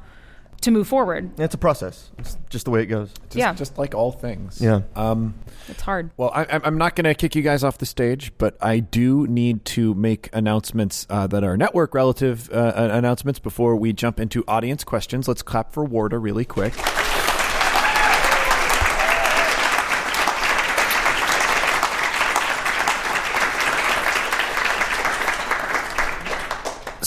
[0.61, 1.39] to move forward.
[1.39, 2.09] It's a process.
[2.17, 3.09] It's just the way it goes.
[3.25, 3.53] Just, Yeah.
[3.53, 4.59] just like all things.
[4.61, 4.81] Yeah.
[4.95, 5.35] Um,
[5.69, 6.11] It's hard.
[6.17, 8.79] well, I, I'm- I'm not going to kick you guys off the stage, but I
[8.79, 13.93] do need to make announcements uh, that are network relative uh, uh, announcements before we
[13.93, 15.27] jump into audience questions.
[15.27, 16.73] Let's clap for Warda really quick.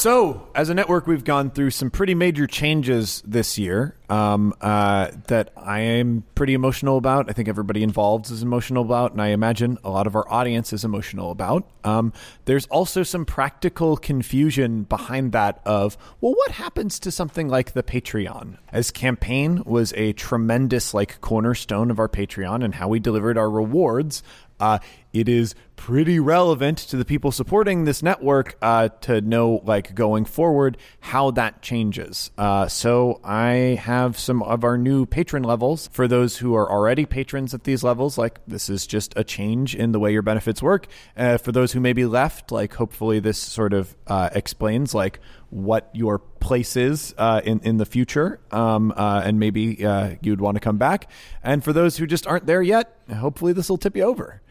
[0.00, 5.10] So, as a network, we've gone through some pretty major changes this year um, uh,
[5.26, 7.28] that I am pretty emotional about.
[7.28, 10.72] I think everybody involved is emotional about, and I imagine a lot of our audience
[10.72, 11.68] is emotional about.
[11.84, 12.14] Um,
[12.46, 17.82] there's also some practical confusion behind that of, well, what happens to something like the
[17.82, 18.56] Patreon?
[18.72, 23.50] As campaign was a tremendous like cornerstone of our Patreon and how we delivered our
[23.50, 24.22] rewards
[24.60, 24.78] uh,
[25.12, 30.26] it is pretty relevant to the people supporting this network uh, to know, like, going
[30.26, 32.30] forward, how that changes.
[32.36, 37.06] Uh, so I have some of our new patron levels for those who are already
[37.06, 38.18] patrons at these levels.
[38.18, 40.86] Like, this is just a change in the way your benefits work.
[41.16, 45.18] Uh, for those who may be left, like, hopefully this sort of uh, explains, like,
[45.48, 50.40] what your place is uh, in in the future, um, uh, and maybe uh, you'd
[50.40, 51.10] want to come back.
[51.42, 54.42] And for those who just aren't there yet, hopefully this will tip you over.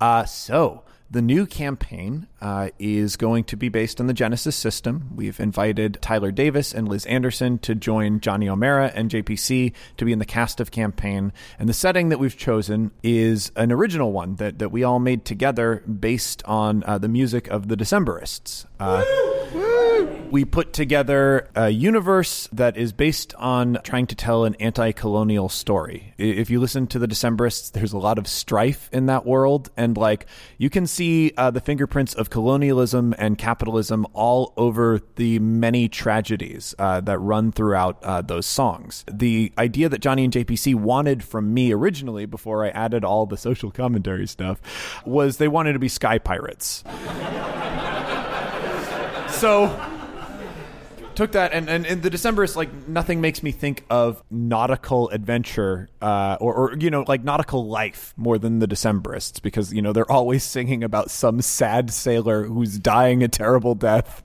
[0.00, 5.10] Uh, so the new campaign uh, is going to be based on the Genesys system.
[5.14, 10.12] We've invited Tyler Davis and Liz Anderson to join Johnny O'Mara and JPC to be
[10.12, 11.32] in the cast of campaign.
[11.58, 15.24] And the setting that we've chosen is an original one that, that we all made
[15.24, 18.66] together based on uh, the music of the Decemberists.
[18.78, 19.02] Uh,
[20.30, 25.48] We put together a universe that is based on trying to tell an anti colonial
[25.48, 26.14] story.
[26.18, 29.70] If you listen to the Decemberists, there's a lot of strife in that world.
[29.76, 30.26] And like
[30.58, 36.74] you can see uh, the fingerprints of colonialism and capitalism all over the many tragedies
[36.78, 39.04] uh, that run throughout uh, those songs.
[39.10, 43.38] The idea that Johnny and JPC wanted from me originally, before I added all the
[43.38, 44.60] social commentary stuff,
[45.06, 46.84] was they wanted to be sky pirates.
[49.38, 49.68] So
[51.14, 55.88] took that and, and in the decemberists like nothing makes me think of nautical adventure
[56.00, 59.92] uh, or, or you know like nautical life more than the decemberists because you know
[59.92, 64.22] they're always singing about some sad sailor who's dying a terrible death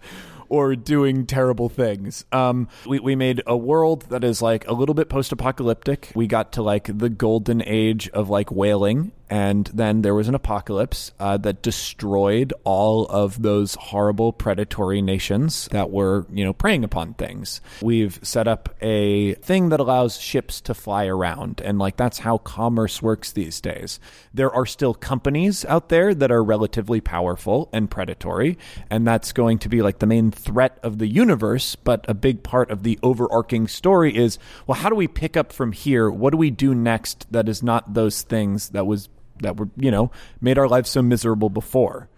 [0.49, 2.25] or doing terrible things.
[2.31, 6.11] Um, we, we made a world that is like a little bit post apocalyptic.
[6.13, 9.13] We got to like the golden age of like whaling.
[9.33, 15.67] And then there was an apocalypse uh, that destroyed all of those horrible predatory nations
[15.71, 17.59] that were, you know, preying upon things.
[17.81, 21.63] We've set up a thing that allows ships to fly around.
[21.65, 23.99] And like that's how commerce works these days.
[24.35, 28.59] There are still companies out there that are relatively powerful and predatory.
[28.91, 31.75] And that's going to be like the main threat of the universe.
[31.75, 34.37] But a big part of the overarching story is
[34.67, 36.11] well, how do we pick up from here?
[36.11, 39.09] What do we do next that is not those things that was
[39.43, 40.11] that were you know
[40.41, 42.09] made our lives so miserable before.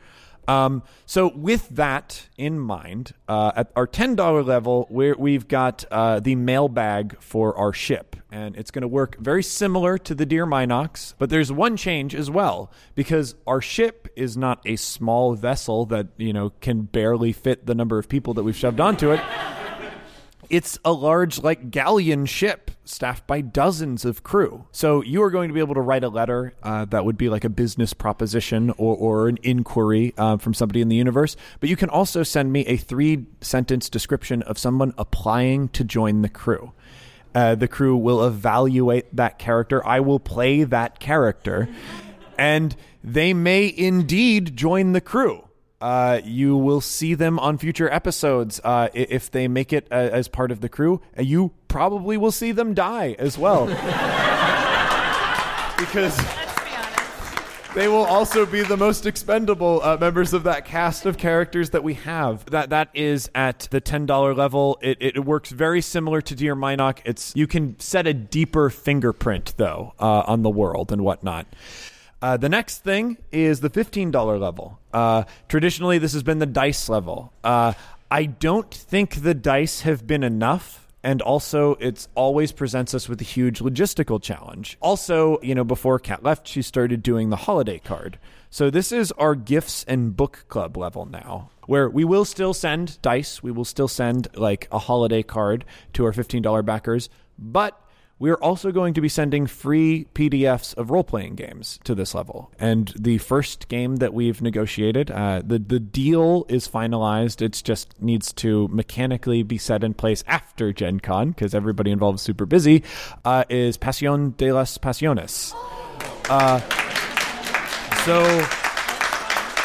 [0.47, 6.19] Um, so with that in mind uh, at our $10 level we're, we've got uh,
[6.19, 8.15] the mailbag for our ship.
[8.31, 12.13] And it's going to work very similar to the dear minox but there's one change
[12.13, 17.31] as well because our ship is not a small vessel that you know can barely
[17.31, 19.21] fit the number of people that we've shoved onto it
[20.49, 24.65] it's a large like galleon ship staffed by dozens of crew.
[24.71, 27.29] So you are going to be able to write a letter uh, that would be
[27.29, 31.35] like a business proposition or, or an inquiry uh, from somebody in the universe.
[31.59, 36.21] But you can also send me a three sentence description of someone applying to join
[36.21, 36.73] the crew.
[37.33, 39.85] Uh, the crew will evaluate that character.
[39.85, 41.67] I will play that character.
[42.37, 45.44] And they may indeed join the crew
[45.81, 50.27] uh, you will see them on future episodes uh, if they make it uh, as
[50.27, 51.01] part of the crew.
[51.17, 53.65] Uh, you probably will see them die as well.
[55.77, 56.17] because
[57.75, 61.83] they will also be the most expendable uh, members of that cast of characters that
[61.83, 62.45] we have.
[62.45, 64.79] That that is at the ten dollar level.
[64.81, 66.99] It, it works very similar to Dear Minoc.
[67.03, 71.47] It's you can set a deeper fingerprint though uh, on the world and whatnot.
[72.21, 74.79] Uh, the next thing is the $15 level.
[74.93, 77.31] Uh, traditionally, this has been the dice level.
[77.43, 77.73] Uh,
[78.09, 80.81] I don't think the dice have been enough.
[81.03, 84.75] And also, it's always presents us with a huge logistical challenge.
[84.81, 88.17] Also, you know, before Kat left, she started doing the holiday card.
[88.49, 92.99] So this is our gifts and book club level now, where we will still send
[93.03, 93.43] dice.
[93.43, 95.63] We will still send like a holiday card
[95.93, 97.79] to our $15 backers, but
[98.17, 102.51] we're also going to be sending free PDFs of role playing games to this level.
[102.57, 107.41] And the first game that we've negotiated, uh, the, the deal is finalized.
[107.41, 112.19] It just needs to mechanically be set in place after Gen Con because everybody involved
[112.19, 112.83] is super busy,
[113.25, 115.53] uh, is Pasión de las Pasiones.
[116.29, 116.59] Uh,
[118.05, 118.23] so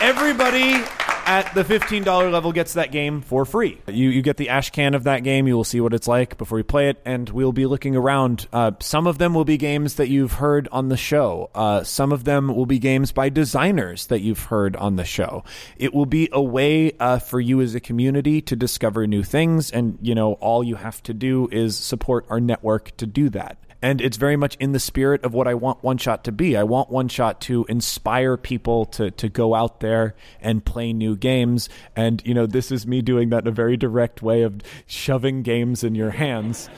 [0.00, 0.82] everybody
[1.26, 3.80] at the $15 level gets that game for free.
[3.86, 5.46] You, you get the ash can of that game.
[5.46, 8.46] You will see what it's like before you play it, and we'll be looking around.
[8.52, 11.50] Uh, some of them will be games that you've heard on the show.
[11.54, 15.44] Uh, some of them will be games by designers that you've heard on the show.
[15.76, 19.70] It will be a way uh, for you as a community to discover new things,
[19.70, 23.58] and you know all you have to do is support our network to do that
[23.82, 26.56] and it's very much in the spirit of what I want One Shot to be.
[26.56, 31.16] I want One Shot to inspire people to to go out there and play new
[31.16, 31.68] games.
[31.96, 35.42] And you know, this is me doing that in a very direct way of shoving
[35.42, 36.68] games in your hands.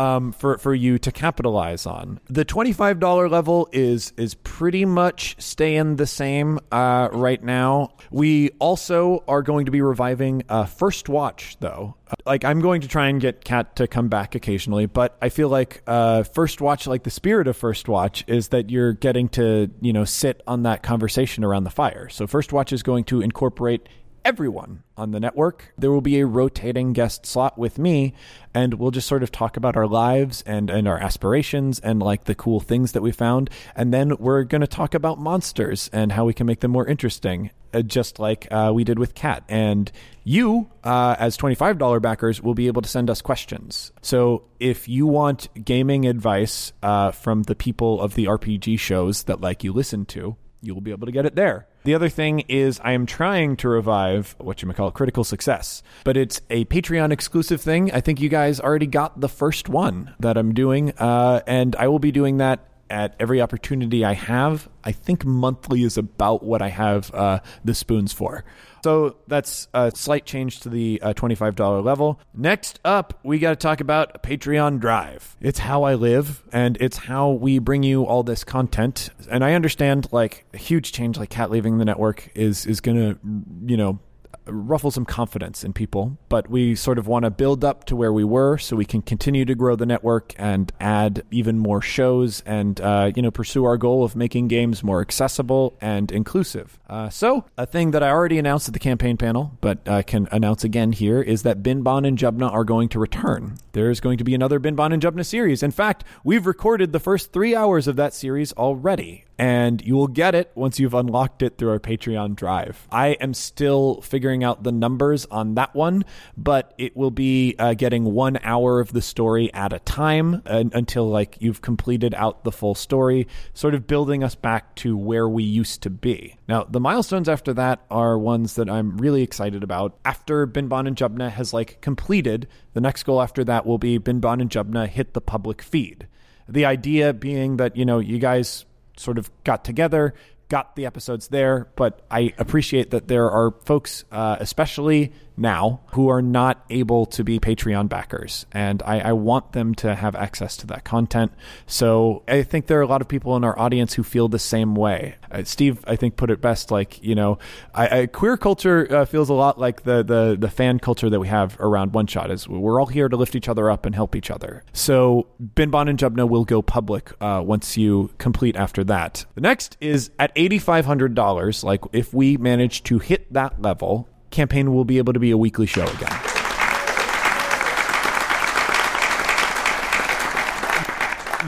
[0.00, 2.20] Um, for for you to capitalize on.
[2.30, 7.90] The twenty five dollar level is is pretty much staying the same uh, right now.
[8.10, 11.96] We also are going to be reviving uh, First Watch though.
[12.24, 15.50] Like I'm going to try and get Kat to come back occasionally, but I feel
[15.50, 19.70] like uh, First Watch, like the spirit of First Watch, is that you're getting to
[19.82, 22.08] you know sit on that conversation around the fire.
[22.08, 23.86] So First Watch is going to incorporate
[24.24, 25.72] everyone on the network.
[25.78, 28.14] There will be a rotating guest slot with me,
[28.54, 32.24] and we'll just sort of talk about our lives and, and our aspirations and like
[32.24, 33.50] the cool things that we found.
[33.74, 36.86] And then we're going to talk about monsters and how we can make them more
[36.86, 39.44] interesting, uh, just like uh, we did with Kat.
[39.48, 39.90] And
[40.24, 43.92] you, uh, as $25 backers, will be able to send us questions.
[44.02, 49.40] So if you want gaming advice uh, from the people of the RPG shows that
[49.40, 51.66] like you listen to, you will be able to get it there.
[51.84, 55.82] The other thing is I am trying to revive what you might call critical success,
[56.04, 57.90] but it's a Patreon exclusive thing.
[57.92, 61.88] I think you guys already got the first one that I'm doing, uh, and I
[61.88, 64.68] will be doing that at every opportunity I have.
[64.84, 68.44] I think monthly is about what I have uh, the spoons for.
[68.82, 72.18] So that's a slight change to the uh, $25 level.
[72.34, 75.36] Next up, we got to talk about Patreon Drive.
[75.40, 79.10] It's how I live and it's how we bring you all this content.
[79.30, 82.96] And I understand like a huge change like Kat leaving the network is is going
[82.96, 83.18] to,
[83.66, 83.98] you know,
[84.46, 88.12] ruffle some confidence in people, but we sort of want to build up to where
[88.12, 92.42] we were so we can continue to grow the network and add even more shows
[92.46, 96.78] and, uh, you know, pursue our goal of making games more accessible and inclusive.
[96.88, 100.28] Uh, so, a thing that I already announced at the campaign panel, but I can
[100.32, 103.56] announce again here, is that Binbon and Jubna are going to return.
[103.72, 105.62] There's going to be another Binbon and Jubna series.
[105.62, 110.06] In fact, we've recorded the first three hours of that series already and you will
[110.06, 112.86] get it once you've unlocked it through our Patreon drive.
[112.92, 116.04] I am still figuring out the numbers on that one,
[116.36, 120.64] but it will be uh, getting one hour of the story at a time uh,
[120.74, 125.26] until like you've completed out the full story, sort of building us back to where
[125.26, 126.36] we used to be.
[126.46, 129.98] Now, the milestones after that are ones that I'm really excited about.
[130.04, 134.42] After Binbon and Jubna has like completed, the next goal after that will be Binbon
[134.42, 136.08] and Jubna hit the public feed.
[136.46, 138.66] The idea being that, you know, you guys
[139.00, 140.14] sort of got together,
[140.48, 141.68] got the episodes there.
[141.76, 147.24] But I appreciate that there are folks, uh, especially now, who are not able to
[147.24, 148.46] be Patreon backers.
[148.52, 151.32] And I, I, want them to have access to that content.
[151.66, 154.38] So I think there are a lot of people in our audience who feel the
[154.38, 155.16] same way.
[155.30, 157.38] Uh, Steve, I think, put it best like, you know,
[157.74, 161.20] I, I, queer culture uh, feels a lot like the, the, the fan culture that
[161.20, 163.94] we have around One Shot is we're all here to lift each other up and
[163.94, 164.64] help each other.
[164.72, 169.24] So Binbon and Jubna will go public uh, once you complete after that.
[169.34, 171.64] The next is at $8,500.
[171.64, 175.38] Like if we manage to hit that level, campaign will be able to be a
[175.38, 176.30] weekly show again.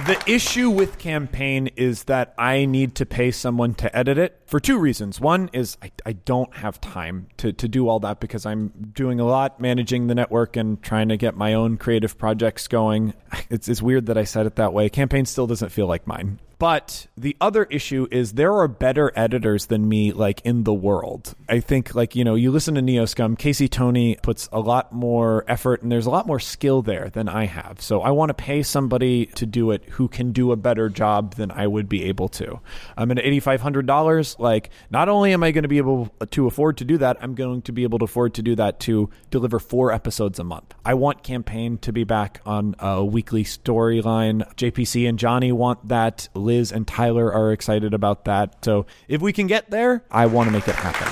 [0.06, 4.58] The issue with campaign is that I need to pay someone to edit it for
[4.58, 5.20] two reasons.
[5.20, 9.20] One is I, I don't have time to, to do all that because I'm doing
[9.20, 13.14] a lot managing the network and trying to get my own creative projects going.
[13.50, 14.88] It's, it's weird that I said it that way.
[14.88, 16.38] Campaign still doesn't feel like mine.
[16.62, 21.34] But the other issue is there are better editors than me, like in the world.
[21.48, 24.92] I think, like, you know, you listen to Neo Scum, Casey Tony puts a lot
[24.92, 27.80] more effort and there's a lot more skill there than I have.
[27.80, 31.34] So I want to pay somebody to do it who can do a better job
[31.34, 32.60] than I would be able to.
[32.96, 34.38] I'm at $8,500.
[34.38, 37.34] Like, not only am I going to be able to afford to do that, I'm
[37.34, 40.76] going to be able to afford to do that to deliver four episodes a month.
[40.84, 44.48] I want campaign to be back on a weekly storyline.
[44.54, 46.28] JPC and Johnny want that.
[46.52, 48.64] Liz and Tyler are excited about that.
[48.64, 51.08] So if we can get there, I want to make it happen.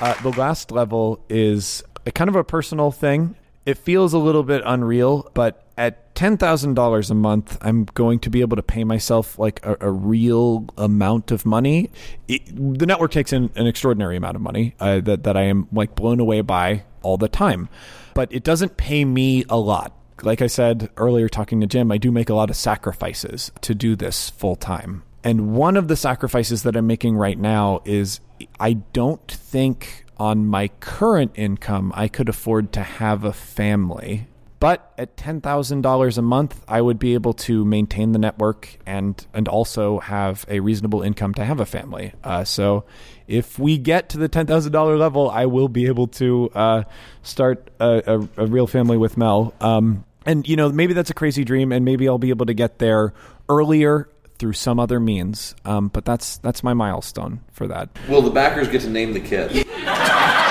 [0.00, 1.84] Uh, the last level is
[2.14, 3.36] kind of a personal thing.
[3.64, 8.40] It feels a little bit unreal, but at $10,000 a month, I'm going to be
[8.40, 11.90] able to pay myself like a, a real amount of money.
[12.26, 15.68] It, the network takes in an extraordinary amount of money uh, that, that I am
[15.70, 17.68] like blown away by all the time,
[18.14, 21.98] but it doesn't pay me a lot like I said earlier, talking to Jim, I
[21.98, 25.02] do make a lot of sacrifices to do this full time.
[25.24, 28.20] And one of the sacrifices that I'm making right now is
[28.58, 34.26] I don't think on my current income I could afford to have a family.
[34.62, 39.48] But at $10,000 a month, I would be able to maintain the network and, and
[39.48, 42.12] also have a reasonable income to have a family.
[42.22, 42.84] Uh, so
[43.26, 46.82] if we get to the $10,000 level, I will be able to uh,
[47.24, 49.52] start a, a, a, real family with Mel.
[49.60, 52.54] Um, and you know maybe that's a crazy dream and maybe i'll be able to
[52.54, 53.12] get there
[53.48, 54.08] earlier
[54.38, 58.68] through some other means um, but that's that's my milestone for that will the backers
[58.68, 59.66] get to name the kid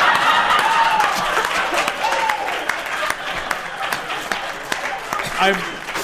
[5.42, 5.56] i'm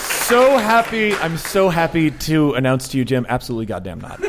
[0.01, 4.19] so happy i'm so happy to announce to you jim absolutely goddamn not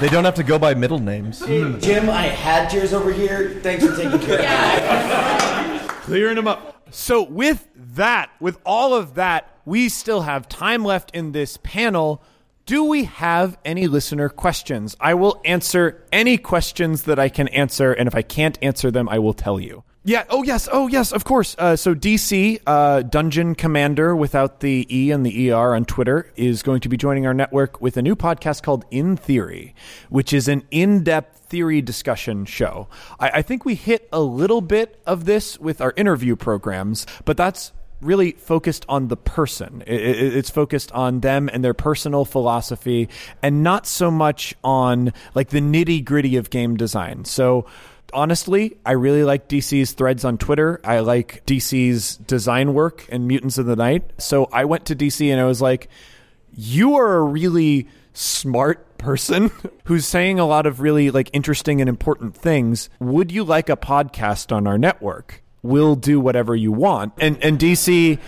[0.00, 3.84] they don't have to go by middle names jim i had tears over here thanks
[3.84, 9.48] for taking care of me clearing them up so, with that, with all of that,
[9.64, 12.22] we still have time left in this panel.
[12.66, 14.94] Do we have any listener questions?
[15.00, 19.08] I will answer any questions that I can answer, and if I can't answer them,
[19.08, 19.84] I will tell you.
[20.04, 20.24] Yeah.
[20.30, 20.68] Oh, yes.
[20.72, 21.12] Oh, yes.
[21.12, 21.54] Of course.
[21.56, 26.62] Uh, so DC uh, Dungeon Commander without the E and the ER on Twitter is
[26.62, 29.76] going to be joining our network with a new podcast called In Theory,
[30.08, 32.88] which is an in-depth theory discussion show.
[33.20, 37.36] I, I think we hit a little bit of this with our interview programs, but
[37.36, 37.70] that's
[38.00, 39.84] really focused on the person.
[39.86, 43.08] It's focused on them and their personal philosophy,
[43.40, 47.24] and not so much on like the nitty gritty of game design.
[47.24, 47.66] So
[48.12, 50.80] honestly, I really like DC's threads on Twitter.
[50.84, 54.10] I like DC's design work and Mutants of the Night.
[54.18, 55.88] So I went to DC and I was like,
[56.54, 59.50] you are a really smart person
[59.84, 62.90] who's saying a lot of really like interesting and important things.
[63.00, 65.42] Would you like a podcast on our network?
[65.62, 67.14] We'll do whatever you want.
[67.18, 68.18] And and DC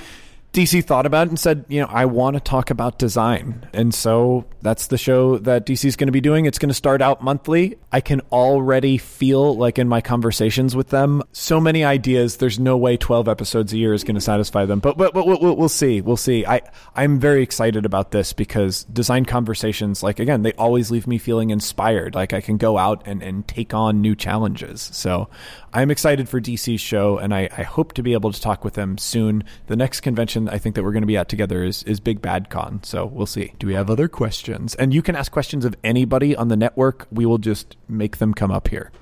[0.55, 3.69] DC thought about it and said, you know, I want to talk about design.
[3.73, 6.47] And so that's the show that DC is going to be doing.
[6.47, 7.77] It's going to start out monthly.
[7.91, 12.37] I can already feel like in my conversations with them, so many ideas.
[12.37, 14.79] There's no way 12 episodes a year is going to satisfy them.
[14.79, 16.01] But but, but we'll, we'll see.
[16.01, 16.47] We'll see.
[16.47, 16.63] I
[16.95, 21.51] I'm very excited about this because design conversations, like again, they always leave me feeling
[21.51, 22.15] inspired.
[22.15, 24.89] Like I can go out and and take on new challenges.
[24.93, 25.29] So
[25.77, 28.75] I'm excited for DC's show, and I, I hope to be able to talk with
[28.75, 29.43] them soon.
[29.67, 32.23] The next convention I think that we're going to be at together is, is Big
[32.23, 33.55] Bad Con, so we'll see.
[33.59, 34.77] Do we have other questions?
[34.77, 37.09] And you can ask questions of anybody on the network.
[37.11, 38.93] We will just make them come up here.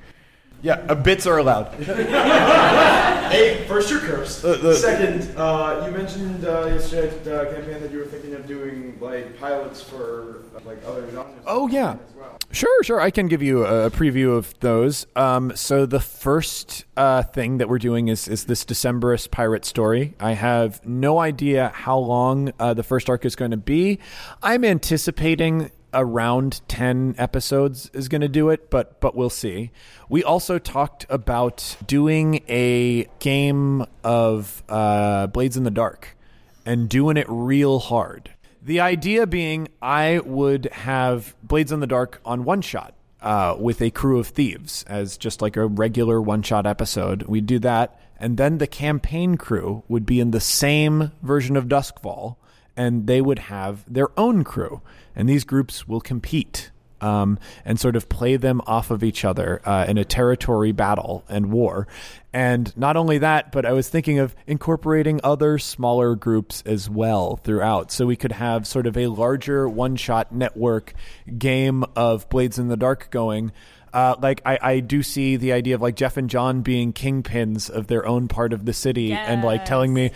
[0.63, 1.79] Yeah, uh, bits are allowed.
[3.33, 4.45] Hey, first your curse.
[4.45, 8.35] Uh, the- Second, uh, you mentioned uh, yesterday at the campaign that you were thinking
[8.35, 11.43] of doing like pilots for uh, like other genres.
[11.47, 11.93] Oh yeah.
[11.93, 12.39] as well.
[12.51, 13.01] Sure, sure.
[13.01, 15.07] I can give you a, a preview of those.
[15.17, 20.15] Um, so the first uh, thing that we're doing is is this Decemberist pirate story.
[20.21, 23.99] I have no idea how long uh, the first arc is going to be.
[24.43, 29.71] I'm anticipating around 10 episodes is going to do it but but we'll see
[30.09, 36.17] we also talked about doing a game of uh, blades in the dark
[36.65, 38.31] and doing it real hard.
[38.61, 43.83] The idea being, I would have Blades in the Dark on one shot uh, with
[43.83, 47.25] a crew of thieves as just like a regular one shot episode.
[47.25, 47.99] We'd do that.
[48.19, 52.37] And then the campaign crew would be in the same version of Doskvol,
[52.77, 54.81] and they would have their own crew.
[55.15, 56.71] And these groups will compete
[57.03, 61.25] um, and sort of play them off of each other uh, in a territory battle
[61.29, 61.87] and war.
[62.33, 67.37] And not only that, but I was thinking of incorporating other smaller groups as well
[67.37, 67.91] throughout.
[67.91, 70.95] So we could have sort of a larger one shot network
[71.37, 73.53] game of Blades in the Dark going.
[73.93, 77.69] Uh, like I, I do see the idea of like Jef and Jon being kingpins
[77.69, 80.13] of their own part of the city and like telling me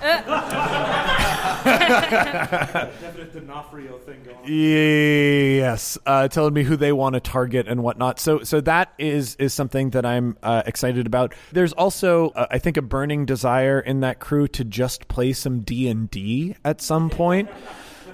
[1.64, 4.42] Definite D'Onofrio thing going on.
[4.46, 8.20] Yes, uh, telling me who they want to target and whatnot.
[8.20, 11.34] So, so that is is something that I'm uh, excited about.
[11.52, 15.60] There's also, uh, I think, a burning desire in that crew to just play some
[15.60, 17.48] D and D at some point.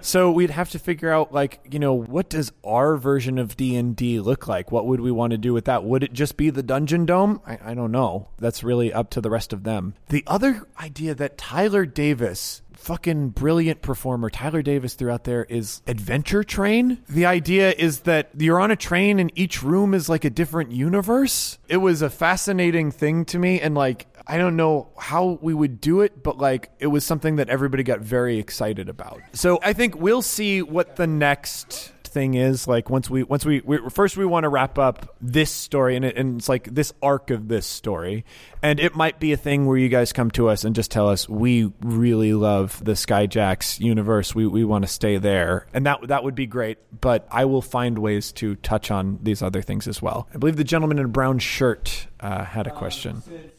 [0.01, 3.75] So we'd have to figure out, like, you know, what does our version of D
[3.75, 4.71] and D look like?
[4.71, 5.83] What would we want to do with that?
[5.83, 7.41] Would it just be the Dungeon Dome?
[7.47, 8.29] I, I don't know.
[8.39, 9.95] That's really up to the rest of them.
[10.11, 16.45] The other idea that Tyler Davis fucking brilliant performer Tyler Davis throughout there is Adventure
[16.45, 16.99] Train.
[17.09, 20.71] The idea is that you're on a train and each room is like a different
[20.71, 21.59] universe.
[21.67, 25.81] It was a fascinating thing to me and like I don't know how we would
[25.81, 29.23] do it, but like it was something that everybody got very excited about.
[29.33, 33.61] So I think we'll see what the next thing is like once we once we,
[33.61, 36.93] we first we want to wrap up this story and, it, and it's like this
[37.03, 38.25] arc of this story.
[38.63, 41.09] And it might be a thing where you guys come to us and just tell
[41.11, 44.35] us we really love the skyjacks universe.
[44.35, 45.67] We, we want to stay there.
[45.75, 49.43] And that that would be great but i will find ways to touch on these
[49.43, 50.29] other things as well.
[50.35, 53.23] I believe the gentleman in a brown shirt uh, had a question.
[53.27, 53.51] Um,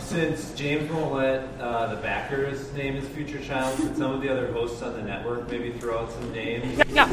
[0.00, 4.28] since James won't let uh, the backers name his future child, could some of the
[4.28, 6.80] other hosts on the network maybe throw out some names?
[6.92, 7.08] Yeah.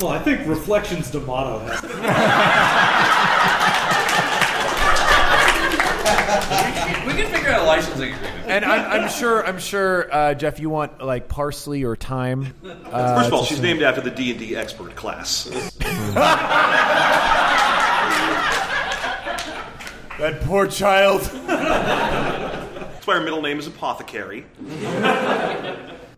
[0.00, 1.82] Well, I think Reflections D'Amato has.
[7.06, 8.46] We can figure out a licensing agreement.
[8.46, 13.14] and I'm, I'm sure i'm sure uh, jef you want like parsley or thyme uh,
[13.16, 15.48] First of all, she's named after the D and D expert class.
[20.18, 21.22] that poor child
[23.06, 24.46] That's why her middle name is Apothecary.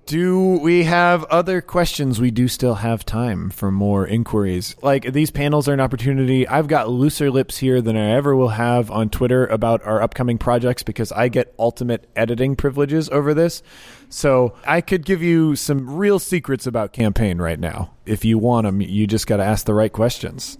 [0.07, 2.19] Do we have other questions?
[2.19, 4.75] We do still have time for more inquiries.
[4.81, 6.49] Like these panels are an opportunity.
[6.49, 10.39] I've got looser lips here than I ever will have on Twitter about our upcoming
[10.39, 13.62] projects because I get ultimate editing privileges over this.
[14.09, 17.91] So I could give you some real secrets about campaign right now.
[18.07, 20.57] If you want them, you just got to ask the right questions.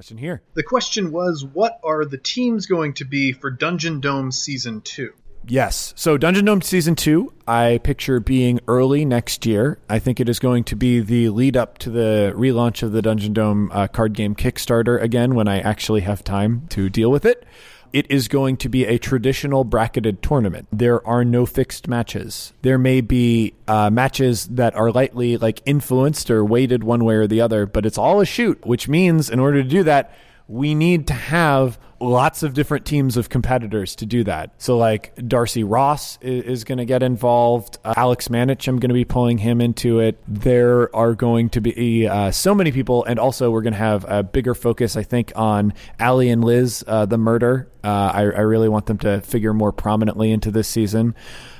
[0.00, 0.40] Question here.
[0.54, 5.12] The question was, what are the teams going to be for Dungeon Dome Season 2?
[5.46, 5.92] Yes.
[5.94, 9.78] So Dungeon Dome Season 2, I picture being early next year.
[9.90, 13.02] I think it is going to be the lead up to the relaunch of the
[13.02, 17.26] Dungeon Dome uh, card game Kickstarter again when I actually have time to deal with
[17.26, 17.44] it.
[17.92, 20.68] It is going to be a traditional bracketed tournament.
[20.72, 22.52] There are no fixed matches.
[22.62, 27.26] There may be uh, matches that are lightly like influenced or weighted one way or
[27.26, 30.12] the other, but it's all a shoot, which means in order to do that,
[30.46, 34.50] we need to have lots of different teams of competitors to do that.
[34.58, 37.78] So, like Darcy Ross is, is going to get involved.
[37.84, 40.18] Uh, Alex Manich, I'm going to be pulling him into it.
[40.26, 44.04] There are going to be uh, so many people, and also we're going to have
[44.08, 47.70] a bigger focus, I think, on Aly and Liz, uh, the murder.
[47.84, 51.14] Uh, I, I really want them to figure more prominently into this season.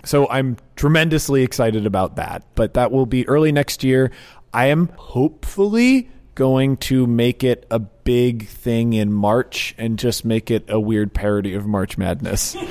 [0.04, 2.44] So, I'm tremendously excited about that.
[2.54, 4.10] But that will be early next year.
[4.52, 6.10] I am hopefully
[6.40, 11.12] going to make it a big thing in March and just make it a weird
[11.12, 12.56] parody of March Madness.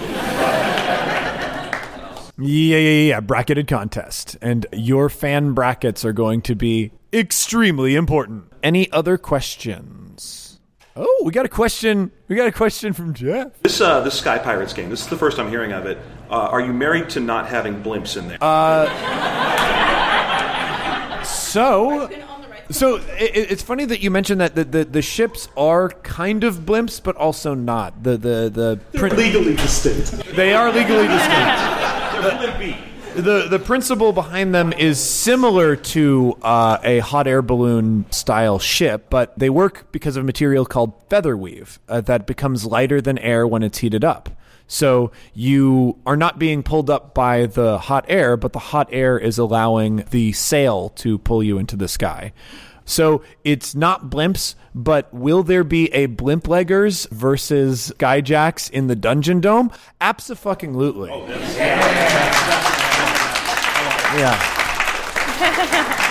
[2.41, 4.37] Yeah, yeah, yeah, bracketed contest.
[4.41, 8.45] And your fan brackets are going to be extremely important.
[8.63, 10.57] Any other questions?
[10.95, 12.11] Oh, we got a question.
[12.29, 13.61] We got a question from Jef.
[13.63, 14.89] This uh, this Sky Pirates game.
[14.89, 15.97] This is the first I'm hearing of it.
[16.29, 18.37] Uh, are you married to not having blimps in there?
[18.39, 18.87] Uh,
[21.25, 22.07] so,
[22.69, 26.59] so it, it's funny that you mentioned that the, the, the ships are kind of
[26.59, 28.03] blimps, but also not.
[28.03, 30.11] The the the They're legally distinct.
[30.35, 32.85] They are legally distinct.
[33.15, 39.07] The the principle behind them is similar to uh, a hot air balloon style ship,
[39.09, 43.17] but they work because of a material called feather weave uh, that becomes lighter than
[43.17, 44.29] air when it's heated up.
[44.69, 49.17] So you are not being pulled up by the hot air, but the hot air
[49.17, 52.31] is allowing the sail to pull you into the sky.
[52.85, 58.95] So it's not blimps, but will there be a blimp leggers versus skyjacks in the
[58.95, 59.71] dungeon dome?
[59.99, 61.09] Absolutely.
[61.11, 61.27] Oh,
[64.17, 64.55] yeah.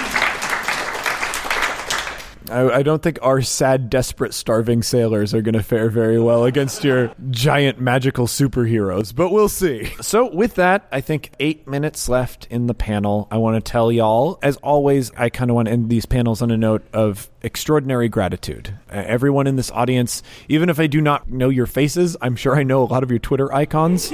[2.50, 6.44] I, I don't think our sad, desperate, starving sailors are going to fare very well
[6.44, 9.86] against your giant magical superheroes, but we'll see.
[10.00, 13.28] So, with that, I think eight minutes left in the panel.
[13.30, 16.42] I want to tell y'all, as always, I kind of want to end these panels
[16.42, 18.74] on a note of extraordinary gratitude.
[18.90, 22.62] Everyone in this audience, even if I do not know your faces, I'm sure I
[22.62, 24.12] know a lot of your Twitter icons.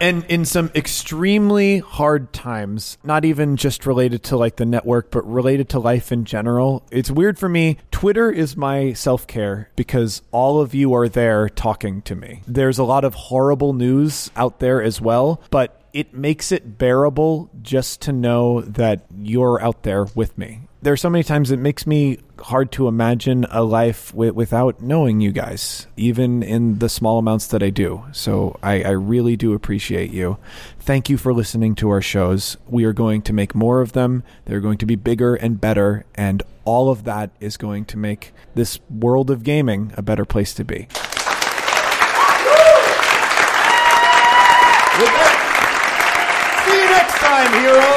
[0.00, 5.28] And in some extremely hard times, not even just related to like the network, but
[5.30, 6.86] related to life in general.
[6.90, 7.78] It's weird for me.
[7.90, 12.42] Twitter is my self care because all of you are there talking to me.
[12.46, 17.48] There's a lot of horrible news out there as well, but it makes it bearable
[17.62, 20.62] just to know that you're out there with me.
[20.84, 24.82] There are so many times it makes me hard to imagine a life wi- without
[24.82, 28.04] knowing you guys, even in the small amounts that I do.
[28.12, 30.36] So I, I really do appreciate you.
[30.78, 32.58] Thank you for listening to our shows.
[32.68, 34.24] We are going to make more of them.
[34.44, 38.34] They're going to be bigger and better, and all of that is going to make
[38.54, 40.86] this world of gaming a better place to be.
[46.66, 47.93] See you next time here